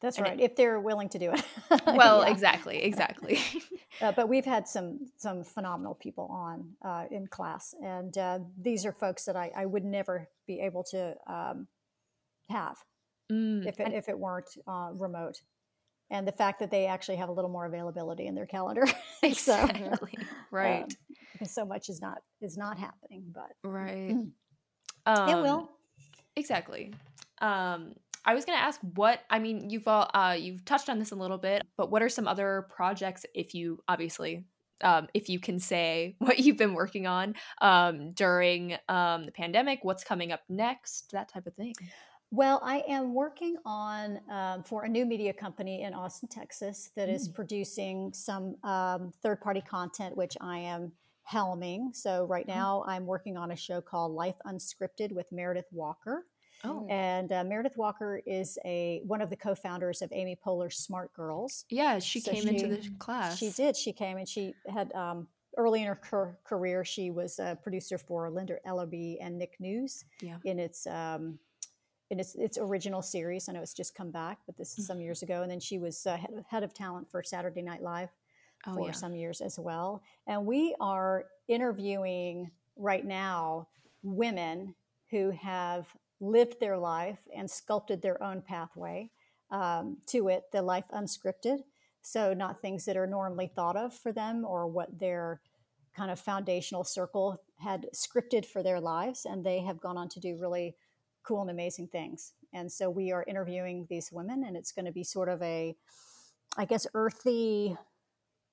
That's 0.00 0.18
and 0.18 0.26
right. 0.26 0.40
It, 0.40 0.42
if 0.42 0.56
they're 0.56 0.80
willing 0.80 1.08
to 1.10 1.18
do 1.18 1.32
it. 1.32 1.44
well, 1.86 2.22
yeah. 2.22 2.30
exactly, 2.30 2.82
exactly. 2.82 3.38
uh, 4.00 4.12
but 4.12 4.28
we've 4.28 4.44
had 4.44 4.66
some 4.68 5.06
some 5.16 5.44
phenomenal 5.44 5.94
people 5.94 6.28
on 6.30 6.72
uh, 6.84 7.06
in 7.10 7.26
class, 7.28 7.74
and 7.82 8.16
uh, 8.18 8.40
these 8.60 8.84
are 8.84 8.92
folks 8.92 9.24
that 9.24 9.36
I, 9.36 9.50
I 9.56 9.66
would 9.66 9.84
never 9.84 10.28
be 10.46 10.60
able 10.60 10.84
to 10.90 11.14
um, 11.26 11.68
have 12.50 12.78
mm, 13.30 13.66
if 13.66 13.80
it, 13.80 13.92
if 13.92 14.08
it 14.08 14.18
weren't 14.18 14.50
uh, 14.66 14.90
remote. 14.92 15.40
And 16.10 16.28
the 16.28 16.32
fact 16.32 16.60
that 16.60 16.70
they 16.70 16.84
actually 16.84 17.16
have 17.16 17.30
a 17.30 17.32
little 17.32 17.48
more 17.48 17.64
availability 17.64 18.26
in 18.26 18.34
their 18.34 18.44
calendar, 18.44 18.84
exactly 19.22 20.12
so, 20.18 20.26
right. 20.50 20.82
Um, 20.82 20.88
because 21.32 21.54
so 21.54 21.64
much 21.64 21.88
is 21.88 22.02
not 22.02 22.18
is 22.42 22.58
not 22.58 22.78
happening, 22.78 23.24
but 23.32 23.52
right. 23.64 24.10
Mm. 24.10 24.30
Um, 25.06 25.28
it 25.28 25.36
will 25.36 25.70
exactly. 26.36 26.92
Um, 27.42 27.94
I 28.24 28.34
was 28.34 28.44
going 28.44 28.56
to 28.56 28.62
ask 28.62 28.80
what 28.94 29.20
I 29.28 29.38
mean. 29.38 29.68
You've 29.68 29.88
all 29.88 30.08
uh, 30.14 30.36
you've 30.38 30.64
touched 30.64 30.88
on 30.88 30.98
this 30.98 31.10
a 31.10 31.16
little 31.16 31.38
bit, 31.38 31.62
but 31.76 31.90
what 31.90 32.02
are 32.02 32.08
some 32.08 32.28
other 32.28 32.66
projects? 32.74 33.26
If 33.34 33.54
you 33.54 33.82
obviously, 33.88 34.44
um, 34.82 35.08
if 35.12 35.28
you 35.28 35.40
can 35.40 35.58
say 35.58 36.14
what 36.18 36.38
you've 36.38 36.56
been 36.56 36.74
working 36.74 37.06
on 37.06 37.34
um, 37.60 38.12
during 38.12 38.76
um, 38.88 39.26
the 39.26 39.32
pandemic, 39.32 39.80
what's 39.82 40.04
coming 40.04 40.32
up 40.32 40.40
next, 40.48 41.10
that 41.12 41.28
type 41.28 41.46
of 41.46 41.54
thing. 41.54 41.74
Well, 42.30 42.62
I 42.64 42.82
am 42.88 43.12
working 43.12 43.56
on 43.66 44.18
um, 44.30 44.62
for 44.62 44.84
a 44.84 44.88
new 44.88 45.04
media 45.04 45.34
company 45.34 45.82
in 45.82 45.92
Austin, 45.92 46.30
Texas, 46.30 46.90
that 46.96 47.10
mm. 47.10 47.14
is 47.14 47.28
producing 47.28 48.10
some 48.14 48.56
um, 48.64 49.12
third-party 49.22 49.60
content, 49.68 50.16
which 50.16 50.38
I 50.40 50.56
am 50.56 50.92
helming. 51.30 51.90
So 51.92 52.24
right 52.24 52.46
mm. 52.46 52.54
now, 52.54 52.84
I'm 52.86 53.04
working 53.04 53.36
on 53.36 53.50
a 53.50 53.56
show 53.56 53.82
called 53.82 54.12
Life 54.12 54.36
Unscripted 54.46 55.12
with 55.12 55.30
Meredith 55.30 55.68
Walker. 55.72 56.24
Oh. 56.64 56.86
And 56.88 57.32
uh, 57.32 57.44
Meredith 57.44 57.76
Walker 57.76 58.20
is 58.26 58.58
a 58.64 59.02
one 59.04 59.20
of 59.20 59.30
the 59.30 59.36
co-founders 59.36 60.02
of 60.02 60.10
Amy 60.12 60.36
Poehler's 60.36 60.76
Smart 60.76 61.12
Girls. 61.12 61.64
Yeah, 61.70 61.98
she 61.98 62.20
so 62.20 62.32
came 62.32 62.42
she, 62.42 62.48
into 62.48 62.68
the 62.68 62.90
class. 62.98 63.38
She 63.38 63.50
did. 63.50 63.76
She 63.76 63.92
came 63.92 64.16
and 64.16 64.28
she 64.28 64.54
had 64.68 64.92
um, 64.94 65.26
early 65.56 65.82
in 65.82 65.86
her 65.86 65.96
cur- 65.96 66.38
career, 66.44 66.84
she 66.84 67.10
was 67.10 67.38
a 67.38 67.58
producer 67.62 67.98
for 67.98 68.30
Linda 68.30 68.56
Ellerbee 68.66 69.18
and 69.20 69.38
Nick 69.38 69.56
News. 69.60 70.04
Yeah. 70.20 70.36
In 70.44 70.58
its 70.58 70.86
um, 70.86 71.38
in 72.10 72.20
its 72.20 72.34
its 72.34 72.58
original 72.58 73.02
series. 73.02 73.48
I 73.48 73.52
know 73.52 73.62
it's 73.62 73.74
just 73.74 73.94
come 73.94 74.10
back, 74.10 74.38
but 74.46 74.56
this 74.56 74.78
is 74.78 74.86
some 74.86 74.96
mm-hmm. 74.96 75.04
years 75.04 75.22
ago. 75.22 75.42
And 75.42 75.50
then 75.50 75.60
she 75.60 75.78
was 75.78 76.06
uh, 76.06 76.16
head, 76.16 76.44
head 76.48 76.62
of 76.62 76.74
talent 76.74 77.10
for 77.10 77.22
Saturday 77.22 77.62
Night 77.62 77.82
Live 77.82 78.10
oh, 78.66 78.74
for 78.74 78.86
yeah. 78.86 78.92
some 78.92 79.14
years 79.14 79.40
as 79.40 79.58
well. 79.58 80.02
And 80.26 80.44
we 80.44 80.74
are 80.80 81.26
interviewing 81.48 82.50
right 82.76 83.04
now 83.04 83.68
women 84.02 84.74
who 85.10 85.30
have 85.30 85.86
lived 86.22 86.60
their 86.60 86.78
life 86.78 87.18
and 87.36 87.50
sculpted 87.50 88.00
their 88.00 88.22
own 88.22 88.40
pathway 88.40 89.10
um, 89.50 89.98
to 90.06 90.28
it, 90.28 90.44
the 90.52 90.62
life 90.62 90.84
unscripted. 90.94 91.58
So, 92.00 92.32
not 92.32 92.62
things 92.62 92.84
that 92.86 92.96
are 92.96 93.06
normally 93.06 93.50
thought 93.54 93.76
of 93.76 93.92
for 93.92 94.12
them 94.12 94.44
or 94.44 94.66
what 94.66 94.98
their 94.98 95.40
kind 95.94 96.10
of 96.10 96.18
foundational 96.18 96.84
circle 96.84 97.42
had 97.58 97.86
scripted 97.94 98.46
for 98.46 98.62
their 98.62 98.80
lives. 98.80 99.26
And 99.26 99.44
they 99.44 99.60
have 99.60 99.80
gone 99.80 99.98
on 99.98 100.08
to 100.10 100.20
do 100.20 100.38
really 100.40 100.74
cool 101.22 101.42
and 101.42 101.50
amazing 101.50 101.88
things. 101.88 102.32
And 102.52 102.72
so, 102.72 102.88
we 102.88 103.12
are 103.12 103.24
interviewing 103.28 103.86
these 103.90 104.10
women, 104.10 104.44
and 104.44 104.56
it's 104.56 104.72
going 104.72 104.86
to 104.86 104.92
be 104.92 105.04
sort 105.04 105.28
of 105.28 105.42
a, 105.42 105.76
I 106.56 106.64
guess, 106.64 106.86
earthy, 106.94 107.76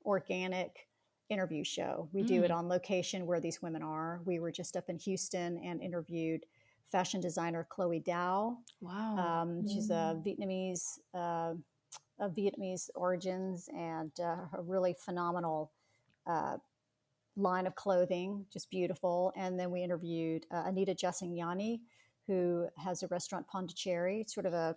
organic 0.05 0.88
interview 1.30 1.63
show. 1.63 2.09
We 2.11 2.24
mm. 2.24 2.28
do 2.28 2.43
it 2.43 2.51
mm. 2.51 2.55
on 2.55 2.67
location 2.67 3.26
where 3.26 3.39
these 3.39 3.61
women 3.61 3.82
are. 3.84 4.22
We 4.26 4.39
were 4.39 4.51
just 4.51 4.76
up 4.76 4.89
in 4.89 4.97
Houston 4.99 5.59
and 5.59 5.82
interviewed 5.82 6.45
fashion 6.91 7.21
designer 7.21 7.65
Chloe 7.69 8.01
Dao. 8.01 8.57
Wow. 8.81 9.17
Um, 9.17 9.67
she's 9.67 9.89
a 9.89 10.15
mm. 10.15 10.25
Vietnamese, 10.25 10.99
uh, 11.13 11.53
of 12.19 12.33
Vietnamese 12.33 12.89
origins 12.95 13.69
and 13.75 14.11
uh, 14.19 14.57
a 14.57 14.61
really 14.61 14.93
phenomenal 14.93 15.71
uh, 16.27 16.57
line 17.37 17.65
of 17.65 17.75
clothing, 17.75 18.45
just 18.51 18.69
beautiful. 18.69 19.31
And 19.35 19.59
then 19.59 19.71
we 19.71 19.83
interviewed 19.83 20.45
uh, 20.51 20.63
Anita 20.65 20.93
Jaisinghani, 20.93 21.79
who 22.27 22.67
has 22.77 23.03
a 23.03 23.07
restaurant 23.07 23.45
Pondicheri, 23.47 24.29
sort 24.29 24.45
of 24.45 24.53
a 24.53 24.75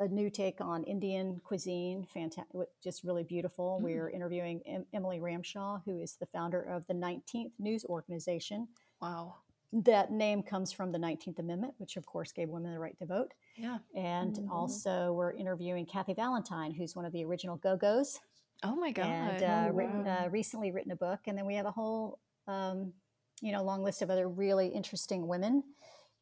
a 0.00 0.06
new 0.06 0.30
take 0.30 0.60
on 0.60 0.84
Indian 0.84 1.40
cuisine, 1.42 2.06
fantastic, 2.14 2.68
just 2.80 3.02
really 3.02 3.24
beautiful. 3.24 3.80
Mm. 3.80 3.82
We're 3.82 4.10
interviewing 4.10 4.60
em- 4.64 4.86
Emily 4.94 5.18
Ramshaw, 5.18 5.82
who 5.84 5.98
is 5.98 6.14
the 6.14 6.26
founder 6.26 6.62
of 6.62 6.86
the 6.86 6.94
19th 6.94 7.50
News 7.58 7.84
Organization. 7.84 8.68
Wow 9.02 9.34
that 9.72 10.10
name 10.10 10.42
comes 10.42 10.72
from 10.72 10.92
the 10.92 10.98
19th 10.98 11.38
Amendment, 11.38 11.74
which 11.78 11.96
of 11.96 12.06
course 12.06 12.32
gave 12.32 12.48
women 12.48 12.72
the 12.72 12.78
right 12.78 12.98
to 12.98 13.06
vote. 13.06 13.32
Yeah. 13.56 13.78
And 13.94 14.34
mm-hmm. 14.34 14.50
also, 14.50 15.12
we're 15.12 15.32
interviewing 15.32 15.84
Kathy 15.86 16.14
Valentine, 16.14 16.72
who's 16.72 16.96
one 16.96 17.04
of 17.04 17.12
the 17.12 17.24
original 17.24 17.56
Go 17.56 17.76
Go's. 17.76 18.18
Oh 18.62 18.74
my 18.74 18.90
God. 18.90 19.06
And 19.06 19.42
uh, 19.42 19.66
oh, 19.68 19.72
written, 19.72 20.06
uh, 20.06 20.28
recently 20.30 20.70
written 20.70 20.92
a 20.92 20.96
book. 20.96 21.20
And 21.26 21.36
then 21.36 21.46
we 21.46 21.54
have 21.54 21.66
a 21.66 21.70
whole, 21.70 22.18
um, 22.46 22.92
you 23.40 23.52
know, 23.52 23.62
long 23.62 23.82
list 23.82 24.02
of 24.02 24.10
other 24.10 24.28
really 24.28 24.68
interesting 24.68 25.28
women 25.28 25.62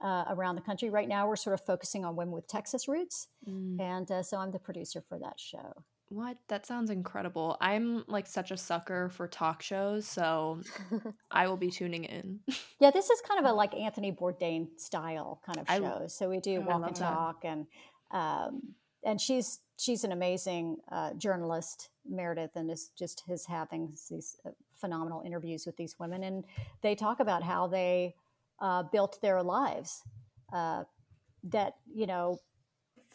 uh, 0.00 0.24
around 0.28 0.56
the 0.56 0.62
country. 0.62 0.90
Right 0.90 1.08
now, 1.08 1.28
we're 1.28 1.36
sort 1.36 1.54
of 1.54 1.64
focusing 1.64 2.04
on 2.04 2.16
women 2.16 2.34
with 2.34 2.46
Texas 2.48 2.88
roots. 2.88 3.28
Mm. 3.48 3.80
And 3.80 4.10
uh, 4.10 4.22
so 4.22 4.38
I'm 4.38 4.50
the 4.50 4.58
producer 4.58 5.00
for 5.00 5.18
that 5.18 5.38
show. 5.38 5.84
What? 6.08 6.36
That 6.48 6.66
sounds 6.66 6.90
incredible. 6.90 7.56
I'm 7.60 8.04
like 8.06 8.26
such 8.26 8.52
a 8.52 8.56
sucker 8.56 9.08
for 9.08 9.26
talk 9.26 9.60
shows, 9.60 10.06
so 10.06 10.60
I 11.30 11.48
will 11.48 11.56
be 11.56 11.70
tuning 11.70 12.04
in. 12.04 12.40
yeah, 12.80 12.92
this 12.92 13.10
is 13.10 13.20
kind 13.22 13.44
of 13.44 13.50
a 13.50 13.52
like 13.52 13.74
Anthony 13.74 14.12
Bourdain 14.12 14.68
style 14.76 15.40
kind 15.44 15.58
of 15.58 15.66
show. 15.68 16.02
I, 16.04 16.06
so 16.06 16.28
we 16.28 16.38
do 16.38 16.58
oh, 16.58 16.60
walk 16.60 16.86
and 16.86 16.96
talk, 16.96 17.42
that. 17.42 17.48
and 17.48 17.66
um, 18.12 18.74
and 19.04 19.20
she's 19.20 19.60
she's 19.76 20.04
an 20.04 20.12
amazing 20.12 20.78
uh, 20.92 21.14
journalist, 21.14 21.90
Meredith, 22.08 22.54
and 22.54 22.70
is 22.70 22.90
just 22.96 23.24
his 23.26 23.46
having 23.46 23.92
these 24.08 24.36
uh, 24.46 24.50
phenomenal 24.80 25.22
interviews 25.26 25.66
with 25.66 25.76
these 25.76 25.98
women, 25.98 26.22
and 26.22 26.44
they 26.82 26.94
talk 26.94 27.18
about 27.18 27.42
how 27.42 27.66
they 27.66 28.14
uh, 28.60 28.84
built 28.84 29.20
their 29.22 29.42
lives. 29.42 30.02
Uh, 30.52 30.84
that 31.42 31.74
you 31.92 32.06
know 32.06 32.38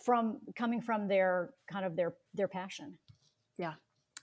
from 0.03 0.37
coming 0.55 0.81
from 0.81 1.07
their 1.07 1.51
kind 1.71 1.85
of 1.85 1.95
their 1.95 2.13
their 2.33 2.47
passion 2.47 2.97
yeah 3.57 3.73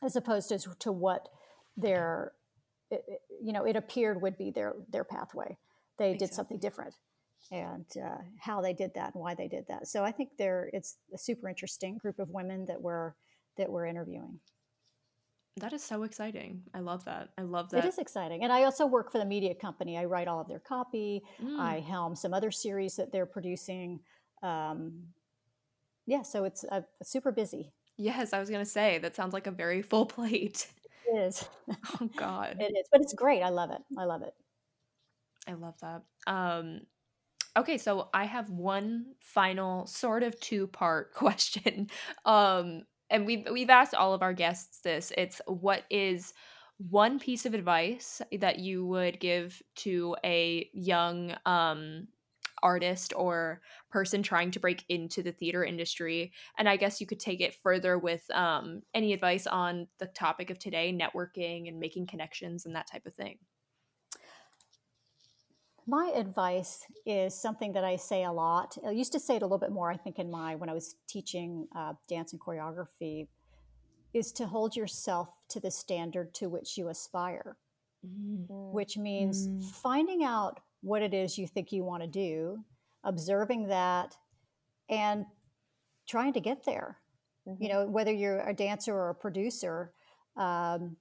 as 0.02 0.16
opposed 0.16 0.48
to, 0.48 0.58
to 0.78 0.92
what 0.92 1.28
their 1.76 2.32
you 3.42 3.52
know 3.52 3.64
it 3.64 3.76
appeared 3.76 4.20
would 4.20 4.36
be 4.36 4.50
their 4.50 4.74
their 4.90 5.04
pathway 5.04 5.56
they 5.98 6.10
exactly. 6.10 6.26
did 6.26 6.34
something 6.34 6.58
different 6.58 6.94
and 7.50 7.86
uh, 8.04 8.18
how 8.40 8.60
they 8.60 8.72
did 8.72 8.92
that 8.94 9.14
and 9.14 9.22
why 9.22 9.34
they 9.34 9.48
did 9.48 9.64
that 9.68 9.86
so 9.86 10.04
i 10.04 10.10
think 10.10 10.30
they're 10.38 10.70
it's 10.72 10.96
a 11.14 11.18
super 11.18 11.48
interesting 11.48 11.98
group 11.98 12.18
of 12.18 12.28
women 12.30 12.64
that 12.66 12.80
we're 12.80 13.12
that 13.56 13.70
we're 13.70 13.86
interviewing 13.86 14.38
that 15.60 15.72
is 15.72 15.82
so 15.82 16.04
exciting. 16.04 16.62
I 16.74 16.80
love 16.80 17.04
that. 17.06 17.30
I 17.36 17.42
love 17.42 17.70
that. 17.70 17.84
It 17.84 17.88
is 17.88 17.98
exciting. 17.98 18.44
And 18.44 18.52
I 18.52 18.64
also 18.64 18.86
work 18.86 19.10
for 19.10 19.18
the 19.18 19.24
media 19.24 19.54
company. 19.54 19.98
I 19.98 20.04
write 20.04 20.28
all 20.28 20.40
of 20.40 20.48
their 20.48 20.60
copy. 20.60 21.22
Mm. 21.42 21.58
I 21.58 21.80
helm 21.80 22.14
some 22.14 22.32
other 22.32 22.50
series 22.50 22.96
that 22.96 23.12
they're 23.12 23.26
producing. 23.26 24.00
Um, 24.42 25.02
yeah, 26.08 26.22
so 26.22 26.44
it's 26.44 26.64
uh, 26.64 26.80
super 27.02 27.30
busy. 27.30 27.70
Yes, 27.98 28.32
I 28.32 28.40
was 28.40 28.48
going 28.48 28.64
to 28.64 28.70
say 28.70 28.98
that 28.98 29.14
sounds 29.14 29.34
like 29.34 29.46
a 29.46 29.50
very 29.50 29.82
full 29.82 30.06
plate. 30.16 30.66
It 31.06 31.18
is. 31.18 31.44
oh 32.00 32.10
God. 32.16 32.56
it 32.58 32.72
is, 32.76 32.88
but 32.90 33.02
it's 33.02 33.12
great. 33.12 33.42
I 33.42 33.50
love 33.50 33.70
it. 33.70 33.82
I 33.98 34.04
love 34.04 34.22
it. 34.22 34.34
I 35.46 35.52
love 35.52 35.74
that. 35.82 36.02
Um, 36.26 36.80
Okay, 37.56 37.76
so 37.76 38.08
I 38.14 38.24
have 38.24 38.50
one 38.50 39.06
final 39.20 39.84
sort 39.86 40.22
of 40.22 40.38
two-part 40.38 41.12
question. 41.14 41.88
Um 42.24 42.82
and 43.10 43.26
we've 43.26 43.46
we've 43.50 43.70
asked 43.70 43.94
all 43.94 44.14
of 44.14 44.22
our 44.22 44.32
guests 44.32 44.80
this. 44.80 45.12
It's 45.16 45.40
what 45.46 45.84
is 45.90 46.34
one 46.76 47.18
piece 47.18 47.46
of 47.46 47.54
advice 47.54 48.22
that 48.38 48.60
you 48.60 48.86
would 48.86 49.18
give 49.18 49.60
to 49.76 50.14
a 50.24 50.68
young 50.72 51.34
um 51.46 52.06
artist 52.62 53.12
or 53.16 53.60
person 53.90 54.22
trying 54.22 54.50
to 54.50 54.60
break 54.60 54.84
into 54.88 55.22
the 55.22 55.32
theater 55.32 55.64
industry 55.64 56.32
and 56.58 56.68
i 56.68 56.76
guess 56.76 57.00
you 57.00 57.06
could 57.06 57.20
take 57.20 57.40
it 57.40 57.54
further 57.62 57.98
with 57.98 58.22
um, 58.32 58.82
any 58.94 59.12
advice 59.12 59.46
on 59.46 59.86
the 59.98 60.06
topic 60.06 60.50
of 60.50 60.58
today 60.58 60.96
networking 60.96 61.68
and 61.68 61.78
making 61.78 62.06
connections 62.06 62.66
and 62.66 62.74
that 62.74 62.90
type 62.90 63.06
of 63.06 63.14
thing 63.14 63.38
my 65.88 66.12
advice 66.14 66.84
is 67.06 67.34
something 67.34 67.72
that 67.72 67.82
I 67.82 67.96
say 67.96 68.24
a 68.24 68.30
lot. 68.30 68.76
I 68.86 68.90
used 68.90 69.10
to 69.12 69.18
say 69.18 69.36
it 69.36 69.42
a 69.42 69.46
little 69.46 69.56
bit 69.56 69.72
more, 69.72 69.90
I 69.90 69.96
think, 69.96 70.18
in 70.18 70.30
my 70.30 70.54
when 70.54 70.68
I 70.68 70.74
was 70.74 70.96
teaching 71.08 71.66
uh, 71.74 71.94
dance 72.06 72.32
and 72.32 72.40
choreography, 72.40 73.26
is 74.12 74.30
to 74.32 74.46
hold 74.46 74.76
yourself 74.76 75.30
to 75.48 75.60
the 75.60 75.70
standard 75.70 76.34
to 76.34 76.50
which 76.50 76.76
you 76.76 76.88
aspire, 76.88 77.56
mm-hmm. 78.06 78.72
which 78.72 78.98
means 78.98 79.48
mm-hmm. 79.48 79.60
finding 79.60 80.24
out 80.24 80.60
what 80.82 81.02
it 81.02 81.14
is 81.14 81.38
you 81.38 81.46
think 81.46 81.72
you 81.72 81.84
want 81.84 82.02
to 82.02 82.08
do, 82.08 82.58
observing 83.04 83.68
that, 83.68 84.16
and 84.88 85.24
trying 86.08 86.32
to 86.32 86.40
get 86.40 86.64
there. 86.64 86.98
Mm-hmm. 87.46 87.62
You 87.62 87.68
know, 87.68 87.86
whether 87.86 88.12
you're 88.12 88.40
a 88.40 88.54
dancer 88.54 88.94
or 88.94 89.10
a 89.10 89.14
producer. 89.14 89.92
Um, 90.36 90.96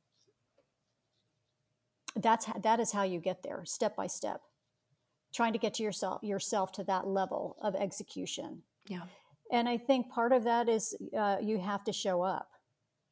that's 2.15 2.47
that 2.63 2.79
is 2.79 2.91
how 2.91 3.03
you 3.03 3.19
get 3.19 3.43
there 3.43 3.61
step 3.65 3.95
by 3.95 4.07
step 4.07 4.41
trying 5.33 5.53
to 5.53 5.59
get 5.59 5.75
to 5.75 5.83
yourself 5.83 6.23
yourself 6.23 6.71
to 6.73 6.83
that 6.85 7.07
level 7.07 7.57
of 7.61 7.75
execution. 7.75 8.63
Yeah. 8.87 9.01
And 9.51 9.69
I 9.69 9.77
think 9.77 10.09
part 10.09 10.33
of 10.33 10.43
that 10.43 10.67
is 10.67 10.95
uh, 11.17 11.37
you 11.41 11.59
have 11.59 11.83
to 11.85 11.93
show 11.93 12.21
up, 12.21 12.49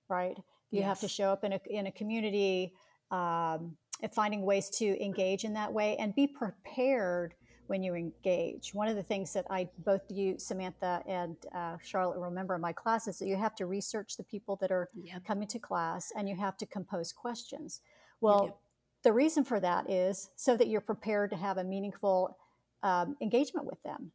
right? 0.09 0.37
You 0.71 0.79
yes. 0.79 0.87
have 0.87 0.99
to 1.01 1.07
show 1.07 1.29
up 1.29 1.43
in 1.43 1.53
a 1.53 1.59
in 1.69 1.87
a 1.87 1.91
community, 1.91 2.73
um, 3.11 3.77
finding 4.13 4.43
ways 4.43 4.69
to 4.71 5.03
engage 5.03 5.43
in 5.43 5.53
that 5.53 5.71
way, 5.71 5.95
and 5.97 6.13
be 6.15 6.27
prepared 6.27 7.33
when 7.67 7.81
you 7.81 7.95
engage. 7.95 8.73
One 8.73 8.87
of 8.87 8.95
the 8.95 9.03
things 9.03 9.33
that 9.33 9.45
I 9.49 9.69
both 9.79 10.01
you, 10.09 10.37
Samantha 10.37 11.01
and 11.07 11.35
uh, 11.53 11.77
Charlotte, 11.83 12.19
remember 12.19 12.55
in 12.55 12.61
my 12.61 12.73
class 12.73 13.07
is 13.07 13.17
that 13.19 13.27
you 13.27 13.37
have 13.37 13.55
to 13.55 13.65
research 13.65 14.17
the 14.17 14.23
people 14.23 14.55
that 14.57 14.71
are 14.71 14.89
yep. 14.93 15.25
coming 15.25 15.47
to 15.47 15.59
class, 15.59 16.11
and 16.15 16.29
you 16.29 16.35
have 16.35 16.57
to 16.57 16.65
compose 16.65 17.11
questions. 17.11 17.81
Well, 18.21 18.45
yep. 18.45 18.57
The 19.03 19.13
reason 19.13 19.43
for 19.43 19.59
that 19.59 19.87
is 19.87 20.31
so 20.35 20.57
that 20.57 20.67
you're 20.67 20.81
prepared 20.81 21.29
to 21.29 21.35
have 21.35 21.59
a 21.59 21.63
meaningful 21.63 22.37
um, 22.81 23.15
engagement 23.21 23.67
with 23.67 23.81
them. 23.83 24.11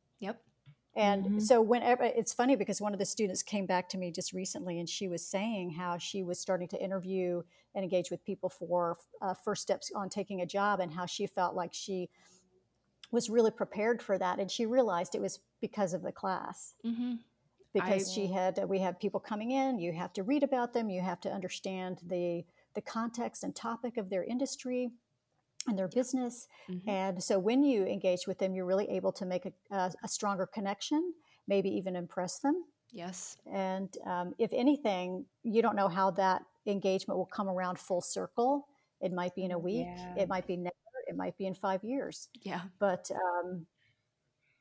And 0.97 1.25
mm-hmm. 1.25 1.39
so 1.39 1.61
whenever 1.61 2.03
it's 2.03 2.33
funny 2.33 2.57
because 2.57 2.81
one 2.81 2.93
of 2.93 2.99
the 2.99 3.07
students 3.07 3.43
came 3.43 3.67
back 3.67 3.89
to 3.91 3.99
me 3.99 4.11
just 4.11 4.33
recently 4.33 4.81
and 4.81 4.89
she 4.89 5.07
was 5.07 5.25
saying 5.25 5.71
how 5.71 5.99
she 5.99 6.23
was 6.23 6.41
starting 6.41 6.67
to 6.69 6.83
interview 6.83 7.43
and 7.75 7.85
engage 7.85 8.11
with 8.11 8.25
people 8.25 8.49
for 8.49 8.97
uh, 9.23 9.35
first 9.35 9.63
steps 9.63 9.93
on 9.95 10.09
taking 10.09 10.41
a 10.41 10.47
job 10.47 10.81
and 10.81 10.93
how 10.93 11.07
she 11.07 11.27
felt 11.27 11.55
like 11.55 11.73
she 11.73 12.09
was 13.13 13.31
really 13.31 13.51
prepared 13.51 14.03
for 14.03 14.19
that 14.19 14.39
and 14.39 14.51
she 14.51 14.67
realized 14.67 15.15
it 15.15 15.21
was 15.21 15.41
because 15.61 15.95
of 15.95 16.03
the 16.03 16.13
class. 16.13 16.75
Mm-hmm. 16.85 17.15
Because 17.73 18.11
I, 18.11 18.13
she 18.13 18.27
had 18.27 18.61
we 18.69 18.81
have 18.81 18.99
people 18.99 19.21
coming 19.21 19.53
in, 19.53 19.79
you 19.79 19.93
have 19.93 20.13
to 20.15 20.25
read 20.25 20.43
about 20.43 20.73
them, 20.73 20.91
you 20.91 21.01
have 21.03 21.21
to 21.21 21.31
understand 21.31 22.01
the 22.05 22.45
the 22.75 22.81
context 22.81 23.45
and 23.45 23.55
topic 23.55 23.97
of 23.97 24.11
their 24.11 24.25
industry 24.25 24.91
and 25.67 25.79
their 25.79 25.89
business. 25.89 26.49
Mm-hmm. 26.71 26.89
And 26.89 27.23
so 27.23 27.39
when 27.39 27.63
you 27.63 27.85
engage 27.85 28.27
with 28.27 28.39
them, 28.39 28.55
you're 28.55 28.67
really 28.67 28.89
able 28.91 29.13
to 29.13 29.27
make 29.27 29.47
a, 29.47 29.53
a, 29.75 29.93
a 30.03 30.09
stronger 30.09 30.47
connection, 30.47 31.13
maybe 31.49 31.69
even 31.71 31.97
impress 31.97 32.39
them. 32.39 32.65
Yes. 32.93 33.37
And 33.53 33.95
um, 34.07 34.35
if 34.39 34.53
anything, 34.53 35.25
you 35.43 35.63
don't 35.63 35.77
know 35.77 35.89
how 35.89 36.11
that 36.13 36.43
engagement 36.67 37.19
will 37.19 37.27
come 37.27 37.49
around 37.49 37.79
full 37.79 38.01
circle. 38.01 38.67
It 39.01 39.13
might 39.13 39.35
be 39.35 39.45
in 39.45 39.53
a 39.53 39.59
week, 39.59 39.87
yeah. 39.87 40.15
it 40.17 40.29
might 40.29 40.47
be 40.47 40.57
never, 40.57 40.75
it 41.07 41.17
might 41.17 41.37
be 41.39 41.47
in 41.47 41.55
five 41.55 41.85
years. 41.85 42.29
Yeah. 42.43 42.63
But 42.79 43.11
um, 43.15 43.67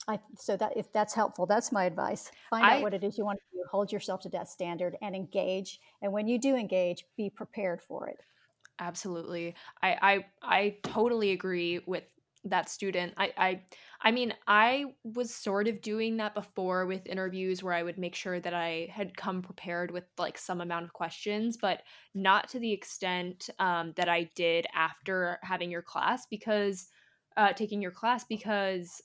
I, 0.08 0.20
so 0.38 0.58
that 0.58 0.78
if 0.78 0.92
that's 0.94 1.14
helpful, 1.14 1.46
that's 1.46 1.72
my 1.72 1.86
advice. 1.86 2.32
Find 2.50 2.66
I, 2.66 2.78
out 2.78 2.84
what 2.84 2.94
it 2.94 3.04
is 3.04 3.18
you 3.18 3.26
want 3.26 3.40
to 3.40 3.58
do, 3.58 3.64
hold 3.70 3.92
yourself 3.92 4.22
to 4.22 4.30
that 4.30 4.48
standard, 4.48 4.96
and 5.02 5.16
engage. 5.16 5.80
And 6.02 6.12
when 6.14 6.28
you 6.28 6.40
do 6.40 6.56
engage, 6.56 7.06
be 7.18 7.30
prepared 7.30 7.82
for 7.82 8.08
it. 8.08 8.20
Absolutely, 8.80 9.56
I 9.82 9.98
I, 10.02 10.26
I 10.58 10.78
totally 10.84 11.32
agree 11.32 11.80
with 11.86 12.04
that 12.46 12.70
student. 12.70 13.14
I, 13.18 13.34
I 13.38 13.64
I 14.02 14.12
mean, 14.12 14.34
I 14.48 14.86
was 15.04 15.36
sort 15.36 15.68
of 15.68 15.82
doing 15.82 16.16
that 16.18 16.34
before 16.34 16.86
with 16.86 17.06
interviews 17.06 17.62
where 17.62 17.74
I 17.74 17.84
would 17.84 17.98
make 17.98 18.16
sure 18.16 18.40
that 18.40 18.54
I 18.54 18.88
had 18.90 19.18
come 19.18 19.42
prepared 19.42 19.92
with 19.92 20.06
like 20.18 20.38
some 20.38 20.62
amount 20.62 20.86
of 20.86 20.94
questions, 20.94 21.58
but 21.58 21.84
not 22.16 22.48
to 22.50 22.60
the 22.60 22.72
extent 22.72 23.50
um, 23.60 23.92
that 23.98 24.08
I 24.08 24.30
did 24.36 24.66
after 24.74 25.38
having 25.44 25.70
your 25.70 25.82
class 25.82 26.26
because 26.30 26.88
uh, 27.36 27.52
taking 27.52 27.82
your 27.82 27.92
class 27.92 28.24
because 28.24 29.02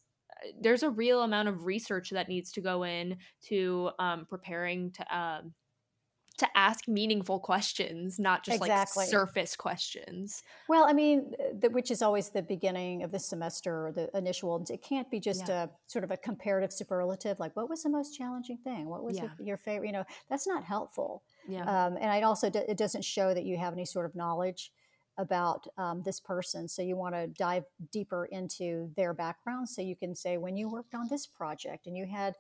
there's 0.61 0.83
a 0.83 0.91
real 0.91 1.23
amount 1.23 1.49
of 1.49 1.65
research 1.65 2.11
that 2.11 2.29
needs 2.29 2.53
to 2.53 2.61
go 2.61 2.85
in 2.85 3.17
to 3.43 3.91
um, 3.99 4.27
preparing 4.27 4.91
to 4.93 5.17
um, 5.17 5.55
to 6.39 6.49
ask 6.57 6.89
meaningful 6.89 7.39
questions, 7.39 8.19
not 8.19 8.45
just 8.45 8.61
exactly. 8.61 9.03
like 9.03 9.09
surface 9.09 9.55
questions. 9.55 10.43
Well, 10.69 10.85
I 10.85 10.93
mean, 10.93 11.33
the, 11.61 11.71
which 11.71 11.93
is 11.93 12.03
always 12.03 12.31
the 12.31 12.43
beginning 12.43 13.05
of 13.05 13.13
the 13.13 13.21
semester 13.21 13.87
or 13.87 13.93
the 13.93 14.11
initial. 14.17 14.65
It 14.69 14.83
can't 14.83 15.09
be 15.11 15.21
just 15.21 15.49
yeah. 15.49 15.65
a 15.65 15.69
sort 15.87 16.03
of 16.03 16.11
a 16.11 16.17
comparative 16.17 16.73
superlative, 16.73 17.39
like 17.39 17.55
what 17.55 17.69
was 17.71 17.85
the 17.85 17.91
most 17.91 18.17
challenging 18.17 18.59
thing? 18.59 18.89
What 18.89 19.05
was 19.05 19.17
yeah. 19.17 19.29
your 19.41 19.57
favorite? 19.57 19.87
You 19.87 19.93
know, 19.93 20.05
that's 20.29 20.47
not 20.47 20.65
helpful. 20.65 21.23
Yeah. 21.47 21.63
Um, 21.63 21.97
and 22.01 22.11
it 22.13 22.25
also 22.25 22.49
it 22.49 22.77
doesn't 22.77 23.05
show 23.05 23.33
that 23.33 23.45
you 23.45 23.57
have 23.57 23.73
any 23.73 23.85
sort 23.85 24.07
of 24.07 24.17
knowledge 24.17 24.73
about 25.17 25.67
um, 25.79 26.03
this 26.03 26.19
person. 26.19 26.67
So 26.67 26.83
you 26.83 26.97
want 26.97 27.15
to 27.15 27.29
dive 27.29 27.65
deeper 27.93 28.27
into 28.27 28.91
their 28.97 29.15
background. 29.15 29.69
So 29.69 29.83
you 29.83 29.95
can 29.95 30.15
say, 30.17 30.39
when 30.39 30.57
you 30.57 30.69
worked 30.69 30.95
on 30.95 31.07
this 31.09 31.27
project 31.27 31.87
and 31.87 31.97
you 31.97 32.07
had, 32.07 32.35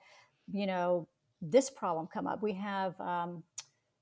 you 0.53 0.67
know, 0.67 1.07
this 1.41 1.71
problem 1.71 2.09
come 2.13 2.27
up, 2.27 2.43
we 2.43 2.55
have 2.55 3.01
um, 3.01 3.45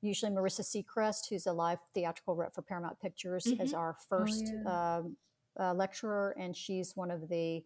usually 0.03 0.30
Marissa 0.30 0.61
Seacrest, 0.61 1.28
who's 1.30 1.46
a 1.46 1.53
live 1.53 1.78
theatrical 1.94 2.36
rep 2.36 2.55
for 2.55 2.62
Paramount 2.62 3.00
Pictures, 3.00 3.44
mm-hmm. 3.44 3.62
as 3.62 3.72
our 3.72 3.96
oh, 3.98 4.05
first 4.09 4.44
oh, 4.48 4.61
yeah. 4.64 4.70
uh, 4.70 5.03
uh, 5.70 5.74
lecturer, 5.74 6.36
and 6.38 6.57
she's 6.57 6.96
one 6.96 7.11
of 7.11 7.28
the 7.28 7.62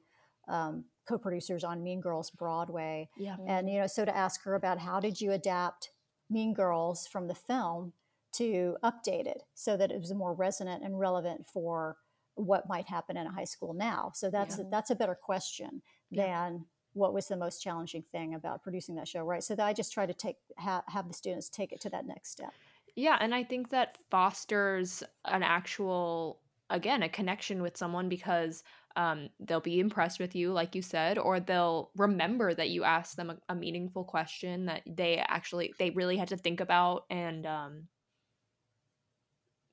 um, 0.49 0.84
co-producers 1.09 1.64
on 1.64 1.82
Mean 1.82 2.01
Girls 2.01 2.30
Broadway. 2.30 3.09
Yeah. 3.16 3.37
And 3.47 3.68
you 3.68 3.80
know, 3.80 3.87
so 3.87 4.05
to 4.05 4.16
ask 4.16 4.43
her 4.45 4.55
about 4.55 4.78
how 4.78 5.01
did 5.01 5.20
you 5.20 5.32
adapt 5.32 5.91
Mean 6.30 6.55
Girls 6.55 7.07
from 7.07 7.26
the 7.26 7.34
film 7.34 7.93
to 8.34 8.76
update 8.84 9.26
it 9.26 9.43
so 9.55 9.76
that 9.76 9.91
it 9.91 9.99
was 9.99 10.12
more 10.12 10.34
resonant 10.34 10.84
and 10.84 10.99
relevant 10.99 11.47
for 11.47 11.97
what 12.34 12.68
might 12.68 12.87
happen 12.87 13.16
in 13.16 13.26
a 13.26 13.32
high 13.32 13.45
school 13.45 13.72
now. 13.72 14.12
So 14.14 14.30
that's 14.30 14.59
yeah. 14.59 14.64
that's 14.70 14.91
a 14.91 14.95
better 14.95 15.14
question 15.14 15.82
yeah. 16.11 16.26
than 16.26 16.66
what 16.97 17.12
was 17.12 17.28
the 17.28 17.36
most 17.36 17.62
challenging 17.62 18.03
thing 18.11 18.34
about 18.34 18.62
producing 18.62 18.94
that 18.97 19.07
show, 19.07 19.22
right? 19.22 19.44
So 19.44 19.55
that 19.55 19.66
I 19.66 19.72
just 19.72 19.92
try 19.92 20.07
to 20.07 20.14
take 20.14 20.36
ha- 20.57 20.84
have 20.88 21.09
the 21.09 21.14
students 21.14 21.49
take 21.49 21.72
it 21.72 21.80
to 21.82 21.90
that 21.90 22.07
next 22.07 22.30
step. 22.30 22.53
Yeah, 22.94 23.18
and 23.20 23.34
I 23.34 23.44
think 23.44 23.68
that 23.70 23.99
fosters 24.11 25.03
an 25.26 25.42
actual 25.42 26.40
again 26.70 27.03
a 27.03 27.09
connection 27.09 27.62
with 27.62 27.76
someone 27.76 28.09
because 28.09 28.64
um, 28.97 29.28
they'll 29.40 29.61
be 29.61 29.78
impressed 29.78 30.18
with 30.18 30.34
you, 30.34 30.53
like 30.53 30.74
you 30.74 30.80
said, 30.80 31.18
or 31.18 31.38
they'll 31.38 31.90
remember 31.97 32.55
that 32.55 32.70
you 32.70 32.82
asked 32.82 33.16
them 33.18 33.28
a, 33.28 33.36
a 33.51 33.55
meaningful 33.55 34.05
question 34.05 34.64
that 34.66 34.82
they 34.86 35.22
actually 35.28 35.74
they 35.78 35.90
really 35.90 36.16
had 36.16 36.28
to 36.28 36.36
think 36.38 36.61
about 36.61 37.05
and 37.11 37.44
um, 37.47 37.88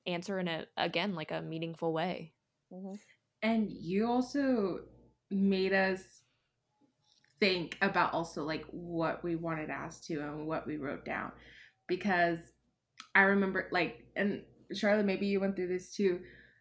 answer 0.06 0.38
in 0.38 0.48
a 0.48 0.66
again 0.76 1.14
like 1.14 1.30
a 1.30 1.40
meaningful 1.40 1.92
way 1.92 2.32
mm-hmm. 2.70 2.94
and 3.42 3.70
you 3.70 4.06
also 4.06 4.80
made 5.30 5.72
us 5.72 6.23
think 7.40 7.76
about 7.82 8.12
also 8.12 8.44
like 8.44 8.64
what 8.70 9.22
we 9.24 9.36
wanted 9.36 9.70
asked 9.70 10.06
to 10.06 10.20
and 10.20 10.46
what 10.46 10.66
we 10.66 10.76
wrote 10.76 11.04
down. 11.04 11.32
Because 11.86 12.38
i 13.14 13.22
remember 13.22 13.68
like 13.72 14.06
and 14.16 14.42
charlotte 14.72 15.06
maybe 15.06 15.26
you 15.26 15.40
went 15.40 15.56
through 15.56 15.68
this 15.68 15.94
too. 15.94 16.20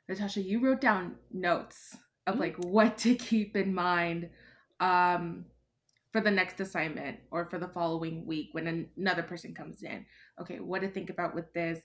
Natasha 0.09 0.41
you 0.41 0.63
wrote 0.63 0.81
down 0.81 1.15
notes 1.31 1.95
of 2.27 2.33
mm-hmm. 2.33 2.43
like 2.43 2.55
what 2.57 2.97
to 2.99 3.15
keep 3.15 3.55
in 3.55 3.73
mind 3.73 4.29
um 4.79 5.45
for 6.11 6.21
the 6.21 6.31
next 6.31 6.59
assignment 6.59 7.17
or 7.31 7.49
for 7.49 7.57
the 7.57 7.67
following 7.67 8.25
week 8.25 8.49
when 8.51 8.87
another 8.97 9.23
person 9.23 9.53
comes 9.53 9.83
in. 9.83 10.05
Okay 10.41 10.59
what 10.59 10.81
to 10.81 10.89
think 10.89 11.09
about 11.09 11.35
with 11.35 11.51
this. 11.53 11.79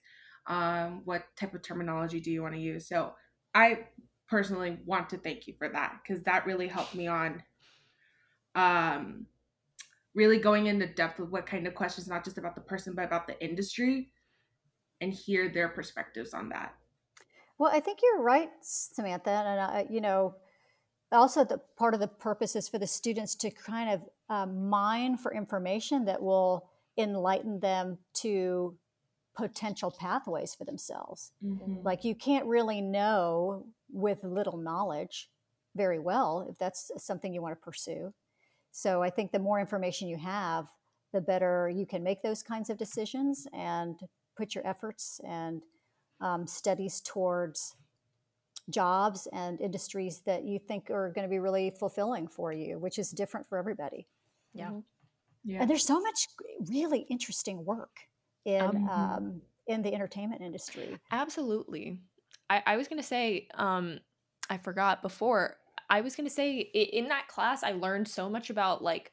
Um, 0.47 1.03
what 1.05 1.25
type 1.37 1.53
of 1.53 1.61
terminology 1.61 2.21
do 2.21 2.31
you 2.31 2.43
want 2.43 2.55
to 2.55 2.61
use? 2.61 2.89
So 2.89 3.13
i 3.55 3.79
personally 4.29 4.79
want 4.85 5.09
to 5.11 5.17
thank 5.17 5.47
you 5.47 5.55
for 5.59 5.69
that 5.69 5.99
because 6.03 6.23
that 6.25 6.47
really 6.47 6.69
helped 6.69 6.95
me 6.95 7.07
on 7.07 7.43
um, 8.55 9.27
really 10.15 10.39
going 10.39 10.67
into 10.67 10.87
depth 10.87 11.19
with 11.19 11.31
what 11.31 11.47
kind 11.47 11.67
of 11.67 11.75
questions 11.75 12.09
not 12.09 12.25
just 12.25 12.39
about 12.39 12.55
the 12.55 12.61
person 12.61 12.95
but 12.95 13.05
about 13.05 13.27
the 13.27 13.41
industry 13.45 14.11
and 15.01 15.13
hear 15.13 15.49
their 15.49 15.69
perspectives 15.69 16.35
on 16.35 16.49
that 16.49 16.75
well 17.59 17.71
i 17.73 17.81
think 17.81 18.01
you're 18.03 18.23
right 18.23 18.51
samantha 18.61 19.31
and 19.31 19.61
I, 19.61 19.87
you 19.91 20.01
know 20.01 20.35
also 21.13 21.45
the 21.45 21.61
part 21.77 21.95
of 21.95 22.01
the 22.01 22.09
purpose 22.09 22.55
is 22.57 22.69
for 22.69 22.79
the 22.79 22.87
students 22.87 23.35
to 23.37 23.51
kind 23.51 23.91
of 23.91 24.05
uh, 24.29 24.47
mine 24.47 25.17
for 25.17 25.33
information 25.33 26.05
that 26.05 26.23
will 26.23 26.69
enlighten 26.99 27.61
them 27.61 27.99
to 28.13 28.77
potential 29.37 29.91
pathways 29.91 30.55
for 30.55 30.65
themselves. 30.65 31.33
Mm-hmm. 31.45 31.77
Like 31.85 32.05
you 32.05 32.15
can't 32.15 32.47
really 32.47 32.81
know 32.81 33.67
with 33.91 34.25
little 34.25 34.59
knowledge 34.59 35.31
very 35.77 35.99
well 35.99 36.47
if 36.51 36.59
that's 36.59 36.91
something 36.97 37.33
you 37.33 37.41
want 37.41 37.55
to 37.55 37.65
pursue. 37.65 38.13
So 38.79 39.03
I 39.03 39.11
think 39.11 39.33
the 39.33 39.41
more 39.41 39.59
information 39.59 40.07
you 40.07 40.19
have, 40.19 40.69
the 41.13 41.21
better 41.21 41.69
you 41.69 41.85
can 41.85 42.05
make 42.05 42.23
those 42.23 42.45
kinds 42.45 42.71
of 42.71 42.79
decisions 42.79 43.45
and 43.53 43.99
put 44.37 44.55
your 44.55 44.65
efforts 44.65 45.21
and 45.27 45.63
um, 46.21 46.47
studies 46.47 47.01
towards 47.01 47.75
jobs 48.71 49.27
and 49.33 49.61
industries 49.61 50.21
that 50.27 50.45
you 50.45 50.61
think 50.61 50.91
are 50.91 51.11
going 51.13 51.27
to 51.27 51.29
be 51.29 51.41
really 51.41 51.71
fulfilling 51.71 52.29
for 52.29 52.53
you, 52.53 52.79
which 52.79 53.01
is 53.01 53.11
different 53.11 53.49
for 53.49 53.59
everybody. 53.59 54.07
Yeah. 54.55 54.69
Mm-hmm. 54.69 54.79
Yeah. 55.45 55.63
And 55.63 55.69
there's 55.69 55.85
so 55.85 55.99
much 55.99 56.29
really 56.71 57.01
interesting 57.11 57.65
work 57.65 57.97
in 58.45 58.63
um, 58.63 58.89
um, 58.89 59.43
in 59.67 59.83
the 59.83 59.93
entertainment 59.93 60.41
industry. 60.41 60.97
Absolutely. 61.11 61.99
I, 62.49 62.63
I 62.65 62.77
was 62.77 62.87
going 62.87 63.01
to 63.01 63.07
say, 63.07 63.49
um, 63.55 63.99
I 64.49 64.57
forgot 64.57 65.03
before. 65.03 65.57
I 65.91 66.01
was 66.01 66.17
going 66.17 66.29
to 66.29 66.35
say 66.35 66.59
in 66.59 67.09
that 67.09 67.29
class, 67.29 67.63
I 67.63 67.73
learned 67.73 68.09
so 68.09 68.29
much 68.29 68.51
about 68.51 68.83
like 68.83 69.13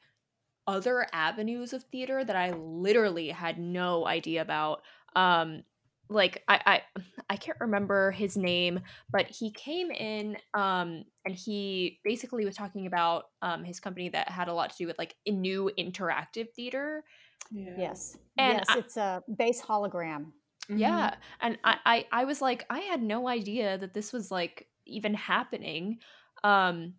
other 0.67 1.07
avenues 1.13 1.73
of 1.73 1.83
theater 1.83 2.23
that 2.23 2.35
I 2.35 2.51
literally 2.51 3.29
had 3.29 3.59
no 3.59 4.05
idea 4.07 4.41
about. 4.41 4.81
Um, 5.15 5.63
like 6.09 6.43
I, 6.47 6.61
I 6.65 7.01
I 7.31 7.35
can't 7.35 7.57
remember 7.59 8.11
his 8.11 8.37
name, 8.37 8.79
but 9.09 9.27
he 9.27 9.51
came 9.51 9.89
in 9.89 10.37
um 10.53 11.03
and 11.25 11.33
he 11.33 11.99
basically 12.03 12.45
was 12.45 12.55
talking 12.55 12.85
about 12.85 13.25
um 13.41 13.63
his 13.63 13.79
company 13.79 14.09
that 14.09 14.29
had 14.29 14.47
a 14.47 14.53
lot 14.53 14.69
to 14.71 14.77
do 14.77 14.87
with 14.87 14.99
like 14.99 15.15
a 15.25 15.31
new 15.31 15.71
interactive 15.79 16.51
theater. 16.51 17.03
Yeah. 17.51 17.73
Yes. 17.77 18.17
And 18.37 18.57
yes, 18.59 18.65
I, 18.69 18.77
it's 18.79 18.97
a 18.97 19.23
base 19.35 19.61
hologram. 19.61 20.27
Yeah. 20.69 21.09
Mm-hmm. 21.09 21.19
And 21.41 21.57
I, 21.63 21.77
I 21.85 22.05
I 22.11 22.25
was 22.25 22.41
like, 22.41 22.65
I 22.69 22.79
had 22.79 23.01
no 23.01 23.27
idea 23.27 23.77
that 23.77 23.93
this 23.93 24.13
was 24.13 24.29
like 24.29 24.67
even 24.85 25.13
happening. 25.13 25.99
Um 26.45 26.93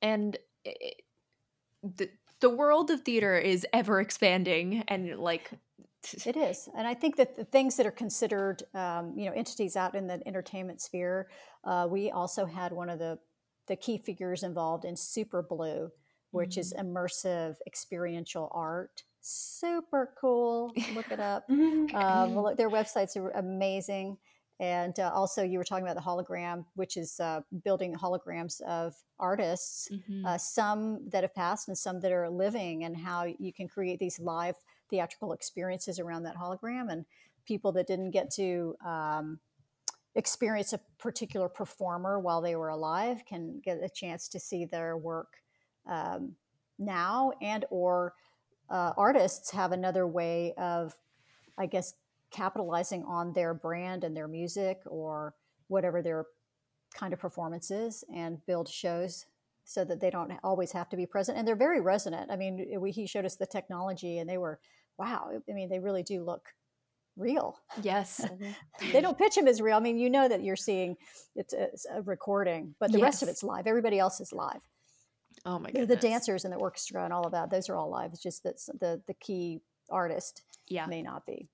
and 0.00 0.36
it, 0.64 1.02
the 1.82 2.10
the 2.40 2.50
world 2.50 2.90
of 2.90 3.00
theater 3.02 3.36
is 3.36 3.66
ever 3.72 4.00
expanding 4.00 4.84
and 4.88 5.18
like 5.18 5.50
it 6.24 6.36
is, 6.36 6.68
and 6.76 6.86
I 6.86 6.94
think 6.94 7.16
that 7.16 7.34
the 7.36 7.44
things 7.44 7.76
that 7.76 7.84
are 7.86 7.90
considered, 7.90 8.62
um, 8.72 9.14
you 9.16 9.26
know, 9.26 9.32
entities 9.32 9.76
out 9.76 9.94
in 9.94 10.06
the 10.06 10.22
entertainment 10.26 10.80
sphere, 10.80 11.28
uh, 11.64 11.86
we 11.90 12.10
also 12.10 12.46
had 12.46 12.72
one 12.72 12.88
of 12.88 12.98
the 12.98 13.18
the 13.66 13.76
key 13.76 13.98
figures 13.98 14.42
involved 14.42 14.84
in 14.84 14.94
Superblue, 14.94 15.90
which 16.30 16.50
mm-hmm. 16.50 16.60
is 16.60 16.74
immersive 16.78 17.56
experiential 17.66 18.50
art. 18.54 19.02
Super 19.20 20.14
cool. 20.18 20.72
Look 20.94 21.10
it 21.10 21.20
up. 21.20 21.44
um, 21.50 22.54
their 22.56 22.70
websites 22.70 23.16
are 23.16 23.30
amazing. 23.30 24.16
And 24.60 24.98
uh, 24.98 25.12
also, 25.14 25.44
you 25.44 25.58
were 25.58 25.64
talking 25.64 25.84
about 25.84 25.94
the 25.94 26.02
hologram, 26.02 26.64
which 26.74 26.96
is 26.96 27.20
uh, 27.20 27.42
building 27.64 27.94
holograms 27.94 28.60
of 28.62 28.94
artists, 29.20 29.88
mm-hmm. 29.92 30.26
uh, 30.26 30.36
some 30.36 31.08
that 31.10 31.22
have 31.22 31.34
passed 31.34 31.68
and 31.68 31.78
some 31.78 32.00
that 32.00 32.10
are 32.10 32.28
living, 32.28 32.82
and 32.82 32.96
how 32.96 33.24
you 33.38 33.52
can 33.52 33.68
create 33.68 34.00
these 34.00 34.18
live 34.18 34.56
theatrical 34.90 35.32
experiences 35.32 35.98
around 35.98 36.24
that 36.24 36.36
hologram 36.36 36.90
and 36.90 37.04
people 37.46 37.72
that 37.72 37.86
didn't 37.86 38.10
get 38.10 38.30
to 38.30 38.74
um, 38.84 39.38
experience 40.14 40.72
a 40.72 40.80
particular 40.98 41.48
performer 41.48 42.18
while 42.18 42.40
they 42.40 42.56
were 42.56 42.68
alive 42.68 43.22
can 43.26 43.60
get 43.64 43.82
a 43.82 43.88
chance 43.88 44.28
to 44.28 44.40
see 44.40 44.64
their 44.64 44.96
work 44.96 45.36
um, 45.86 46.34
now 46.78 47.32
and 47.40 47.64
or 47.70 48.14
uh, 48.70 48.92
artists 48.96 49.50
have 49.50 49.72
another 49.72 50.06
way 50.06 50.52
of 50.58 50.94
i 51.56 51.66
guess 51.66 51.94
capitalizing 52.30 53.04
on 53.04 53.32
their 53.32 53.54
brand 53.54 54.04
and 54.04 54.16
their 54.16 54.28
music 54.28 54.80
or 54.86 55.34
whatever 55.68 56.02
their 56.02 56.26
kind 56.94 57.12
of 57.12 57.18
performances 57.18 58.04
and 58.14 58.44
build 58.46 58.68
shows 58.68 59.26
so 59.64 59.84
that 59.84 60.00
they 60.00 60.10
don't 60.10 60.32
always 60.42 60.72
have 60.72 60.88
to 60.88 60.96
be 60.96 61.04
present 61.04 61.36
and 61.36 61.46
they're 61.46 61.56
very 61.56 61.80
resonant 61.80 62.30
i 62.30 62.36
mean 62.36 62.66
we, 62.80 62.90
he 62.90 63.06
showed 63.06 63.26
us 63.26 63.36
the 63.36 63.46
technology 63.46 64.18
and 64.18 64.28
they 64.28 64.38
were 64.38 64.58
wow, 64.98 65.30
I 65.48 65.52
mean, 65.52 65.68
they 65.68 65.78
really 65.78 66.02
do 66.02 66.22
look 66.22 66.48
real. 67.16 67.58
Yes. 67.82 68.24
Mm-hmm. 68.38 68.92
they 68.92 69.00
don't 69.00 69.18
pitch 69.18 69.34
them 69.34 69.48
as 69.48 69.60
real. 69.60 69.76
I 69.76 69.80
mean, 69.80 69.98
you 69.98 70.10
know 70.10 70.28
that 70.28 70.44
you're 70.44 70.56
seeing 70.56 70.96
it's 71.34 71.52
a, 71.52 71.62
it's 71.64 71.86
a 71.92 72.02
recording, 72.02 72.74
but 72.78 72.92
the 72.92 72.98
yes. 72.98 73.04
rest 73.04 73.22
of 73.22 73.28
it's 73.28 73.42
live. 73.42 73.66
Everybody 73.66 73.98
else 73.98 74.20
is 74.20 74.32
live. 74.32 74.60
Oh 75.44 75.58
my 75.58 75.70
god. 75.70 75.88
The 75.88 75.96
dancers 75.96 76.44
and 76.44 76.52
the 76.52 76.58
orchestra 76.58 77.04
and 77.04 77.12
all 77.12 77.26
of 77.26 77.32
that, 77.32 77.50
those 77.50 77.68
are 77.68 77.76
all 77.76 77.90
live. 77.90 78.12
It's 78.12 78.22
just 78.22 78.44
that 78.44 78.60
the 78.80 79.00
the 79.06 79.14
key 79.14 79.60
artist 79.90 80.42
yeah. 80.68 80.86
may 80.86 81.02
not 81.02 81.26
be. 81.26 81.48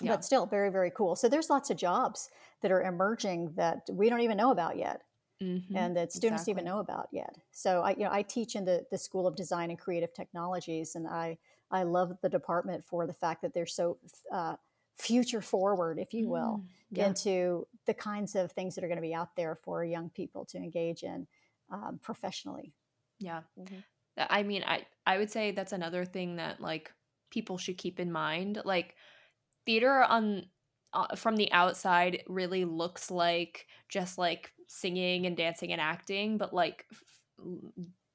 Yeah. 0.00 0.12
But 0.12 0.24
still 0.24 0.46
very, 0.46 0.70
very 0.70 0.92
cool. 0.94 1.16
So 1.16 1.28
there's 1.28 1.50
lots 1.50 1.70
of 1.70 1.76
jobs 1.76 2.30
that 2.62 2.70
are 2.70 2.82
emerging 2.82 3.52
that 3.56 3.88
we 3.90 4.08
don't 4.08 4.20
even 4.20 4.36
know 4.36 4.50
about 4.50 4.76
yet. 4.76 5.02
Mm-hmm. 5.40 5.76
and 5.76 5.96
that 5.96 6.10
students 6.10 6.42
exactly. 6.42 6.50
even 6.50 6.64
know 6.64 6.80
about 6.80 7.08
yet. 7.12 7.32
So 7.52 7.82
I, 7.82 7.90
you 7.90 8.02
know, 8.02 8.10
I 8.10 8.22
teach 8.22 8.56
in 8.56 8.64
the, 8.64 8.84
the 8.90 8.98
School 8.98 9.24
of 9.24 9.36
Design 9.36 9.70
and 9.70 9.78
Creative 9.78 10.12
Technologies, 10.12 10.96
and 10.96 11.06
I 11.06 11.38
I 11.70 11.84
love 11.84 12.12
the 12.22 12.28
department 12.28 12.84
for 12.84 13.06
the 13.06 13.12
fact 13.12 13.42
that 13.42 13.54
they're 13.54 13.64
so 13.64 13.98
uh, 14.32 14.56
future 14.96 15.40
forward, 15.40 15.98
if 15.98 16.12
you 16.12 16.28
will, 16.28 16.62
mm, 16.62 16.66
yeah. 16.90 17.06
into 17.06 17.66
the 17.86 17.94
kinds 17.94 18.34
of 18.34 18.52
things 18.52 18.74
that 18.74 18.84
are 18.84 18.88
going 18.88 18.98
to 18.98 19.02
be 19.02 19.14
out 19.14 19.36
there 19.36 19.54
for 19.54 19.84
young 19.84 20.10
people 20.10 20.44
to 20.46 20.58
engage 20.58 21.02
in 21.02 21.26
um, 21.70 22.00
professionally. 22.02 22.72
Yeah. 23.20 23.42
Mm-hmm. 23.58 23.76
I 24.16 24.42
mean, 24.42 24.64
I, 24.66 24.86
I 25.06 25.18
would 25.18 25.30
say 25.30 25.52
that's 25.52 25.72
another 25.72 26.04
thing 26.04 26.36
that 26.36 26.60
like 26.60 26.92
people 27.30 27.58
should 27.58 27.78
keep 27.78 28.00
in 28.00 28.10
mind. 28.10 28.60
Like 28.64 28.96
theater 29.68 30.02
on 30.02 30.46
uh, 30.94 31.14
from 31.14 31.36
the 31.36 31.52
outside 31.52 32.22
really 32.26 32.64
looks 32.64 33.10
like 33.10 33.66
just 33.90 34.16
like 34.16 34.50
singing 34.66 35.26
and 35.26 35.36
dancing 35.36 35.72
and 35.72 35.80
acting, 35.80 36.38
but 36.38 36.54
like 36.54 36.86
f- 36.90 37.44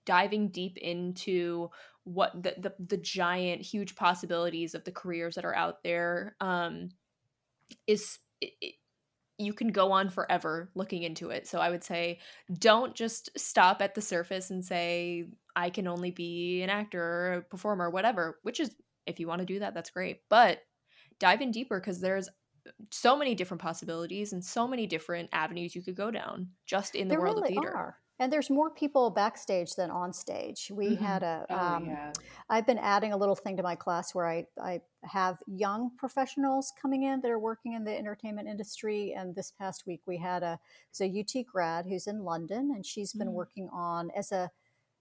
diving 0.03 0.47
deep 0.49 0.77
into 0.79 1.69
what 2.05 2.31
the, 2.41 2.55
the 2.57 2.73
the 2.79 2.97
giant 2.97 3.61
huge 3.61 3.95
possibilities 3.95 4.73
of 4.73 4.83
the 4.83 4.91
careers 4.91 5.35
that 5.35 5.45
are 5.45 5.55
out 5.55 5.83
there 5.83 6.35
um 6.41 6.89
is 7.87 8.19
it, 8.41 8.51
it, 8.59 8.73
you 9.37 9.53
can 9.53 9.69
go 9.69 9.93
on 9.93 10.09
forever 10.09 10.69
looking 10.75 11.03
into 11.03 11.29
it. 11.29 11.47
So 11.47 11.59
i 11.59 11.69
would 11.69 11.83
say 11.83 12.19
don't 12.59 12.93
just 12.93 13.29
stop 13.37 13.81
at 13.81 13.95
the 13.95 14.01
surface 14.01 14.49
and 14.49 14.65
say 14.65 15.29
i 15.55 15.69
can 15.69 15.87
only 15.87 16.11
be 16.11 16.61
an 16.61 16.69
actor 16.69 17.01
or 17.01 17.33
a 17.35 17.41
performer 17.41 17.89
whatever 17.89 18.39
which 18.43 18.59
is 18.59 18.75
if 19.05 19.21
you 19.21 19.27
want 19.27 19.39
to 19.39 19.45
do 19.45 19.59
that 19.59 19.73
that's 19.73 19.91
great 19.91 20.21
but 20.29 20.59
dive 21.19 21.41
in 21.41 21.51
deeper 21.51 21.79
because 21.79 21.99
there's 21.99 22.29
so 22.91 23.15
many 23.15 23.35
different 23.35 23.61
possibilities 23.61 24.33
and 24.33 24.43
so 24.43 24.67
many 24.67 24.87
different 24.87 25.29
avenues 25.33 25.75
you 25.75 25.81
could 25.81 25.95
go 25.95 26.11
down 26.11 26.47
just 26.65 26.95
in 26.95 27.07
the 27.07 27.13
there 27.13 27.21
world 27.21 27.37
really 27.37 27.55
of 27.55 27.63
theater 27.63 27.75
are. 27.75 27.97
And 28.19 28.31
there's 28.31 28.49
more 28.49 28.69
people 28.69 29.09
backstage 29.09 29.73
than 29.73 29.89
on 29.89 30.13
stage. 30.13 30.71
We 30.73 30.89
mm-hmm. 30.89 31.03
had 31.03 31.23
a. 31.23 31.45
Oh, 31.49 31.57
um, 31.57 31.85
yeah. 31.85 32.11
I've 32.47 32.65
been 32.65 32.77
adding 32.77 33.11
a 33.11 33.17
little 33.17 33.35
thing 33.35 33.57
to 33.57 33.63
my 33.63 33.75
class 33.75 34.13
where 34.13 34.29
I, 34.29 34.45
I 34.61 34.81
have 35.03 35.39
young 35.47 35.91
professionals 35.97 36.71
coming 36.79 37.03
in 37.03 37.21
that 37.21 37.31
are 37.31 37.39
working 37.39 37.73
in 37.73 37.83
the 37.83 37.97
entertainment 37.97 38.47
industry. 38.47 39.13
And 39.17 39.35
this 39.35 39.51
past 39.51 39.83
week 39.87 40.01
we 40.05 40.17
had 40.17 40.43
a, 40.43 40.59
a 41.01 41.19
UT 41.19 41.45
grad 41.51 41.85
who's 41.87 42.05
in 42.05 42.23
London 42.23 42.71
and 42.73 42.85
she's 42.85 43.13
been 43.13 43.27
mm-hmm. 43.27 43.35
working 43.35 43.69
on 43.73 44.11
as 44.15 44.31
a, 44.31 44.51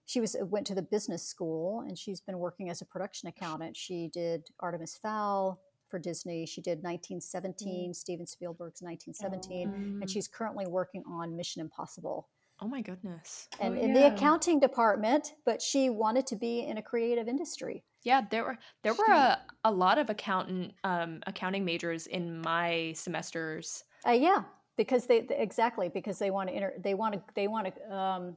she 0.05 0.19
was 0.19 0.35
went 0.41 0.67
to 0.67 0.75
the 0.75 0.81
business 0.81 1.23
school 1.25 1.85
and 1.87 1.97
she's 1.97 2.19
been 2.19 2.39
working 2.39 2.69
as 2.69 2.81
a 2.81 2.85
production 2.85 3.29
accountant. 3.29 3.77
She 3.77 4.09
did 4.11 4.47
Artemis 4.59 4.97
Fowl 5.01 5.61
for 5.93 5.99
Disney. 5.99 6.47
She 6.47 6.59
did 6.59 6.81
1917, 6.81 7.67
mm-hmm. 7.67 7.93
Steven 7.93 8.25
Spielberg's 8.25 8.81
1917, 8.81 9.69
and 9.69 10.01
mm. 10.01 10.09
she's 10.09 10.27
currently 10.27 10.65
working 10.65 11.03
on 11.07 11.35
Mission 11.35 11.61
Impossible 11.61 12.29
Oh 12.63 12.67
my 12.67 12.81
goodness. 12.81 13.49
And 13.59 13.77
oh, 13.77 13.81
in 13.81 13.93
the 13.93 14.07
accounting 14.07 14.59
department, 14.59 15.33
but 15.45 15.61
she 15.61 15.89
wanted 15.89 16.25
to 16.27 16.37
be 16.37 16.61
in 16.61 16.77
a 16.77 16.81
creative 16.81 17.27
industry. 17.27 17.83
Yeah, 18.03 18.21
there 18.31 18.45
were 18.45 18.57
there 18.83 18.93
were 18.93 19.13
a, 19.13 19.39
a 19.65 19.71
lot 19.71 19.97
of 19.97 20.09
accountant 20.09 20.73
um, 20.85 21.21
accounting 21.27 21.65
majors 21.65 22.07
in 22.07 22.41
my 22.41 22.93
semesters. 22.95 23.83
Uh, 24.07 24.11
yeah, 24.11 24.43
because 24.77 25.07
they 25.07 25.27
exactly 25.29 25.89
because 25.89 26.19
they 26.19 26.31
want 26.31 26.49
to 26.49 26.55
enter 26.55 26.73
they 26.81 26.93
want 26.93 27.15
to 27.15 27.21
they 27.35 27.47
want 27.47 27.73
to 27.73 27.93
um, 27.93 28.35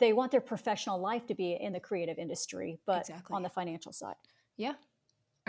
they 0.00 0.12
want 0.12 0.32
their 0.32 0.40
professional 0.42 0.98
life 1.00 1.26
to 1.26 1.34
be 1.34 1.56
in 1.58 1.72
the 1.72 1.80
creative 1.80 2.18
industry, 2.18 2.78
but 2.86 3.00
exactly. 3.00 3.34
on 3.34 3.42
the 3.42 3.50
financial 3.50 3.92
side. 3.92 4.16
Yeah. 4.56 4.74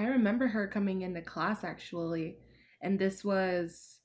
I 0.02 0.08
remember 0.08 0.48
her 0.48 0.68
coming 0.68 1.04
into 1.04 1.22
class 1.22 1.64
actually, 1.64 2.38
and 2.82 2.98
this 2.98 3.24
was 3.24 4.00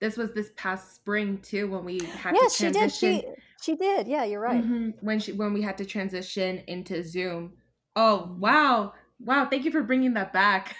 this 0.00 0.16
was 0.18 0.32
this 0.32 0.50
past 0.56 0.94
spring 0.94 1.38
too 1.38 1.70
when 1.70 1.84
we 1.84 2.00
had 2.00 2.34
to 2.34 2.50
transition. 2.56 2.70
she 2.70 2.70
did. 2.70 2.92
She, 2.92 3.24
she 3.62 3.76
did. 3.76 4.06
Yeah, 4.06 4.24
you're 4.24 4.40
right. 4.40 4.62
Mm-hmm. 4.62 4.90
When 5.00 5.18
she 5.18 5.32
when 5.32 5.54
we 5.54 5.62
had 5.62 5.78
to 5.78 5.86
transition 5.86 6.62
into 6.66 7.02
Zoom. 7.02 7.54
Oh 7.96 8.36
wow, 8.38 8.92
wow! 9.18 9.46
Thank 9.48 9.64
you 9.64 9.70
for 9.70 9.82
bringing 9.82 10.12
that 10.14 10.32
back. 10.32 10.76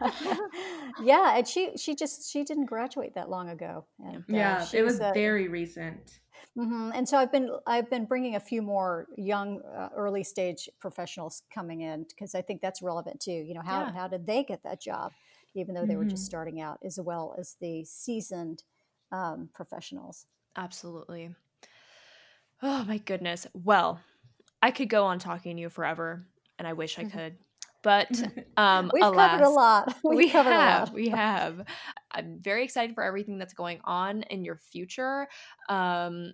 yeah, 1.04 1.36
and 1.36 1.46
she 1.46 1.76
she 1.76 1.94
just 1.94 2.30
she 2.32 2.42
didn't 2.42 2.66
graduate 2.66 3.14
that 3.14 3.30
long 3.30 3.50
ago. 3.50 3.84
And, 4.04 4.16
uh, 4.16 4.22
yeah, 4.26 4.66
it 4.72 4.82
was 4.82 4.98
uh, 4.98 5.12
very 5.14 5.46
recent. 5.46 6.18
Mm-hmm. 6.56 6.90
And 6.94 7.08
so 7.08 7.18
I've 7.18 7.30
been 7.30 7.50
I've 7.66 7.90
been 7.90 8.06
bringing 8.06 8.36
a 8.36 8.40
few 8.40 8.62
more 8.62 9.06
young 9.16 9.60
uh, 9.62 9.90
early 9.94 10.24
stage 10.24 10.68
professionals 10.80 11.42
coming 11.52 11.82
in 11.82 12.06
because 12.08 12.34
I 12.34 12.40
think 12.40 12.62
that's 12.62 12.80
relevant 12.80 13.20
too. 13.20 13.32
You 13.32 13.54
know 13.54 13.62
how 13.62 13.80
yeah. 13.80 13.92
how 13.92 14.08
did 14.08 14.26
they 14.26 14.42
get 14.42 14.62
that 14.62 14.80
job, 14.80 15.12
even 15.54 15.74
though 15.74 15.82
they 15.82 15.88
mm-hmm. 15.88 15.98
were 15.98 16.04
just 16.04 16.22
mm-hmm. 16.22 16.30
starting 16.30 16.60
out, 16.60 16.78
as 16.82 16.98
well 16.98 17.34
as 17.38 17.56
the 17.60 17.84
seasoned 17.84 18.62
um, 19.12 19.50
professionals. 19.52 20.26
Absolutely. 20.56 21.30
Oh 22.62 22.84
my 22.84 22.98
goodness. 22.98 23.46
Well, 23.52 24.00
I 24.62 24.70
could 24.70 24.88
go 24.88 25.04
on 25.04 25.18
talking 25.18 25.56
to 25.56 25.60
you 25.60 25.68
forever, 25.68 26.26
and 26.58 26.66
I 26.66 26.72
wish 26.72 26.98
I 26.98 27.04
could. 27.04 27.36
But 27.82 28.10
um, 28.56 28.90
we've 28.94 29.04
alas, 29.04 29.30
covered 29.30 29.44
a 29.44 29.50
lot. 29.50 29.94
We've 30.02 30.16
we 30.16 30.30
covered 30.30 30.52
have. 30.52 30.88
A 30.88 30.90
lot. 30.90 30.94
We 30.94 31.08
have. 31.10 31.66
I'm 32.10 32.38
very 32.40 32.64
excited 32.64 32.94
for 32.94 33.04
everything 33.04 33.36
that's 33.36 33.52
going 33.52 33.80
on 33.84 34.22
in 34.22 34.42
your 34.42 34.56
future. 34.56 35.28
Um, 35.68 36.32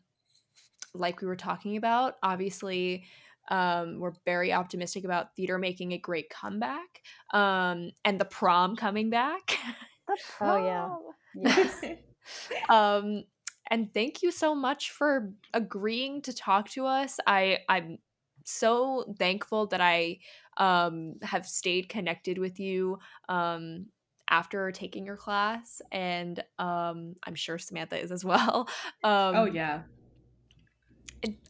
like 0.95 1.20
we 1.20 1.26
were 1.26 1.36
talking 1.36 1.76
about, 1.76 2.16
obviously, 2.22 3.05
um, 3.51 3.99
we're 3.99 4.12
very 4.24 4.53
optimistic 4.53 5.05
about 5.05 5.34
theater 5.34 5.59
making 5.59 5.93
a 5.93 5.99
great 5.99 6.30
comeback 6.30 7.03
um, 7.34 7.90
and 8.05 8.20
the 8.20 8.24
prom 8.24 8.76
coming 8.76 9.11
back. 9.11 9.59
The 10.07 10.16
prom. 10.36 10.51
Oh 10.51 11.12
yeah. 11.34 11.57
Yes. 11.57 11.84
um, 12.68 13.24
and 13.70 13.93
thank 13.93 14.22
you 14.22 14.30
so 14.30 14.55
much 14.55 14.90
for 14.90 15.32
agreeing 15.55 16.22
to 16.22 16.32
talk 16.34 16.68
to 16.70 16.86
us. 16.86 17.18
I 17.26 17.59
I'm 17.68 17.99
so 18.45 19.14
thankful 19.18 19.66
that 19.68 19.80
I 19.80 20.18
um, 20.57 21.14
have 21.22 21.47
stayed 21.47 21.88
connected 21.88 22.38
with 22.38 22.61
you 22.61 22.99
um, 23.28 23.86
after 24.28 24.70
taking 24.72 25.07
your 25.07 25.16
class, 25.16 25.80
and 25.90 26.43
um, 26.59 27.16
I'm 27.24 27.34
sure 27.34 27.59
Samantha 27.59 27.99
is 27.99 28.12
as 28.12 28.24
well. 28.24 28.68
Um, 29.05 29.36
oh 29.36 29.45
yeah. 29.47 29.82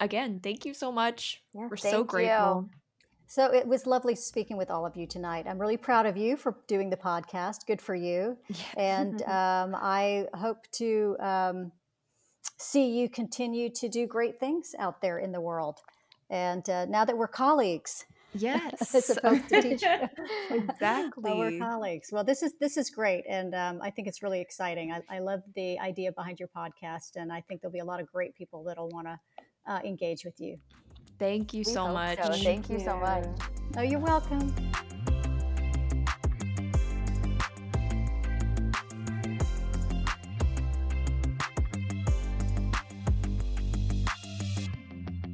Again, 0.00 0.40
thank 0.42 0.64
you 0.64 0.74
so 0.74 0.92
much. 0.92 1.42
Yeah, 1.54 1.68
We're 1.68 1.76
so 1.76 2.04
grateful. 2.04 2.68
You. 2.70 2.82
So 3.26 3.46
it 3.46 3.66
was 3.66 3.86
lovely 3.86 4.14
speaking 4.14 4.58
with 4.58 4.70
all 4.70 4.84
of 4.84 4.94
you 4.94 5.06
tonight. 5.06 5.46
I'm 5.48 5.58
really 5.58 5.78
proud 5.78 6.04
of 6.04 6.18
you 6.18 6.36
for 6.36 6.58
doing 6.66 6.90
the 6.90 6.98
podcast. 6.98 7.66
Good 7.66 7.80
for 7.80 7.94
you. 7.94 8.36
And 8.76 9.22
um, 9.40 9.74
I 9.74 10.26
hope 10.34 10.70
to 10.72 11.16
um, 11.18 11.72
see 12.58 12.90
you 12.90 13.08
continue 13.08 13.70
to 13.70 13.88
do 13.88 14.06
great 14.06 14.38
things 14.38 14.74
out 14.78 15.00
there 15.00 15.18
in 15.18 15.32
the 15.32 15.40
world. 15.40 15.80
And 16.28 16.68
uh, 16.68 16.84
now 16.84 17.06
that 17.06 17.16
we're 17.16 17.26
colleagues, 17.26 18.04
yes, 18.34 18.94
as 18.94 19.10
opposed 19.10 19.48
to 19.48 19.62
teacher, 19.62 20.10
exactly, 20.50 21.22
well, 21.22 21.38
we're 21.38 21.58
colleagues. 21.58 22.08
Well, 22.10 22.24
this 22.24 22.42
is 22.42 22.54
this 22.60 22.78
is 22.78 22.88
great, 22.88 23.24
and 23.28 23.54
um, 23.54 23.80
I 23.82 23.90
think 23.90 24.08
it's 24.08 24.22
really 24.22 24.40
exciting. 24.40 24.90
I, 24.90 25.16
I, 25.16 25.18
love 25.18 25.42
the 25.54 25.78
idea 25.78 26.12
behind 26.12 26.40
your 26.40 26.48
podcast, 26.48 27.16
and 27.16 27.30
I 27.30 27.42
think 27.42 27.60
there'll 27.60 27.72
be 27.72 27.80
a 27.80 27.84
lot 27.84 28.00
of 28.00 28.10
great 28.10 28.34
people 28.34 28.64
that'll 28.64 28.88
want 28.88 29.06
to 29.06 29.18
uh, 29.66 29.80
engage 29.84 30.24
with 30.24 30.40
you. 30.40 30.58
Thank 31.18 31.54
you 31.54 31.64
so 31.64 31.88
much. 31.88 32.18
So. 32.22 32.32
Thank 32.32 32.68
you 32.68 32.80
so 32.80 32.96
much. 32.96 33.24
Oh, 33.76 33.82
you're 33.82 34.00
welcome. 34.00 34.54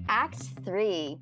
Act 0.08 0.42
three 0.64 1.18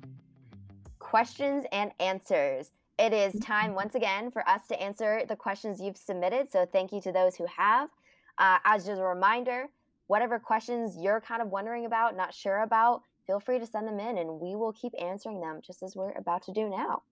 questions 0.99 1.65
and 1.71 1.91
answers. 1.99 2.71
It 2.99 3.13
is 3.13 3.39
time 3.39 3.73
once 3.73 3.95
again 3.95 4.31
for 4.31 4.47
us 4.49 4.67
to 4.67 4.81
answer 4.81 5.23
the 5.27 5.35
questions 5.35 5.79
you've 5.79 5.97
submitted. 5.97 6.51
So, 6.51 6.65
thank 6.65 6.91
you 6.91 6.99
to 7.01 7.11
those 7.11 7.35
who 7.35 7.45
have. 7.45 7.89
Uh, 8.37 8.57
as 8.65 8.85
just 8.85 8.99
a 8.99 9.03
reminder, 9.03 9.67
whatever 10.07 10.39
questions 10.39 10.97
you're 10.99 11.21
kind 11.21 11.41
of 11.41 11.49
wondering 11.49 11.85
about, 11.85 12.15
not 12.17 12.33
sure 12.33 12.63
about, 12.63 13.03
feel 13.25 13.39
free 13.39 13.59
to 13.59 13.65
send 13.65 13.87
them 13.87 13.99
in 13.99 14.17
and 14.17 14.39
we 14.39 14.55
will 14.55 14.73
keep 14.73 14.93
answering 14.99 15.41
them 15.41 15.59
just 15.61 15.83
as 15.83 15.95
we're 15.95 16.11
about 16.17 16.41
to 16.43 16.51
do 16.51 16.69
now. 16.69 17.03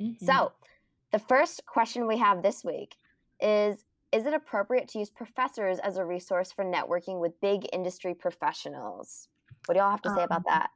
Mm-hmm. 0.00 0.24
So, 0.24 0.52
the 1.12 1.18
first 1.18 1.66
question 1.66 2.06
we 2.06 2.18
have 2.18 2.42
this 2.42 2.64
week 2.64 2.94
is 3.40 3.84
Is 4.12 4.26
it 4.26 4.32
appropriate 4.32 4.88
to 4.88 4.98
use 5.00 5.10
professors 5.10 5.78
as 5.80 5.96
a 5.96 6.04
resource 6.04 6.52
for 6.52 6.64
networking 6.64 7.20
with 7.20 7.38
big 7.40 7.66
industry 7.72 8.14
professionals? 8.14 9.28
What 9.66 9.74
do 9.74 9.80
y'all 9.80 9.90
have 9.90 10.02
to 10.02 10.10
say 10.10 10.22
um, 10.22 10.24
about 10.24 10.44
that? 10.46 10.70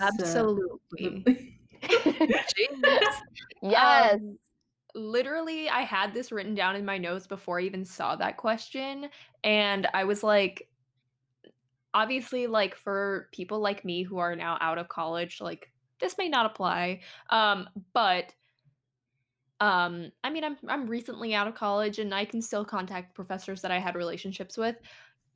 Absolutely. 0.00 1.54
yes. 3.62 4.14
Um, 4.14 4.38
literally, 4.98 5.68
I 5.68 5.82
had 5.82 6.12
this 6.12 6.32
written 6.32 6.54
down 6.54 6.76
in 6.76 6.84
my 6.84 6.98
notes 6.98 7.26
before 7.26 7.60
I 7.60 7.62
even 7.62 7.84
saw 7.84 8.16
that 8.16 8.36
question. 8.36 9.08
And 9.44 9.86
I 9.94 10.04
was 10.04 10.22
like, 10.22 10.68
obviously, 11.94 12.46
like 12.46 12.74
for 12.76 13.28
people 13.32 13.60
like 13.60 13.84
me 13.84 14.02
who 14.02 14.18
are 14.18 14.36
now 14.36 14.58
out 14.60 14.78
of 14.78 14.88
college, 14.88 15.40
like 15.40 15.70
this 16.00 16.18
may 16.18 16.28
not 16.28 16.46
apply. 16.46 17.00
Um, 17.30 17.68
but 17.92 18.34
um 19.60 20.12
i 20.22 20.30
mean 20.30 20.44
i'm 20.44 20.56
i'm 20.68 20.86
recently 20.86 21.34
out 21.34 21.48
of 21.48 21.54
college 21.56 21.98
and 21.98 22.14
i 22.14 22.24
can 22.24 22.40
still 22.40 22.64
contact 22.64 23.12
professors 23.12 23.60
that 23.60 23.72
i 23.72 23.80
had 23.80 23.96
relationships 23.96 24.56
with 24.56 24.76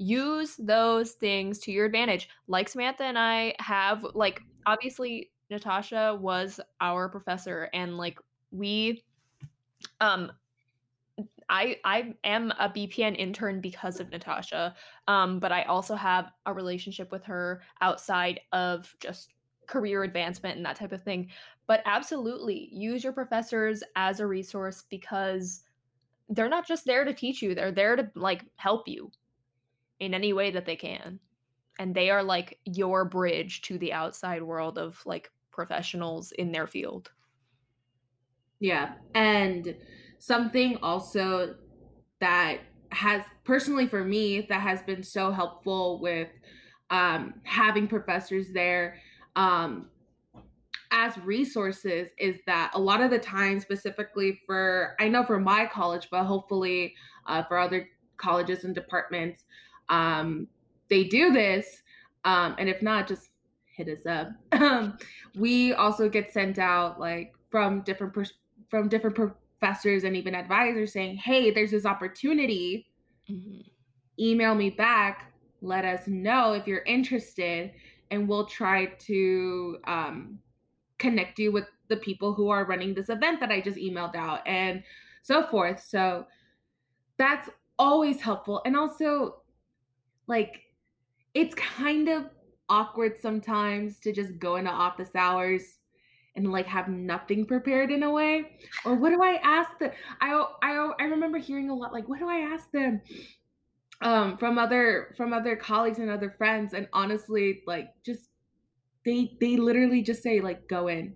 use 0.02 0.56
those 0.56 1.12
things 1.12 1.58
to 1.60 1.72
your 1.72 1.86
advantage. 1.86 2.28
Like 2.48 2.68
Samantha 2.68 3.04
and 3.04 3.18
I 3.18 3.54
have, 3.58 4.04
like, 4.14 4.42
obviously, 4.66 5.30
Natasha 5.50 6.18
was 6.20 6.60
our 6.80 7.08
professor, 7.08 7.68
and 7.72 7.96
like, 7.96 8.18
we, 8.50 9.02
um, 10.02 10.32
I 11.48 11.76
I 11.84 12.14
am 12.24 12.50
a 12.58 12.68
BPN 12.68 13.16
intern 13.16 13.60
because 13.60 14.00
of 14.00 14.10
Natasha, 14.10 14.74
um, 15.06 15.38
but 15.38 15.52
I 15.52 15.62
also 15.62 15.94
have 15.94 16.32
a 16.44 16.52
relationship 16.52 17.12
with 17.12 17.24
her 17.24 17.62
outside 17.80 18.40
of 18.52 18.94
just 19.00 19.32
career 19.66 20.02
advancement 20.02 20.56
and 20.56 20.66
that 20.66 20.76
type 20.76 20.92
of 20.92 21.02
thing. 21.02 21.30
But 21.66 21.82
absolutely, 21.86 22.68
use 22.72 23.04
your 23.04 23.12
professors 23.12 23.82
as 23.94 24.18
a 24.20 24.26
resource 24.26 24.84
because 24.90 25.62
they're 26.28 26.48
not 26.48 26.66
just 26.66 26.84
there 26.84 27.04
to 27.04 27.14
teach 27.14 27.40
you; 27.40 27.54
they're 27.54 27.72
there 27.72 27.96
to 27.96 28.10
like 28.16 28.44
help 28.56 28.88
you 28.88 29.10
in 30.00 30.14
any 30.14 30.32
way 30.32 30.50
that 30.50 30.66
they 30.66 30.76
can. 30.76 31.20
And 31.78 31.94
they 31.94 32.10
are 32.10 32.22
like 32.22 32.58
your 32.64 33.04
bridge 33.04 33.62
to 33.62 33.78
the 33.78 33.92
outside 33.92 34.42
world 34.42 34.78
of 34.78 35.00
like 35.06 35.30
professionals 35.52 36.32
in 36.32 36.50
their 36.50 36.66
field. 36.66 37.10
Yeah. 38.62 38.94
And 39.14 39.76
something 40.18 40.76
also 40.82 41.56
that 42.20 42.58
has 42.90 43.22
personally 43.44 43.88
for 43.88 44.04
me 44.04 44.42
that 44.42 44.60
has 44.60 44.82
been 44.82 45.02
so 45.02 45.30
helpful 45.30 45.98
with 46.00 46.28
um, 46.90 47.34
having 47.44 47.88
professors 47.88 48.52
there 48.52 48.98
um, 49.34 49.88
as 50.92 51.16
resources 51.18 52.10
is 52.18 52.38
that 52.46 52.70
a 52.74 52.80
lot 52.80 53.00
of 53.00 53.10
the 53.10 53.18
time 53.18 53.58
specifically 53.58 54.38
for 54.44 54.94
i 55.00 55.08
know 55.08 55.24
for 55.24 55.40
my 55.40 55.64
college 55.64 56.06
but 56.10 56.24
hopefully 56.24 56.94
uh, 57.26 57.42
for 57.44 57.58
other 57.58 57.88
colleges 58.18 58.64
and 58.64 58.74
departments 58.74 59.44
um, 59.88 60.48
they 60.88 61.04
do 61.04 61.32
this, 61.32 61.82
um, 62.24 62.54
and 62.58 62.68
if 62.68 62.82
not, 62.82 63.08
just 63.08 63.30
hit 63.76 63.88
us 63.88 64.06
up. 64.06 64.30
Um, 64.52 64.96
we 65.34 65.72
also 65.72 66.08
get 66.08 66.32
sent 66.32 66.58
out 66.58 67.00
like 67.00 67.34
from 67.50 67.80
different 67.80 68.12
pers- 68.12 68.34
from 68.72 68.88
different 68.88 69.14
professors 69.14 70.02
and 70.02 70.16
even 70.16 70.34
advisors 70.34 70.94
saying, 70.94 71.16
"Hey, 71.16 71.50
there's 71.50 71.72
this 71.72 71.84
opportunity. 71.84 72.86
Mm-hmm. 73.30 73.60
Email 74.18 74.54
me 74.54 74.70
back. 74.70 75.34
Let 75.60 75.84
us 75.84 76.06
know 76.06 76.54
if 76.54 76.66
you're 76.66 76.82
interested, 76.84 77.70
and 78.10 78.26
we'll 78.26 78.46
try 78.46 78.86
to 78.86 79.78
um, 79.84 80.38
connect 80.98 81.38
you 81.38 81.52
with 81.52 81.66
the 81.88 81.98
people 81.98 82.32
who 82.32 82.48
are 82.48 82.64
running 82.64 82.94
this 82.94 83.10
event 83.10 83.40
that 83.40 83.50
I 83.52 83.60
just 83.60 83.76
emailed 83.76 84.16
out, 84.16 84.40
and 84.46 84.82
so 85.20 85.46
forth." 85.46 85.84
So 85.84 86.26
that's 87.18 87.50
always 87.78 88.22
helpful, 88.22 88.62
and 88.64 88.74
also 88.74 89.42
like 90.28 90.62
it's 91.34 91.54
kind 91.56 92.08
of 92.08 92.24
awkward 92.70 93.20
sometimes 93.20 93.98
to 93.98 94.12
just 94.12 94.38
go 94.38 94.56
into 94.56 94.70
office 94.70 95.14
hours 95.14 95.76
and 96.36 96.50
like 96.50 96.66
have 96.66 96.88
nothing 96.88 97.44
prepared 97.46 97.90
in 97.90 98.02
a 98.02 98.10
way? 98.10 98.58
Or 98.84 98.94
what 98.94 99.10
do 99.10 99.22
i 99.22 99.38
ask 99.42 99.78
them 99.78 99.90
i 100.20 100.44
i 100.62 100.90
i 101.00 101.04
remember 101.04 101.38
hearing 101.38 101.70
a 101.70 101.74
lot 101.74 101.92
like 101.92 102.08
what 102.08 102.18
do 102.18 102.28
i 102.28 102.38
ask 102.38 102.70
them 102.72 103.00
um 104.00 104.36
from 104.38 104.58
other 104.58 105.14
from 105.16 105.32
other 105.32 105.56
colleagues 105.56 105.98
and 105.98 106.10
other 106.10 106.30
friends? 106.30 106.74
And 106.74 106.88
honestly 106.92 107.62
like 107.66 107.90
just 108.04 108.28
they 109.04 109.36
they 109.40 109.56
literally 109.56 110.02
just 110.02 110.22
say 110.22 110.40
like 110.40 110.68
go 110.68 110.88
in. 110.88 111.14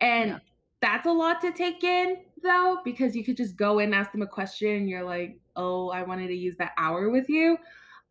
And 0.00 0.30
yeah. 0.30 0.38
that's 0.80 1.06
a 1.06 1.12
lot 1.12 1.40
to 1.40 1.52
take 1.52 1.82
in 1.82 2.18
though 2.42 2.78
because 2.84 3.16
you 3.16 3.24
could 3.24 3.36
just 3.36 3.56
go 3.56 3.78
in 3.78 3.94
ask 3.94 4.12
them 4.12 4.22
a 4.22 4.26
question 4.26 4.70
and 4.70 4.88
you're 4.88 5.02
like 5.02 5.40
oh 5.56 5.88
i 5.88 6.02
wanted 6.02 6.26
to 6.26 6.34
use 6.34 6.56
that 6.58 6.72
hour 6.76 7.10
with 7.10 7.28
you. 7.28 7.56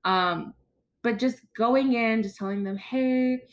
Um, 0.05 0.53
but 1.03 1.19
just 1.19 1.41
going 1.55 1.93
in, 1.93 2.23
just 2.23 2.37
telling 2.37 2.63
them, 2.63 2.77
hey, 2.77 3.43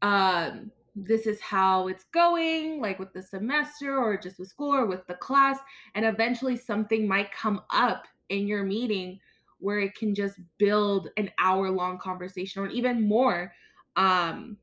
um, 0.00 0.70
this 0.94 1.26
is 1.26 1.40
how 1.40 1.88
it's 1.88 2.04
going, 2.12 2.80
like 2.80 2.98
with 2.98 3.12
the 3.12 3.22
semester 3.22 3.96
or 3.96 4.16
just 4.16 4.38
with 4.38 4.48
school 4.48 4.74
or 4.74 4.86
with 4.86 5.06
the 5.06 5.14
class. 5.14 5.58
And 5.94 6.04
eventually 6.04 6.56
something 6.56 7.08
might 7.08 7.32
come 7.32 7.62
up 7.70 8.06
in 8.28 8.46
your 8.46 8.62
meeting 8.62 9.20
where 9.62 9.78
it 9.78 9.94
can 9.94 10.12
just 10.14 10.40
build 10.58 11.08
an 11.16 11.30
hour 11.38 11.70
long 11.70 11.96
conversation 11.96 12.62
or 12.62 12.66
even 12.68 13.06
more 13.06 13.52
um 13.96 14.56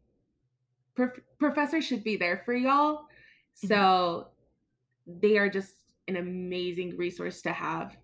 prof- 0.95 1.21
professors 1.39 1.85
should 1.85 2.03
be 2.03 2.17
there 2.17 2.41
for 2.45 2.53
y'all 2.53 3.05
so 3.53 4.27
mm-hmm. 5.07 5.19
they 5.21 5.37
are 5.37 5.49
just 5.49 5.75
an 6.07 6.17
amazing 6.17 6.97
resource 6.97 7.41
to 7.41 7.51
have 7.51 7.95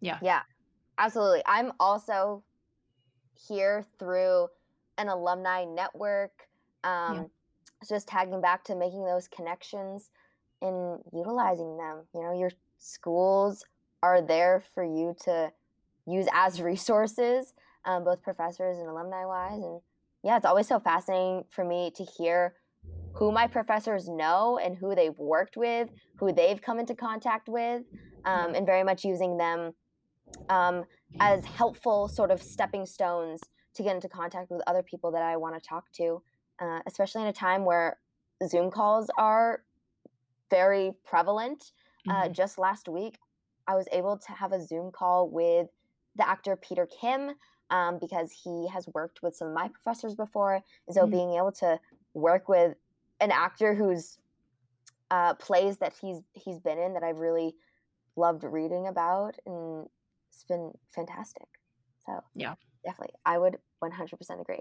yeah 0.00 0.18
yeah 0.22 0.40
absolutely 0.98 1.42
i'm 1.46 1.72
also 1.78 2.42
here 3.48 3.84
through 3.98 4.48
an 4.96 5.08
alumni 5.08 5.64
network 5.64 6.48
um 6.84 7.14
yeah. 7.14 7.22
just 7.88 8.08
tagging 8.08 8.40
back 8.40 8.64
to 8.64 8.74
making 8.74 9.04
those 9.04 9.28
connections 9.28 10.10
and 10.62 11.00
utilizing 11.12 11.76
them 11.76 12.04
you 12.14 12.22
know 12.22 12.38
your 12.38 12.50
schools 12.78 13.64
are 14.02 14.22
there 14.22 14.62
for 14.74 14.84
you 14.84 15.14
to 15.24 15.52
use 16.06 16.26
as 16.32 16.60
resources, 16.62 17.54
um, 17.84 18.04
both 18.04 18.22
professors 18.22 18.78
and 18.78 18.88
alumni 18.88 19.24
wise. 19.24 19.62
And 19.62 19.80
yeah, 20.24 20.36
it's 20.36 20.46
always 20.46 20.66
so 20.66 20.80
fascinating 20.80 21.44
for 21.50 21.64
me 21.64 21.92
to 21.96 22.04
hear 22.04 22.54
who 23.14 23.32
my 23.32 23.46
professors 23.46 24.08
know 24.08 24.58
and 24.62 24.76
who 24.76 24.94
they've 24.94 25.18
worked 25.18 25.56
with, 25.56 25.88
who 26.18 26.32
they've 26.32 26.60
come 26.60 26.78
into 26.78 26.94
contact 26.94 27.48
with, 27.48 27.82
um, 28.24 28.54
and 28.54 28.64
very 28.66 28.84
much 28.84 29.04
using 29.04 29.36
them 29.36 29.72
um, 30.48 30.84
as 31.18 31.44
helpful 31.44 32.06
sort 32.06 32.30
of 32.30 32.42
stepping 32.42 32.86
stones 32.86 33.40
to 33.74 33.82
get 33.82 33.94
into 33.94 34.08
contact 34.08 34.50
with 34.50 34.60
other 34.66 34.82
people 34.82 35.10
that 35.12 35.22
I 35.22 35.36
want 35.36 35.60
to 35.60 35.60
talk 35.60 35.90
to, 35.92 36.22
uh, 36.60 36.80
especially 36.86 37.22
in 37.22 37.28
a 37.28 37.32
time 37.32 37.64
where 37.64 37.98
Zoom 38.46 38.70
calls 38.70 39.10
are 39.18 39.62
very 40.50 40.92
prevalent. 41.04 41.72
Uh, 42.08 42.12
mm-hmm. 42.12 42.22
Uh, 42.22 42.28
just 42.28 42.58
last 42.58 42.88
week, 42.88 43.18
I 43.66 43.74
was 43.74 43.86
able 43.92 44.18
to 44.18 44.32
have 44.32 44.52
a 44.52 44.64
Zoom 44.64 44.90
call 44.90 45.28
with 45.28 45.68
the 46.16 46.28
actor 46.28 46.56
Peter 46.56 46.86
Kim 47.00 47.32
um, 47.70 47.98
because 47.98 48.32
he 48.32 48.68
has 48.68 48.88
worked 48.94 49.22
with 49.22 49.36
some 49.36 49.48
of 49.48 49.54
my 49.54 49.68
professors 49.68 50.14
before. 50.14 50.62
And 50.86 50.94
so 50.94 51.02
mm-hmm. 51.02 51.10
being 51.10 51.32
able 51.34 51.52
to 51.52 51.78
work 52.14 52.48
with 52.48 52.74
an 53.20 53.30
actor 53.30 53.74
whose 53.74 54.18
uh, 55.10 55.34
plays 55.34 55.78
that 55.78 55.94
he's 56.00 56.20
he's 56.34 56.58
been 56.58 56.78
in 56.78 56.94
that 56.94 57.02
I've 57.02 57.18
really 57.18 57.54
loved 58.16 58.44
reading 58.44 58.86
about 58.86 59.36
and 59.46 59.86
it's 60.30 60.44
been 60.44 60.72
fantastic. 60.94 61.46
So 62.04 62.22
yeah, 62.34 62.54
definitely, 62.84 63.14
I 63.24 63.38
would 63.38 63.58
100% 63.82 64.40
agree. 64.40 64.60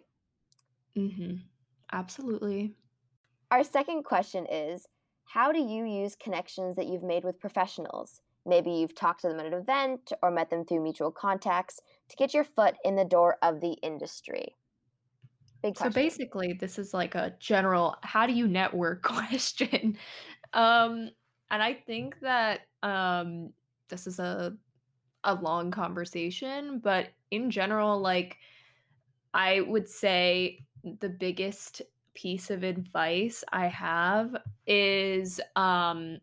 Mm-hmm. 0.97 1.35
Absolutely. 1.91 2.73
Our 3.51 3.63
second 3.63 4.03
question 4.03 4.45
is 4.45 4.88
how 5.25 5.51
do 5.51 5.59
you 5.59 5.85
use 5.85 6.15
connections 6.15 6.75
that 6.75 6.88
you've 6.88 7.03
made 7.03 7.23
with 7.23 7.39
professionals? 7.39 8.21
Maybe 8.45 8.71
you've 8.71 8.95
talked 8.95 9.21
to 9.21 9.27
them 9.27 9.39
at 9.39 9.45
an 9.45 9.53
event 9.53 10.13
or 10.21 10.31
met 10.31 10.49
them 10.49 10.63
through 10.63 10.81
mutual 10.81 11.11
contacts 11.11 11.81
to 12.09 12.15
get 12.15 12.33
your 12.33 12.45
foot 12.45 12.75
in 12.85 12.95
the 12.95 13.03
door 13.03 13.38
of 13.41 13.59
the 13.59 13.73
industry. 13.83 14.55
Big 15.61 15.75
question. 15.75 15.91
So 15.91 15.95
basically, 15.95 16.53
this 16.53 16.79
is 16.79 16.93
like 16.93 17.15
a 17.15 17.33
general 17.39 17.95
how 18.03 18.25
do 18.25 18.33
you 18.33 18.47
network 18.47 19.01
question. 19.03 19.97
um, 20.53 21.09
and 21.49 21.63
I 21.63 21.73
think 21.73 22.19
that 22.21 22.61
um, 22.83 23.51
this 23.89 24.07
is 24.07 24.19
a 24.19 24.53
a 25.23 25.35
long 25.35 25.71
conversation, 25.71 26.79
but 26.79 27.07
in 27.31 27.51
general, 27.51 27.99
like 27.99 28.38
I 29.33 29.61
would 29.61 29.89
say 29.89 30.59
the 30.99 31.09
biggest 31.09 31.81
piece 32.13 32.49
of 32.49 32.63
advice 32.63 33.43
I 33.51 33.67
have 33.67 34.35
is 34.65 35.39
um, 35.55 36.19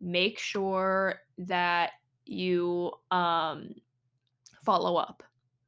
make 0.00 0.38
sure 0.38 1.20
that 1.38 1.92
you 2.26 2.92
um, 3.10 3.74
follow 4.64 4.96
up. 4.96 5.22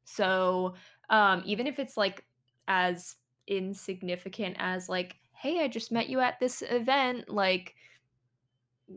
So 0.05 0.75
um, 1.11 1.43
even 1.45 1.67
if 1.67 1.79
it's 1.79 1.97
like 1.97 2.25
as 2.69 3.17
insignificant 3.47 4.57
as 4.59 4.89
like, 4.89 5.17
hey, 5.33 5.61
I 5.63 5.69
just 5.69 5.93
met 5.93 6.09
you 6.09 6.21
at 6.21 6.41
this 6.41 6.63
event, 6.69 7.29
like 7.29 7.75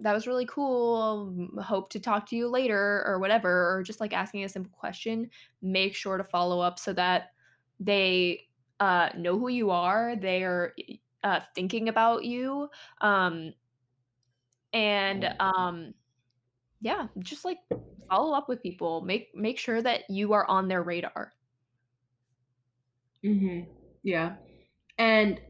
that 0.02 0.14
was 0.14 0.28
really 0.28 0.46
cool. 0.46 1.50
Hope 1.62 1.90
to 1.92 2.00
talk 2.00 2.28
to 2.28 2.36
you 2.36 2.48
later 2.48 3.04
or 3.06 3.20
whatever, 3.20 3.76
or 3.76 3.84
just 3.84 4.00
like 4.00 4.14
asking 4.14 4.44
a 4.44 4.50
simple 4.50 4.72
question, 4.78 5.30
make 5.62 5.96
sure 5.96 6.18
to 6.18 6.24
follow 6.24 6.60
up 6.60 6.80
so 6.80 6.94
that 6.94 7.32
they 7.80 8.49
uh, 8.80 9.10
know 9.18 9.38
who 9.38 9.50
you 9.50 9.72
are. 9.72 10.16
They 10.16 10.44
are 10.44 10.74
uh, 11.24 11.40
thinking 11.56 11.90
about 11.90 12.24
you. 12.24 12.70
Um, 13.02 13.54
and 14.74 15.34
um, 15.40 15.94
yeah, 16.82 17.08
just 17.20 17.46
like 17.46 17.58
follow 18.10 18.34
up 18.34 18.48
with 18.48 18.64
people. 18.64 19.02
Make 19.02 19.36
make 19.36 19.58
sure 19.58 19.82
that 19.82 20.10
you 20.10 20.34
are 20.34 20.46
on 20.46 20.68
their 20.68 20.84
radar. 20.84 21.34
Mm-hmm. 23.24 23.70
Yeah. 24.04 24.36
And 24.98 25.42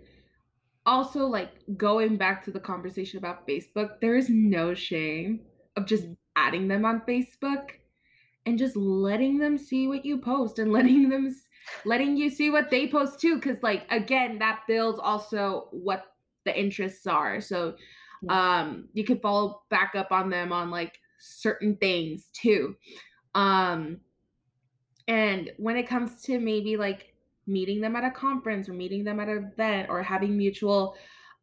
also 0.85 1.25
like 1.25 1.51
going 1.77 2.17
back 2.17 2.43
to 2.45 2.51
the 2.51 2.59
conversation 2.59 3.19
about 3.19 3.47
Facebook, 3.47 3.99
there 4.01 4.15
is 4.15 4.29
no 4.29 4.73
shame 4.73 5.41
of 5.75 5.85
just 5.85 6.07
adding 6.35 6.67
them 6.67 6.85
on 6.85 7.01
Facebook 7.07 7.71
and 8.45 8.57
just 8.57 8.75
letting 8.75 9.37
them 9.37 9.57
see 9.57 9.87
what 9.87 10.05
you 10.05 10.17
post 10.17 10.59
and 10.59 10.71
letting 10.73 11.09
them 11.09 11.35
letting 11.85 12.17
you 12.17 12.29
see 12.29 12.49
what 12.49 12.69
they 12.69 12.87
post 12.87 13.19
too 13.19 13.39
cuz 13.39 13.61
like 13.61 13.85
again 13.91 14.39
that 14.39 14.61
builds 14.67 14.99
also 14.99 15.67
what 15.71 16.15
the 16.45 16.57
interests 16.57 17.07
are. 17.07 17.41
So 17.41 17.75
um 18.27 18.89
you 18.93 19.03
can 19.03 19.19
follow 19.19 19.63
back 19.69 19.93
up 19.95 20.11
on 20.11 20.29
them 20.29 20.51
on 20.51 20.69
like 20.69 20.99
certain 21.19 21.75
things 21.77 22.29
too. 22.33 22.75
Um 23.35 24.01
and 25.07 25.51
when 25.57 25.75
it 25.75 25.87
comes 25.87 26.21
to 26.23 26.39
maybe 26.39 26.77
like 26.77 27.13
meeting 27.47 27.81
them 27.81 27.95
at 27.95 28.03
a 28.03 28.11
conference 28.11 28.69
or 28.69 28.73
meeting 28.73 29.03
them 29.03 29.19
at 29.19 29.27
an 29.27 29.51
event 29.53 29.89
or 29.89 30.03
having 30.03 30.37
mutual 30.37 30.95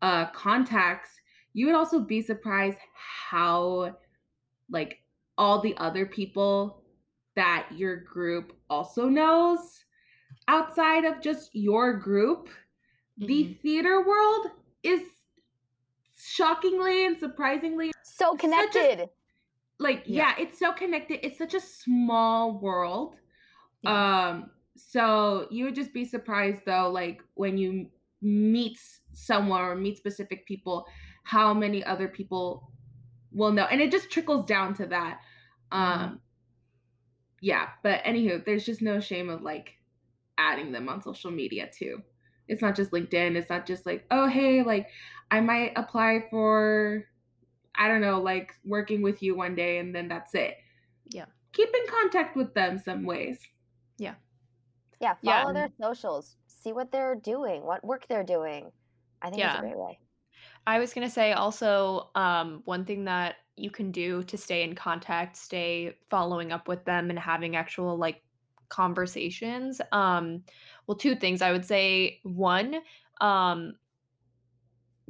uh 0.03 0.27
contacts, 0.31 1.11
you 1.53 1.67
would 1.67 1.75
also 1.75 2.01
be 2.01 2.21
surprised 2.21 2.79
how 2.95 3.97
like 4.71 4.99
all 5.39 5.61
the 5.61 5.77
other 5.77 6.07
people 6.07 6.83
that 7.35 7.69
your 7.75 7.97
group 7.97 8.57
also 8.69 9.09
knows 9.09 9.85
outside 10.49 11.05
of 11.05 11.21
just 11.21 11.51
your 11.53 11.95
group. 11.95 12.49
Mm-hmm. 13.21 13.27
The 13.27 13.45
theater 13.63 14.07
world 14.07 14.47
is 14.83 15.01
shockingly 16.19 17.07
and 17.07 17.19
surprisingly 17.19 17.93
so 18.03 18.35
connected. 18.37 19.01
A, 19.01 19.09
like 19.79 20.03
yeah. 20.07 20.35
yeah. 20.37 20.45
it's 20.45 20.59
so 20.59 20.73
connected. 20.73 21.25
It's 21.25 21.39
such 21.39 21.55
a 21.55 21.61
small 21.61 22.59
world. 22.61 23.17
Yeah. 23.83 24.29
Um 24.29 24.51
so 24.77 25.47
you 25.51 25.65
would 25.65 25.75
just 25.75 25.95
be 25.95 26.05
surprised 26.05 26.61
though 26.67 26.91
like 26.91 27.23
when 27.35 27.57
you 27.57 27.89
meet 28.23 28.79
someone 29.13 29.61
or 29.61 29.75
meet 29.75 29.97
specific 29.97 30.47
people 30.47 30.87
how 31.23 31.55
many 31.55 31.85
other 31.85 32.09
people 32.09 32.71
will 33.33 33.53
know 33.53 33.65
and 33.71 33.81
it 33.81 33.91
just 33.91 34.11
trickles 34.11 34.45
down 34.47 34.75
to 34.75 34.87
that. 34.87 35.21
Mm-hmm. 35.73 35.83
Um 35.83 36.01
mm-hmm 36.01 36.15
yeah, 37.41 37.69
but 37.83 38.03
anywho, 38.05 38.45
there's 38.45 38.65
just 38.65 38.83
no 38.83 39.01
shame 39.01 39.29
of 39.29 39.43
like 39.43 39.75
adding 40.39 40.73
them 40.73 40.89
on 40.89 41.03
social 41.03 41.31
media 41.31 41.69
too. 41.73 42.03
It's 42.49 42.63
not 42.63 42.77
just 42.77 42.93
LinkedIn. 42.93 43.37
It's 43.37 43.51
not 43.51 43.67
just 43.67 43.87
like, 43.87 44.05
oh, 44.11 44.29
hey, 44.29 44.63
like 44.63 44.89
I 45.31 45.41
might 45.41 45.73
apply 45.77 46.25
for, 46.31 47.05
I 47.75 47.89
don't 47.89 48.01
know, 48.01 48.21
like 48.21 48.53
working 48.65 49.03
with 49.03 49.23
you 49.23 49.37
one 49.37 49.55
day 49.55 49.79
and 49.79 49.95
then 49.95 50.09
that's 50.09 50.35
it. 50.35 50.57
Yeah. 51.07 51.25
Keep 51.53 51.69
in 51.69 51.91
contact 51.91 52.37
with 52.37 52.55
them 52.55 52.79
some 52.79 53.05
ways. 53.05 53.39
Yeah. 53.99 54.15
Yeah. 55.01 55.15
Follow 55.25 55.53
yeah. 55.53 55.53
their 55.53 55.71
socials. 55.81 56.37
See 56.47 56.73
what 56.73 56.93
they're 56.93 57.17
doing, 57.17 57.65
what 57.65 57.85
work 57.85 58.07
they're 58.09 58.25
doing. 58.25 58.71
I 59.23 59.31
think 59.31 59.41
yeah. 59.41 59.49
that's 59.49 59.59
a 59.59 59.63
great 59.63 59.79
way. 59.79 59.99
I 60.67 60.79
was 60.79 60.93
going 60.93 61.07
to 61.07 61.13
say 61.13 61.33
also, 61.33 62.11
um, 62.15 62.63
one 62.65 62.85
thing 62.85 63.05
that 63.05 63.37
you 63.57 63.71
can 63.71 63.91
do 63.91 64.23
to 64.25 64.37
stay 64.37 64.63
in 64.63 64.75
contact, 64.75 65.37
stay 65.37 65.97
following 66.11 66.53
up 66.53 66.69
with 66.69 66.85
them 66.85 67.09
and 67.09 67.19
having 67.19 67.57
actual 67.57 67.97
like 67.97 68.21
conversations. 68.69 69.81
Um, 69.93 70.43
well, 70.87 70.97
two 70.97 71.17
things 71.17 71.43
I 71.43 71.53
would 71.53 71.65
say. 71.65 72.21
One, 72.23 72.77
um, 73.21 73.75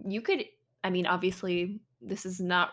you 0.07 0.21
could, 0.21 0.45
I 0.85 0.91
mean, 0.91 1.07
obviously, 1.07 1.81
this 2.01 2.27
is 2.27 2.41
not 2.41 2.71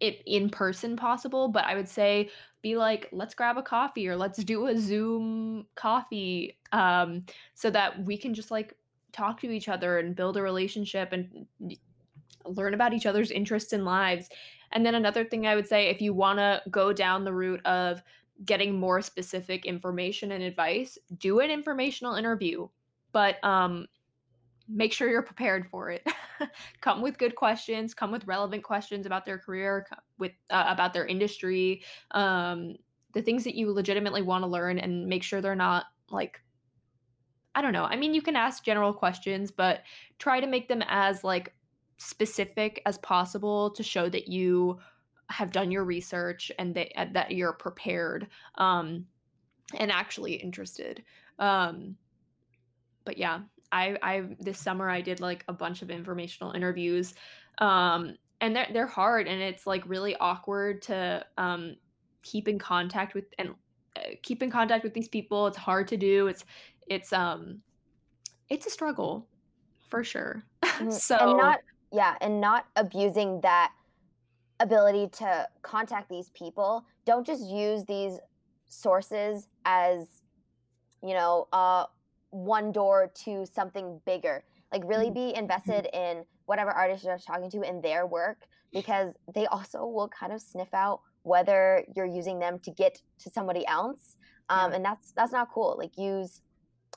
it 0.00 0.20
in 0.26 0.50
person 0.50 0.96
possible, 0.96 1.48
but 1.48 1.64
I 1.64 1.76
would 1.76 1.88
say 1.88 2.28
be 2.60 2.76
like, 2.76 3.08
let's 3.12 3.34
grab 3.34 3.56
a 3.56 3.62
coffee 3.62 4.08
or 4.08 4.16
let's 4.16 4.42
do 4.42 4.66
a 4.66 4.76
Zoom 4.76 5.66
coffee 5.76 6.58
um, 6.72 7.24
so 7.54 7.70
that 7.70 8.04
we 8.04 8.16
can 8.16 8.34
just 8.34 8.50
like 8.50 8.74
talk 9.12 9.40
to 9.40 9.50
each 9.50 9.68
other 9.68 9.98
and 9.98 10.16
build 10.16 10.36
a 10.36 10.42
relationship 10.42 11.12
and 11.12 11.46
learn 12.44 12.74
about 12.74 12.92
each 12.92 13.06
other's 13.06 13.30
interests 13.30 13.72
and 13.72 13.84
lives. 13.84 14.28
And 14.72 14.84
then 14.84 14.94
another 14.94 15.24
thing 15.24 15.46
I 15.46 15.54
would 15.54 15.68
say 15.68 15.88
if 15.88 16.00
you 16.00 16.14
want 16.14 16.38
to 16.38 16.62
go 16.70 16.92
down 16.92 17.24
the 17.24 17.32
route 17.32 17.64
of 17.64 18.02
getting 18.44 18.78
more 18.78 19.02
specific 19.02 19.64
information 19.64 20.32
and 20.32 20.42
advice, 20.42 20.98
do 21.18 21.40
an 21.40 21.50
informational 21.50 22.14
interview. 22.14 22.68
But 23.12 23.42
um 23.44 23.86
make 24.68 24.92
sure 24.92 25.10
you're 25.10 25.22
prepared 25.22 25.66
for 25.68 25.90
it. 25.90 26.06
come 26.80 27.02
with 27.02 27.18
good 27.18 27.34
questions, 27.34 27.94
come 27.94 28.10
with 28.10 28.26
relevant 28.26 28.62
questions 28.62 29.06
about 29.06 29.24
their 29.24 29.38
career, 29.38 29.86
with 30.18 30.32
uh, 30.50 30.64
about 30.68 30.92
their 30.92 31.06
industry. 31.06 31.82
Um 32.12 32.76
the 33.12 33.22
things 33.22 33.44
that 33.44 33.54
you 33.54 33.70
legitimately 33.70 34.22
want 34.22 34.42
to 34.42 34.48
learn 34.48 34.78
and 34.78 35.06
make 35.06 35.22
sure 35.22 35.40
they're 35.40 35.54
not 35.54 35.86
like 36.10 36.40
I 37.54 37.60
don't 37.60 37.72
know. 37.72 37.84
I 37.84 37.96
mean, 37.96 38.14
you 38.14 38.22
can 38.22 38.36
ask 38.36 38.64
general 38.64 38.94
questions, 38.94 39.50
but 39.50 39.82
try 40.18 40.40
to 40.40 40.46
make 40.46 40.68
them 40.68 40.82
as 40.88 41.22
like 41.22 41.52
specific 41.98 42.80
as 42.86 42.98
possible 42.98 43.70
to 43.70 43.82
show 43.82 44.08
that 44.08 44.28
you 44.28 44.78
have 45.32 45.52
done 45.52 45.70
your 45.70 45.84
research 45.84 46.52
and 46.58 46.74
that 46.74 46.88
uh, 46.96 47.06
that 47.12 47.32
you're 47.32 47.52
prepared 47.52 48.28
um, 48.56 49.06
and 49.78 49.90
actually 49.90 50.34
interested. 50.34 51.02
Um, 51.38 51.96
but 53.04 53.18
yeah, 53.18 53.40
I 53.70 53.96
I 54.02 54.22
this 54.38 54.58
summer 54.58 54.88
I 54.88 55.00
did 55.00 55.20
like 55.20 55.44
a 55.48 55.52
bunch 55.52 55.82
of 55.82 55.90
informational 55.90 56.52
interviews. 56.52 57.14
Um, 57.58 58.16
and 58.40 58.56
they're 58.56 58.68
they're 58.72 58.86
hard 58.86 59.28
and 59.28 59.40
it's 59.40 59.66
like 59.66 59.82
really 59.86 60.16
awkward 60.16 60.82
to 60.82 61.24
um, 61.38 61.76
keep 62.22 62.48
in 62.48 62.58
contact 62.58 63.14
with 63.14 63.24
and 63.38 63.50
uh, 63.96 64.00
keep 64.22 64.42
in 64.42 64.50
contact 64.50 64.84
with 64.84 64.94
these 64.94 65.08
people. 65.08 65.46
It's 65.46 65.56
hard 65.56 65.88
to 65.88 65.96
do. 65.96 66.26
It's 66.26 66.44
it's 66.88 67.12
um 67.12 67.60
it's 68.48 68.66
a 68.66 68.70
struggle 68.70 69.26
for 69.88 70.04
sure. 70.04 70.42
Mm-hmm. 70.72 70.90
so 70.90 71.16
and 71.18 71.36
not 71.38 71.58
yeah, 71.92 72.16
and 72.22 72.40
not 72.40 72.64
abusing 72.76 73.40
that 73.42 73.72
ability 74.62 75.08
to 75.08 75.48
contact 75.62 76.08
these 76.08 76.30
people. 76.30 76.84
Don't 77.04 77.26
just 77.26 77.44
use 77.44 77.84
these 77.84 78.18
sources 78.68 79.48
as 79.64 80.22
you 81.02 81.14
know, 81.14 81.48
uh 81.52 81.84
one 82.30 82.72
door 82.72 83.10
to 83.24 83.44
something 83.44 84.00
bigger. 84.06 84.44
Like 84.72 84.82
really 84.86 85.06
mm-hmm. 85.06 85.14
be 85.14 85.20
mm-hmm. 85.20 85.40
invested 85.40 85.88
in 85.92 86.24
whatever 86.46 86.70
artist 86.70 87.04
you're 87.04 87.18
talking 87.18 87.50
to 87.50 87.62
in 87.62 87.80
their 87.82 88.06
work 88.06 88.38
because 88.72 89.12
they 89.34 89.46
also 89.46 89.84
will 89.84 90.08
kind 90.08 90.32
of 90.32 90.40
sniff 90.40 90.72
out 90.72 91.00
whether 91.24 91.84
you're 91.94 92.06
using 92.06 92.38
them 92.38 92.58
to 92.60 92.70
get 92.70 93.00
to 93.18 93.30
somebody 93.30 93.66
else. 93.66 94.16
Um, 94.48 94.70
yeah. 94.70 94.76
and 94.76 94.84
that's 94.84 95.12
that's 95.12 95.32
not 95.32 95.50
cool. 95.52 95.76
Like 95.78 95.98
use 95.98 96.40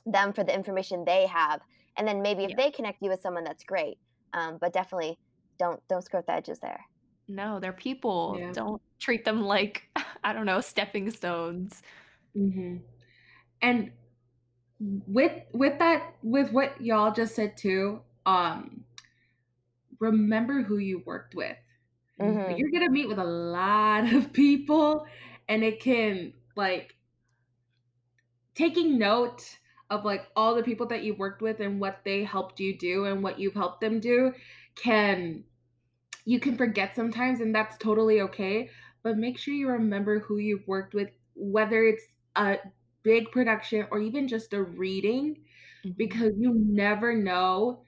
them 0.06 0.32
for 0.32 0.44
the 0.44 0.54
information 0.54 1.04
they 1.04 1.26
have 1.26 1.60
and 1.96 2.06
then 2.06 2.22
maybe 2.22 2.44
if 2.44 2.50
yeah. 2.50 2.56
they 2.56 2.70
connect 2.70 3.02
you 3.02 3.10
with 3.10 3.20
someone 3.20 3.44
that's 3.44 3.64
great 3.64 3.98
um, 4.32 4.58
but 4.60 4.72
definitely 4.72 5.18
don't 5.58 5.80
don't 5.88 6.04
skirt 6.04 6.26
the 6.26 6.32
edges 6.32 6.60
there 6.60 6.80
no 7.28 7.58
they're 7.60 7.72
people 7.72 8.36
yeah. 8.38 8.52
don't 8.52 8.80
treat 8.98 9.24
them 9.24 9.42
like 9.42 9.88
i 10.24 10.32
don't 10.32 10.46
know 10.46 10.60
stepping 10.60 11.10
stones 11.10 11.82
mm-hmm. 12.36 12.76
and 13.62 13.90
with 14.78 15.32
with 15.52 15.78
that 15.78 16.14
with 16.22 16.52
what 16.52 16.80
y'all 16.80 17.12
just 17.12 17.34
said 17.34 17.56
too 17.56 18.00
um 18.26 18.84
remember 20.00 20.62
who 20.62 20.78
you 20.78 21.02
worked 21.06 21.34
with 21.34 21.56
mm-hmm. 22.20 22.56
you're 22.56 22.70
gonna 22.70 22.90
meet 22.90 23.08
with 23.08 23.18
a 23.18 23.24
lot 23.24 24.12
of 24.12 24.32
people 24.32 25.06
and 25.48 25.62
it 25.62 25.80
can 25.80 26.32
like 26.56 26.94
taking 28.54 28.98
note 28.98 29.58
of 29.90 30.04
like 30.04 30.26
all 30.34 30.54
the 30.54 30.62
people 30.62 30.86
that 30.86 31.02
you've 31.04 31.18
worked 31.18 31.42
with 31.42 31.60
and 31.60 31.80
what 31.80 32.00
they 32.04 32.24
helped 32.24 32.58
you 32.58 32.76
do 32.76 33.04
and 33.04 33.22
what 33.22 33.38
you've 33.38 33.54
helped 33.54 33.80
them 33.80 34.00
do 34.00 34.32
can 34.74 35.44
you 36.26 36.38
can 36.38 36.56
forget 36.56 36.94
sometimes 36.94 37.40
and 37.40 37.54
that's 37.54 37.78
totally 37.78 38.20
okay 38.20 38.68
but 39.02 39.16
make 39.16 39.38
sure 39.38 39.54
you 39.54 39.68
remember 39.68 40.18
who 40.20 40.36
you've 40.36 40.66
worked 40.66 40.92
with 40.92 41.08
whether 41.34 41.84
it's 41.84 42.04
a 42.36 42.56
big 43.02 43.30
production 43.30 43.86
or 43.90 43.98
even 43.98 44.28
just 44.28 44.52
a 44.52 44.62
reading 44.62 45.36
mm-hmm. 45.84 45.92
because 45.96 46.34
you 46.38 46.52
never 46.68 47.14
know 47.14 47.80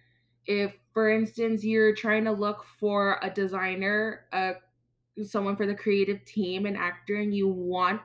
if 0.46 0.72
for 0.94 1.10
instance 1.10 1.62
you're 1.62 1.94
trying 1.94 2.24
to 2.24 2.32
look 2.32 2.64
for 2.80 3.18
a 3.22 3.28
designer 3.28 4.24
a 4.32 4.52
someone 5.24 5.56
for 5.56 5.66
the 5.66 5.74
creative 5.74 6.24
team 6.24 6.64
an 6.64 6.76
actor 6.76 7.16
and 7.16 7.34
you 7.34 7.48
want 7.48 8.00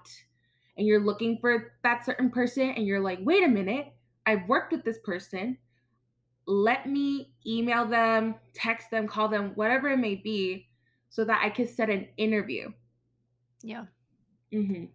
and 0.77 0.87
you're 0.87 1.03
looking 1.03 1.37
for 1.39 1.73
that 1.83 2.05
certain 2.05 2.29
person 2.29 2.71
and 2.71 2.85
you're 2.85 2.99
like, 2.99 3.19
wait 3.21 3.43
a 3.43 3.47
minute, 3.47 3.93
I've 4.25 4.47
worked 4.47 4.71
with 4.71 4.83
this 4.83 4.97
person. 4.99 5.57
Let 6.45 6.87
me 6.87 7.33
email 7.45 7.85
them, 7.85 8.35
text 8.53 8.91
them, 8.91 9.07
call 9.07 9.27
them, 9.29 9.51
whatever 9.55 9.89
it 9.89 9.97
may 9.97 10.15
be, 10.15 10.67
so 11.09 11.23
that 11.25 11.41
I 11.43 11.49
can 11.49 11.67
set 11.67 11.89
an 11.89 12.07
interview. 12.17 12.71
Yeah. 13.61 13.85
Mm-hmm. 14.51 14.85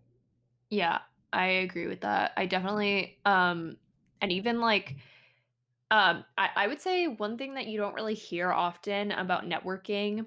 Yeah, 0.70 0.98
I 1.32 1.46
agree 1.46 1.86
with 1.86 2.02
that. 2.02 2.32
I 2.36 2.46
definitely, 2.46 3.18
um, 3.24 3.76
and 4.20 4.30
even 4.30 4.60
like, 4.60 4.96
um, 5.90 6.24
I, 6.36 6.50
I 6.54 6.66
would 6.66 6.80
say 6.80 7.06
one 7.06 7.38
thing 7.38 7.54
that 7.54 7.66
you 7.66 7.78
don't 7.78 7.94
really 7.94 8.14
hear 8.14 8.52
often 8.52 9.12
about 9.12 9.44
networking 9.44 10.26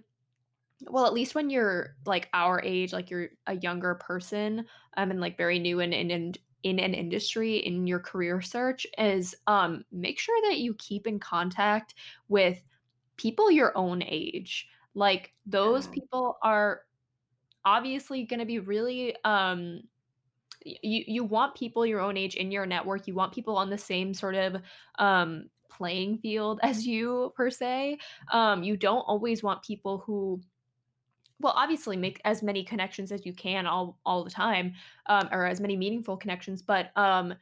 well 0.89 1.05
at 1.05 1.13
least 1.13 1.35
when 1.35 1.49
you're 1.49 1.95
like 2.05 2.29
our 2.33 2.61
age 2.63 2.93
like 2.93 3.09
you're 3.09 3.29
a 3.47 3.55
younger 3.57 3.95
person 3.95 4.65
um 4.97 5.11
and 5.11 5.21
like 5.21 5.37
very 5.37 5.59
new 5.59 5.79
in 5.79 5.93
in, 5.93 6.33
in 6.63 6.79
an 6.79 6.93
industry 6.93 7.57
in 7.57 7.87
your 7.87 7.99
career 7.99 8.41
search 8.41 8.85
is 8.97 9.35
um 9.47 9.83
make 9.91 10.19
sure 10.19 10.39
that 10.49 10.59
you 10.59 10.75
keep 10.75 11.07
in 11.07 11.19
contact 11.19 11.95
with 12.27 12.61
people 13.17 13.51
your 13.51 13.77
own 13.77 14.03
age. 14.03 14.67
Like 14.95 15.33
those 15.45 15.87
people 15.87 16.37
are 16.43 16.81
obviously 17.63 18.23
going 18.25 18.39
to 18.39 18.45
be 18.45 18.59
really 18.59 19.15
um 19.23 19.81
you 20.63 21.03
you 21.07 21.23
want 21.23 21.55
people 21.55 21.85
your 21.85 22.01
own 22.01 22.17
age 22.17 22.35
in 22.35 22.51
your 22.51 22.65
network. 22.65 23.07
You 23.07 23.13
want 23.13 23.33
people 23.33 23.57
on 23.57 23.69
the 23.69 23.77
same 23.77 24.13
sort 24.13 24.35
of 24.35 24.57
um 24.99 25.49
playing 25.69 26.17
field 26.17 26.59
as 26.63 26.85
you 26.85 27.31
per 27.35 27.49
se. 27.49 27.97
Um 28.31 28.63
you 28.63 28.75
don't 28.77 29.01
always 29.01 29.43
want 29.43 29.63
people 29.63 29.99
who 30.05 30.41
well 31.41 31.53
obviously 31.55 31.97
make 31.97 32.21
as 32.25 32.41
many 32.41 32.63
connections 32.63 33.11
as 33.11 33.25
you 33.25 33.33
can 33.33 33.65
all 33.65 33.97
all 34.05 34.23
the 34.23 34.29
time 34.29 34.73
um, 35.07 35.27
or 35.31 35.45
as 35.45 35.59
many 35.59 35.75
meaningful 35.75 36.17
connections 36.17 36.61
but 36.61 36.91
um 36.95 37.33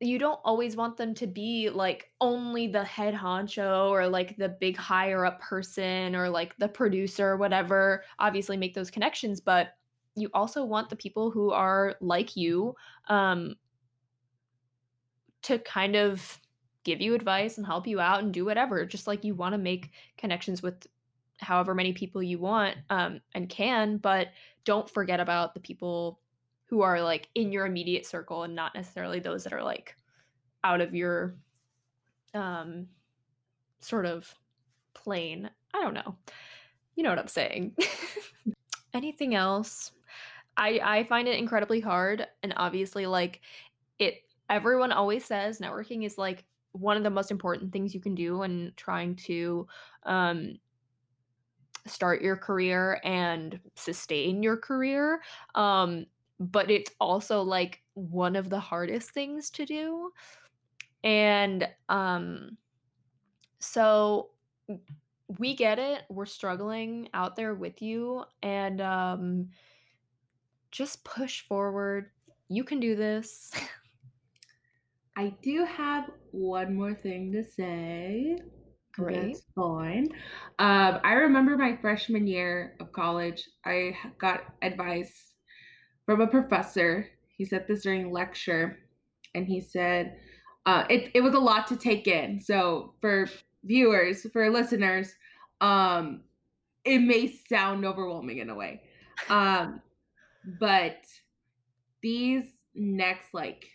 you 0.00 0.18
don't 0.18 0.40
always 0.44 0.76
want 0.76 0.96
them 0.96 1.14
to 1.14 1.26
be 1.26 1.70
like 1.70 2.10
only 2.20 2.66
the 2.66 2.84
head 2.84 3.14
honcho 3.14 3.90
or 3.90 4.08
like 4.08 4.36
the 4.36 4.48
big 4.48 4.76
higher 4.76 5.24
up 5.24 5.40
person 5.40 6.14
or 6.14 6.28
like 6.28 6.56
the 6.58 6.68
producer 6.68 7.30
or 7.30 7.36
whatever. 7.36 8.04
Obviously 8.18 8.56
make 8.56 8.74
those 8.74 8.90
connections 8.90 9.40
but 9.40 9.68
you 10.16 10.28
also 10.34 10.64
want 10.64 10.90
the 10.90 10.96
people 10.96 11.30
who 11.30 11.50
are 11.50 11.96
like 12.00 12.36
you 12.36 12.74
um 13.08 13.56
to 15.42 15.58
kind 15.58 15.96
of 15.96 16.40
give 16.84 17.00
you 17.00 17.14
advice 17.14 17.56
and 17.56 17.66
help 17.66 17.86
you 17.86 17.98
out 17.98 18.22
and 18.22 18.32
do 18.32 18.44
whatever 18.44 18.84
just 18.84 19.06
like 19.06 19.24
you 19.24 19.34
want 19.34 19.52
to 19.54 19.58
make 19.58 19.90
connections 20.16 20.62
with 20.62 20.86
however 21.38 21.74
many 21.74 21.92
people 21.92 22.22
you 22.22 22.38
want 22.38 22.76
um, 22.90 23.20
and 23.34 23.48
can, 23.48 23.98
but 23.98 24.28
don't 24.64 24.88
forget 24.88 25.20
about 25.20 25.54
the 25.54 25.60
people 25.60 26.20
who 26.66 26.82
are 26.82 27.00
like 27.02 27.28
in 27.34 27.52
your 27.52 27.66
immediate 27.66 28.06
circle 28.06 28.42
and 28.42 28.54
not 28.54 28.74
necessarily 28.74 29.20
those 29.20 29.44
that 29.44 29.52
are 29.52 29.62
like 29.62 29.94
out 30.62 30.80
of 30.80 30.94
your 30.94 31.36
um 32.32 32.86
sort 33.80 34.06
of 34.06 34.32
plane. 34.94 35.50
I 35.74 35.82
don't 35.82 35.94
know. 35.94 36.16
You 36.96 37.02
know 37.02 37.10
what 37.10 37.18
I'm 37.18 37.28
saying. 37.28 37.76
Anything 38.94 39.34
else? 39.34 39.92
I 40.56 40.80
I 40.82 41.04
find 41.04 41.28
it 41.28 41.38
incredibly 41.38 41.80
hard 41.80 42.26
and 42.42 42.54
obviously 42.56 43.06
like 43.06 43.40
it 43.98 44.22
everyone 44.48 44.92
always 44.92 45.24
says 45.24 45.58
networking 45.58 46.04
is 46.04 46.16
like 46.16 46.44
one 46.72 46.96
of 46.96 47.02
the 47.02 47.10
most 47.10 47.30
important 47.30 47.72
things 47.72 47.94
you 47.94 48.00
can 48.00 48.14
do 48.14 48.38
when 48.38 48.72
trying 48.76 49.14
to 49.14 49.66
um 50.04 50.58
start 51.86 52.22
your 52.22 52.36
career 52.36 53.00
and 53.04 53.58
sustain 53.74 54.42
your 54.42 54.56
career. 54.56 55.20
Um, 55.54 56.06
but 56.40 56.70
it's 56.70 56.90
also 57.00 57.42
like 57.42 57.82
one 57.94 58.36
of 58.36 58.50
the 58.50 58.58
hardest 58.58 59.10
things 59.10 59.50
to 59.50 59.64
do. 59.64 60.10
And 61.02 61.68
um, 61.88 62.56
so 63.58 64.30
we 65.38 65.54
get 65.54 65.78
it. 65.78 66.02
We're 66.08 66.26
struggling 66.26 67.08
out 67.14 67.36
there 67.36 67.54
with 67.54 67.82
you. 67.82 68.24
And 68.42 68.80
um, 68.80 69.48
just 70.70 71.04
push 71.04 71.42
forward. 71.42 72.10
You 72.48 72.64
can 72.64 72.80
do 72.80 72.96
this. 72.96 73.52
I 75.16 75.32
do 75.42 75.64
have 75.64 76.10
one 76.32 76.74
more 76.74 76.94
thing 76.94 77.30
to 77.32 77.44
say. 77.44 78.38
Great. 78.96 79.32
That's 79.32 79.42
fine. 79.54 80.08
Um, 80.58 81.00
I 81.02 81.14
remember 81.14 81.56
my 81.56 81.76
freshman 81.76 82.26
year 82.26 82.76
of 82.80 82.92
college, 82.92 83.48
I 83.64 83.96
got 84.18 84.44
advice 84.62 85.32
from 86.06 86.20
a 86.20 86.26
professor. 86.26 87.08
He 87.36 87.44
said 87.44 87.66
this 87.66 87.82
during 87.82 88.12
lecture, 88.12 88.78
and 89.34 89.46
he 89.46 89.60
said, 89.60 90.16
uh, 90.66 90.84
it, 90.88 91.10
it 91.14 91.20
was 91.20 91.34
a 91.34 91.38
lot 91.38 91.66
to 91.68 91.76
take 91.76 92.06
in. 92.06 92.40
So, 92.40 92.94
for 93.00 93.26
viewers, 93.64 94.26
for 94.32 94.48
listeners, 94.50 95.12
um, 95.60 96.22
it 96.84 97.00
may 97.00 97.34
sound 97.48 97.84
overwhelming 97.84 98.38
in 98.38 98.50
a 98.50 98.54
way. 98.54 98.82
Um, 99.28 99.80
but 100.60 101.04
these 102.02 102.44
next, 102.74 103.34
like, 103.34 103.66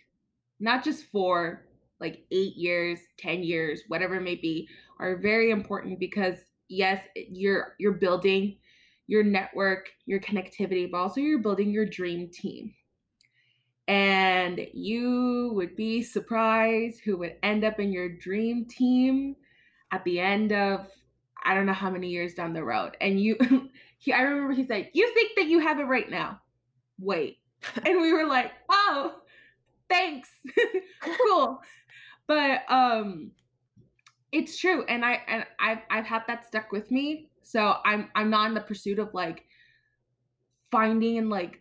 not 0.58 0.82
just 0.82 1.04
four, 1.06 1.66
like 2.00 2.24
eight 2.30 2.56
years, 2.56 3.00
10 3.18 3.42
years, 3.42 3.82
whatever 3.88 4.16
it 4.16 4.22
may 4.22 4.36
be, 4.36 4.68
are 4.98 5.16
very 5.16 5.50
important 5.50 5.98
because 5.98 6.36
yes, 6.68 7.04
you're 7.14 7.74
you're 7.78 7.92
building 7.92 8.56
your 9.06 9.24
network, 9.24 9.90
your 10.06 10.20
connectivity, 10.20 10.90
but 10.90 10.98
also 10.98 11.20
you're 11.20 11.42
building 11.42 11.70
your 11.70 11.84
dream 11.84 12.28
team. 12.28 12.72
And 13.88 14.68
you 14.72 15.50
would 15.54 15.74
be 15.74 16.00
surprised 16.00 17.00
who 17.04 17.16
would 17.16 17.34
end 17.42 17.64
up 17.64 17.80
in 17.80 17.92
your 17.92 18.08
dream 18.08 18.66
team 18.66 19.34
at 19.90 20.04
the 20.04 20.20
end 20.20 20.52
of 20.52 20.86
I 21.44 21.54
don't 21.54 21.66
know 21.66 21.72
how 21.72 21.90
many 21.90 22.08
years 22.08 22.34
down 22.34 22.52
the 22.52 22.62
road. 22.62 22.96
And 23.00 23.20
you 23.20 23.36
he 23.98 24.12
I 24.12 24.22
remember 24.22 24.52
he 24.52 24.64
said, 24.64 24.90
You 24.92 25.12
think 25.12 25.32
that 25.36 25.46
you 25.46 25.58
have 25.58 25.80
it 25.80 25.84
right 25.84 26.08
now. 26.08 26.40
Wait. 26.98 27.38
and 27.84 28.00
we 28.00 28.12
were 28.12 28.26
like, 28.26 28.52
Oh, 28.70 29.16
thanks. 29.88 30.30
cool. 31.00 31.60
But 32.30 32.62
um 32.68 33.32
it's 34.30 34.56
true. 34.56 34.84
And 34.84 35.04
I 35.04 35.20
and 35.26 35.44
I've 35.58 35.80
I've 35.90 36.06
had 36.06 36.22
that 36.28 36.46
stuck 36.46 36.70
with 36.70 36.88
me. 36.92 37.28
So 37.42 37.78
I'm 37.84 38.08
I'm 38.14 38.30
not 38.30 38.46
in 38.46 38.54
the 38.54 38.60
pursuit 38.60 39.00
of 39.00 39.12
like 39.12 39.46
finding 40.70 41.18
and 41.18 41.28
like 41.28 41.58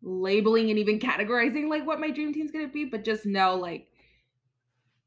labeling 0.00 0.70
and 0.70 0.78
even 0.78 0.98
categorizing 0.98 1.68
like 1.68 1.86
what 1.86 2.00
my 2.00 2.10
dream 2.10 2.32
team's 2.32 2.50
gonna 2.50 2.66
be, 2.66 2.86
but 2.86 3.04
just 3.04 3.26
know 3.26 3.56
like 3.56 3.88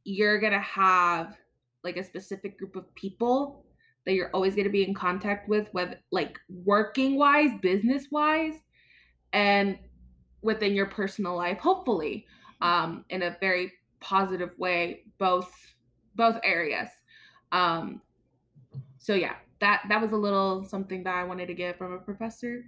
you're 0.03 0.39
gonna 0.39 0.59
have 0.59 1.37
like 1.83 1.97
a 1.97 2.03
specific 2.03 2.59
group 2.59 2.75
of 2.75 2.93
people 2.93 3.65
that 4.05 4.13
you're 4.13 4.29
always 4.31 4.53
going 4.53 4.65
to 4.65 4.71
be 4.71 4.83
in 4.83 4.93
contact 4.93 5.49
with 5.49 5.73
with 5.73 5.95
like 6.11 6.37
working 6.49 7.17
wise 7.17 7.51
business 7.61 8.07
wise 8.11 8.55
and 9.31 9.79
within 10.41 10.73
your 10.73 10.85
personal 10.85 11.35
life 11.35 11.57
hopefully 11.57 12.25
um 12.61 13.05
in 13.09 13.23
a 13.23 13.37
very 13.39 13.71
positive 14.03 14.51
way 14.57 15.03
both 15.17 15.51
both 16.15 16.39
areas. 16.43 16.89
Um 17.51 18.01
so 18.97 19.13
yeah 19.13 19.35
that 19.59 19.83
that 19.89 20.01
was 20.01 20.11
a 20.11 20.17
little 20.17 20.63
something 20.63 21.03
that 21.03 21.15
i 21.15 21.23
wanted 21.23 21.45
to 21.45 21.53
get 21.53 21.77
from 21.77 21.93
a 21.93 21.97
professor 21.97 22.63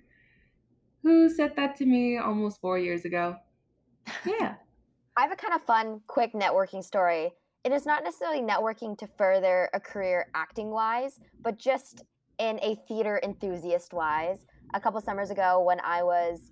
who 1.05 1.29
said 1.29 1.55
that 1.55 1.75
to 1.75 1.85
me 1.85 2.17
almost 2.17 2.59
four 2.59 2.79
years 2.79 3.05
ago. 3.05 3.37
Yeah. 4.25 4.55
I 5.15 5.21
have 5.21 5.31
a 5.31 5.35
kind 5.35 5.53
of 5.53 5.61
fun 5.61 6.01
quick 6.07 6.33
networking 6.33 6.83
story. 6.83 7.31
It 7.63 7.71
is 7.71 7.85
not 7.85 8.03
necessarily 8.03 8.41
networking 8.41 8.97
to 8.97 9.07
further 9.17 9.69
a 9.73 9.79
career 9.79 10.27
acting 10.33 10.71
wise, 10.71 11.19
but 11.41 11.57
just 11.57 12.03
in 12.39 12.59
a 12.61 12.75
theater 12.87 13.21
enthusiast 13.23 13.93
wise. 13.93 14.45
A 14.73 14.79
couple 14.79 14.99
summers 14.99 15.29
ago, 15.29 15.61
when 15.61 15.79
I 15.81 16.03
was 16.03 16.51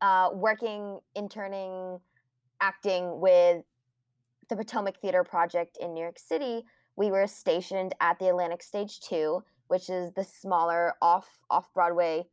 uh, 0.00 0.30
working, 0.32 1.00
interning, 1.14 1.98
acting 2.60 3.20
with 3.20 3.64
the 4.48 4.56
Potomac 4.56 5.00
Theater 5.00 5.24
Project 5.24 5.78
in 5.80 5.94
New 5.94 6.00
York 6.00 6.18
City, 6.18 6.64
we 6.96 7.10
were 7.10 7.26
stationed 7.26 7.94
at 8.00 8.18
the 8.18 8.28
Atlantic 8.28 8.62
Stage 8.62 9.00
2, 9.00 9.42
which 9.68 9.88
is 9.88 10.12
the 10.14 10.24
smaller 10.24 10.94
off 11.00 11.28
off 11.50 11.72
Broadway 11.72 12.26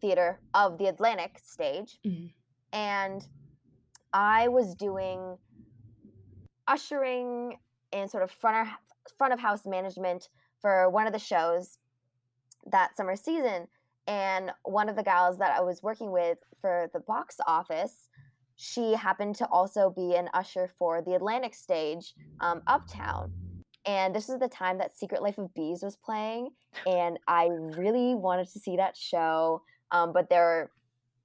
theater 0.00 0.40
of 0.54 0.78
the 0.78 0.86
Atlantic 0.86 1.40
stage. 1.42 1.98
Mm-hmm. 2.06 2.26
And 2.72 3.26
I 4.12 4.48
was 4.48 4.74
doing 4.74 5.38
ushering 6.68 7.58
and 7.92 8.10
sort 8.10 8.22
of 8.22 8.30
front 8.30 8.68
of, 8.68 8.74
front 9.16 9.32
of 9.32 9.40
house 9.40 9.66
management 9.66 10.28
for 10.60 10.90
one 10.90 11.06
of 11.06 11.12
the 11.12 11.18
shows 11.18 11.78
that 12.70 12.96
summer 12.96 13.16
season. 13.16 13.68
And 14.06 14.52
one 14.62 14.88
of 14.88 14.96
the 14.96 15.02
gals 15.02 15.38
that 15.38 15.56
I 15.56 15.62
was 15.62 15.82
working 15.82 16.12
with 16.12 16.38
for 16.60 16.88
the 16.92 17.00
box 17.00 17.36
office, 17.46 18.08
she 18.56 18.94
happened 18.94 19.36
to 19.36 19.46
also 19.48 19.90
be 19.90 20.14
an 20.14 20.28
usher 20.34 20.68
for 20.78 21.02
the 21.02 21.14
Atlantic 21.14 21.54
stage 21.54 22.14
um, 22.40 22.62
uptown. 22.66 23.32
And 23.86 24.14
this 24.14 24.28
was 24.28 24.40
the 24.40 24.48
time 24.48 24.78
that 24.78 24.96
Secret 24.96 25.22
Life 25.22 25.38
of 25.38 25.54
Bees 25.54 25.82
was 25.82 25.96
playing. 25.96 26.50
And 26.86 27.18
I 27.28 27.48
really 27.50 28.14
wanted 28.14 28.48
to 28.52 28.58
see 28.58 28.76
that 28.76 28.96
show. 28.96 29.62
Um, 29.92 30.12
but 30.12 30.28
there 30.28 30.42
were 30.42 30.70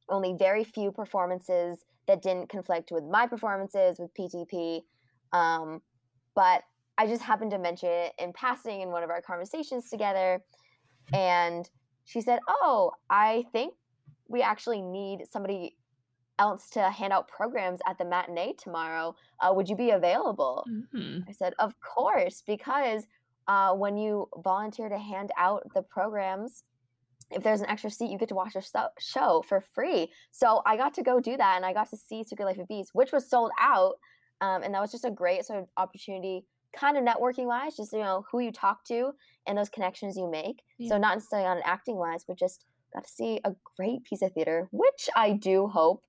only 0.10 0.36
very 0.38 0.64
few 0.64 0.92
performances 0.92 1.86
that 2.08 2.22
didn't 2.22 2.50
conflict 2.50 2.92
with 2.92 3.04
my 3.06 3.26
performances 3.26 3.98
with 3.98 4.14
PTP. 4.14 4.82
Um, 5.34 5.82
but 6.36 6.64
I 6.98 7.08
just 7.08 7.24
happened 7.24 7.52
to 7.52 7.58
mention 7.58 7.90
it 7.90 8.14
in 8.20 8.34
passing 8.34 8.82
in 8.82 8.90
one 8.90 9.04
of 9.04 9.10
our 9.10 9.22
conversations 9.22 9.90
together. 9.90 10.44
And 11.14 11.68
she 12.06 12.22
said, 12.22 12.40
Oh, 12.48 12.92
I 13.10 13.46
think 13.52 13.74
we 14.28 14.42
actually 14.42 14.82
need 14.82 15.24
somebody 15.30 15.78
else 16.42 16.70
to 16.72 16.90
hand 16.90 17.14
out 17.14 17.28
programs 17.28 17.80
at 17.88 17.98
the 18.00 18.06
matinee 18.06 18.54
tomorrow. 18.58 19.16
Uh, 19.40 19.54
would 19.54 19.70
you 19.70 19.76
be 19.76 19.92
available? 19.92 20.66
Mm-hmm. 20.68 21.30
I 21.30 21.32
said, 21.32 21.54
Of 21.60 21.76
course, 21.80 22.44
because 22.46 23.06
uh, 23.48 23.74
when 23.74 23.96
you 23.96 24.28
volunteer 24.44 24.90
to 24.90 24.98
hand 24.98 25.30
out 25.38 25.62
the 25.76 25.84
programs, 25.84 26.64
if 27.30 27.44
there's 27.44 27.62
an 27.62 27.70
extra 27.70 27.92
seat, 27.92 28.10
you 28.10 28.18
get 28.18 28.30
to 28.30 28.36
watch 28.36 28.56
a 28.56 28.64
show 29.00 29.44
for 29.48 29.62
free. 29.62 30.12
So 30.32 30.62
I 30.66 30.76
got 30.76 30.94
to 30.96 31.04
go 31.04 31.20
do 31.20 31.38
that, 31.38 31.56
and 31.56 31.66
I 31.66 31.74
got 31.74 31.90
to 31.92 31.98
see 31.98 32.24
Secret 32.24 32.46
Life 32.46 32.58
of 32.58 32.68
Bees, 32.68 32.90
which 32.94 33.12
was 33.12 33.30
sold 33.30 33.52
out. 33.60 33.94
Um, 34.42 34.64
and 34.64 34.74
that 34.74 34.82
was 34.82 34.92
just 34.92 35.06
a 35.06 35.12
great 35.12 35.46
sort 35.46 35.60
of 35.60 35.68
opportunity, 35.78 36.44
kind 36.76 36.98
of 36.98 37.04
networking 37.04 37.46
wise, 37.46 37.78
just 37.78 37.94
you 37.94 38.00
know 38.00 38.26
who 38.32 38.40
you 38.40 38.52
talk 38.52 38.84
to 38.86 39.12
and 39.46 39.58
those 39.58 39.70
connections 39.70 40.18
you 40.18 40.30
make. 40.30 40.64
Yeah. 40.80 40.90
So 40.90 40.98
not 40.98 41.16
necessarily 41.16 41.48
on 41.48 41.58
an 41.58 41.64
acting 41.66 41.98
wise, 41.98 42.24
but 42.28 42.40
just 42.40 42.66
got 42.94 43.04
to 43.04 43.10
see 43.10 43.40
a 43.44 43.52
great 43.78 44.04
piece 44.04 44.22
of 44.22 44.34
theater, 44.34 44.68
which 44.72 45.10
I 45.16 45.34
do 45.34 45.68
hope 45.68 46.04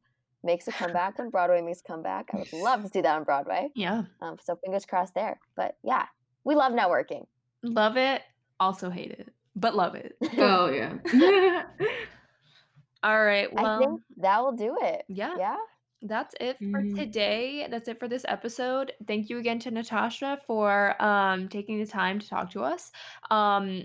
makes 0.44 0.68
a 0.68 0.72
comeback 0.72 1.18
when 1.18 1.30
Broadway 1.30 1.60
makes 1.60 1.80
a 1.80 1.84
comeback. 1.84 2.30
I 2.32 2.38
would 2.38 2.52
love 2.52 2.82
to 2.82 2.88
see 2.88 3.00
that 3.00 3.16
on 3.16 3.24
Broadway. 3.24 3.70
Yeah. 3.74 4.02
Um, 4.20 4.36
so 4.42 4.56
fingers 4.56 4.84
crossed 4.84 5.14
there. 5.14 5.38
But 5.56 5.76
yeah, 5.82 6.06
we 6.44 6.54
love 6.54 6.72
networking. 6.72 7.26
Love 7.62 7.96
it. 7.96 8.22
Also 8.58 8.90
hate 8.90 9.12
it, 9.12 9.28
but 9.56 9.74
love 9.74 9.94
it. 9.94 10.16
oh 10.38 10.68
yeah. 10.68 10.94
All 13.02 13.24
right. 13.24 13.52
Well, 13.52 13.66
I 13.66 13.78
think 13.78 14.00
that 14.18 14.42
will 14.42 14.52
do 14.52 14.76
it. 14.80 15.04
Yeah. 15.08 15.34
Yeah. 15.38 15.56
That's 16.02 16.34
it 16.40 16.58
for 16.58 16.64
mm-hmm. 16.64 16.96
today. 16.96 17.68
That's 17.70 17.86
it 17.86 18.00
for 18.00 18.08
this 18.08 18.24
episode. 18.26 18.92
Thank 19.06 19.30
you 19.30 19.38
again 19.38 19.60
to 19.60 19.70
Natasha 19.70 20.38
for 20.46 21.00
um, 21.00 21.48
taking 21.48 21.78
the 21.78 21.86
time 21.86 22.18
to 22.18 22.28
talk 22.28 22.50
to 22.52 22.62
us. 22.62 22.90
Um, 23.30 23.84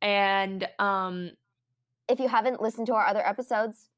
and 0.00 0.66
um, 0.78 1.32
if 2.08 2.18
you 2.18 2.28
haven't 2.28 2.62
listened 2.62 2.86
to 2.86 2.94
our 2.94 3.06
other 3.06 3.26
episodes, 3.26 3.89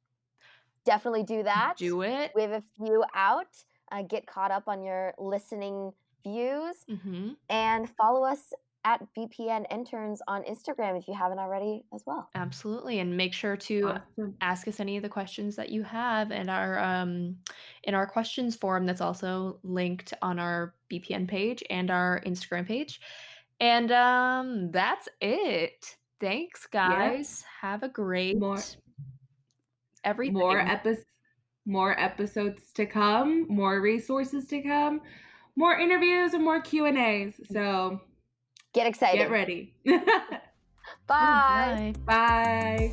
definitely 0.85 1.23
do 1.25 1.43
that. 1.43 1.75
Do 1.77 2.03
it. 2.03 2.33
We 2.35 2.43
have 2.43 2.53
a 2.53 2.63
few 2.77 3.05
out. 3.15 3.47
Uh, 3.91 4.03
get 4.03 4.27
caught 4.27 4.51
up 4.51 4.65
on 4.69 4.83
your 4.83 5.13
listening 5.19 5.93
views 6.25 6.77
mm-hmm. 6.89 7.31
and 7.51 7.91
follow 7.91 8.25
us 8.25 8.53
at 8.85 9.01
BPN 9.17 9.65
interns 9.71 10.21
on 10.27 10.43
Instagram 10.43 10.99
if 10.99 11.07
you 11.07 11.15
haven't 11.15 11.39
already 11.39 11.85
as 11.95 12.03
well. 12.07 12.29
Absolutely. 12.35 12.99
And 12.99 13.17
make 13.17 13.33
sure 13.33 13.57
to 13.57 13.91
awesome. 13.91 14.35
ask 14.41 14.67
us 14.67 14.81
any 14.81 14.97
of 14.97 15.03
the 15.03 15.09
questions 15.09 15.55
that 15.57 15.69
you 15.69 15.83
have 15.85 16.33
in 16.33 16.49
our 16.49 16.79
um 16.81 17.37
in 17.85 17.95
our 17.95 18.07
questions 18.07 18.57
forum 18.57 18.87
that's 18.87 19.01
also 19.01 19.59
linked 19.63 20.15
on 20.21 20.39
our 20.39 20.75
BPN 20.91 21.29
page 21.29 21.63
and 21.71 21.91
our 21.91 22.21
Instagram 22.27 22.67
page. 22.67 23.01
And 23.61 23.93
um 23.93 24.71
that's 24.73 25.09
it. 25.21 25.97
Thanks 26.21 26.67
guys. 26.67 27.45
Have 27.61 27.83
a 27.83 27.89
great 27.89 28.39
more 28.39 28.59
everything. 30.05 30.35
More 30.35 30.59
episodes 30.59 31.07
more 31.67 31.99
episodes 31.99 32.73
to 32.75 32.87
come, 32.87 33.47
more 33.49 33.81
resources 33.81 34.47
to 34.47 34.63
come, 34.63 35.01
more 35.57 35.79
interviews 35.79 36.35
and 36.35 36.43
more 36.43 36.61
Q&As. 36.61 36.95
Mm. 36.95 37.33
So 37.53 38.01
Get 38.75 38.87
excited. 38.87 39.19
Get 39.19 39.31
ready. 39.31 39.75
bye. 39.85 40.01
bye. 41.07 41.95
Bye. 42.05 42.93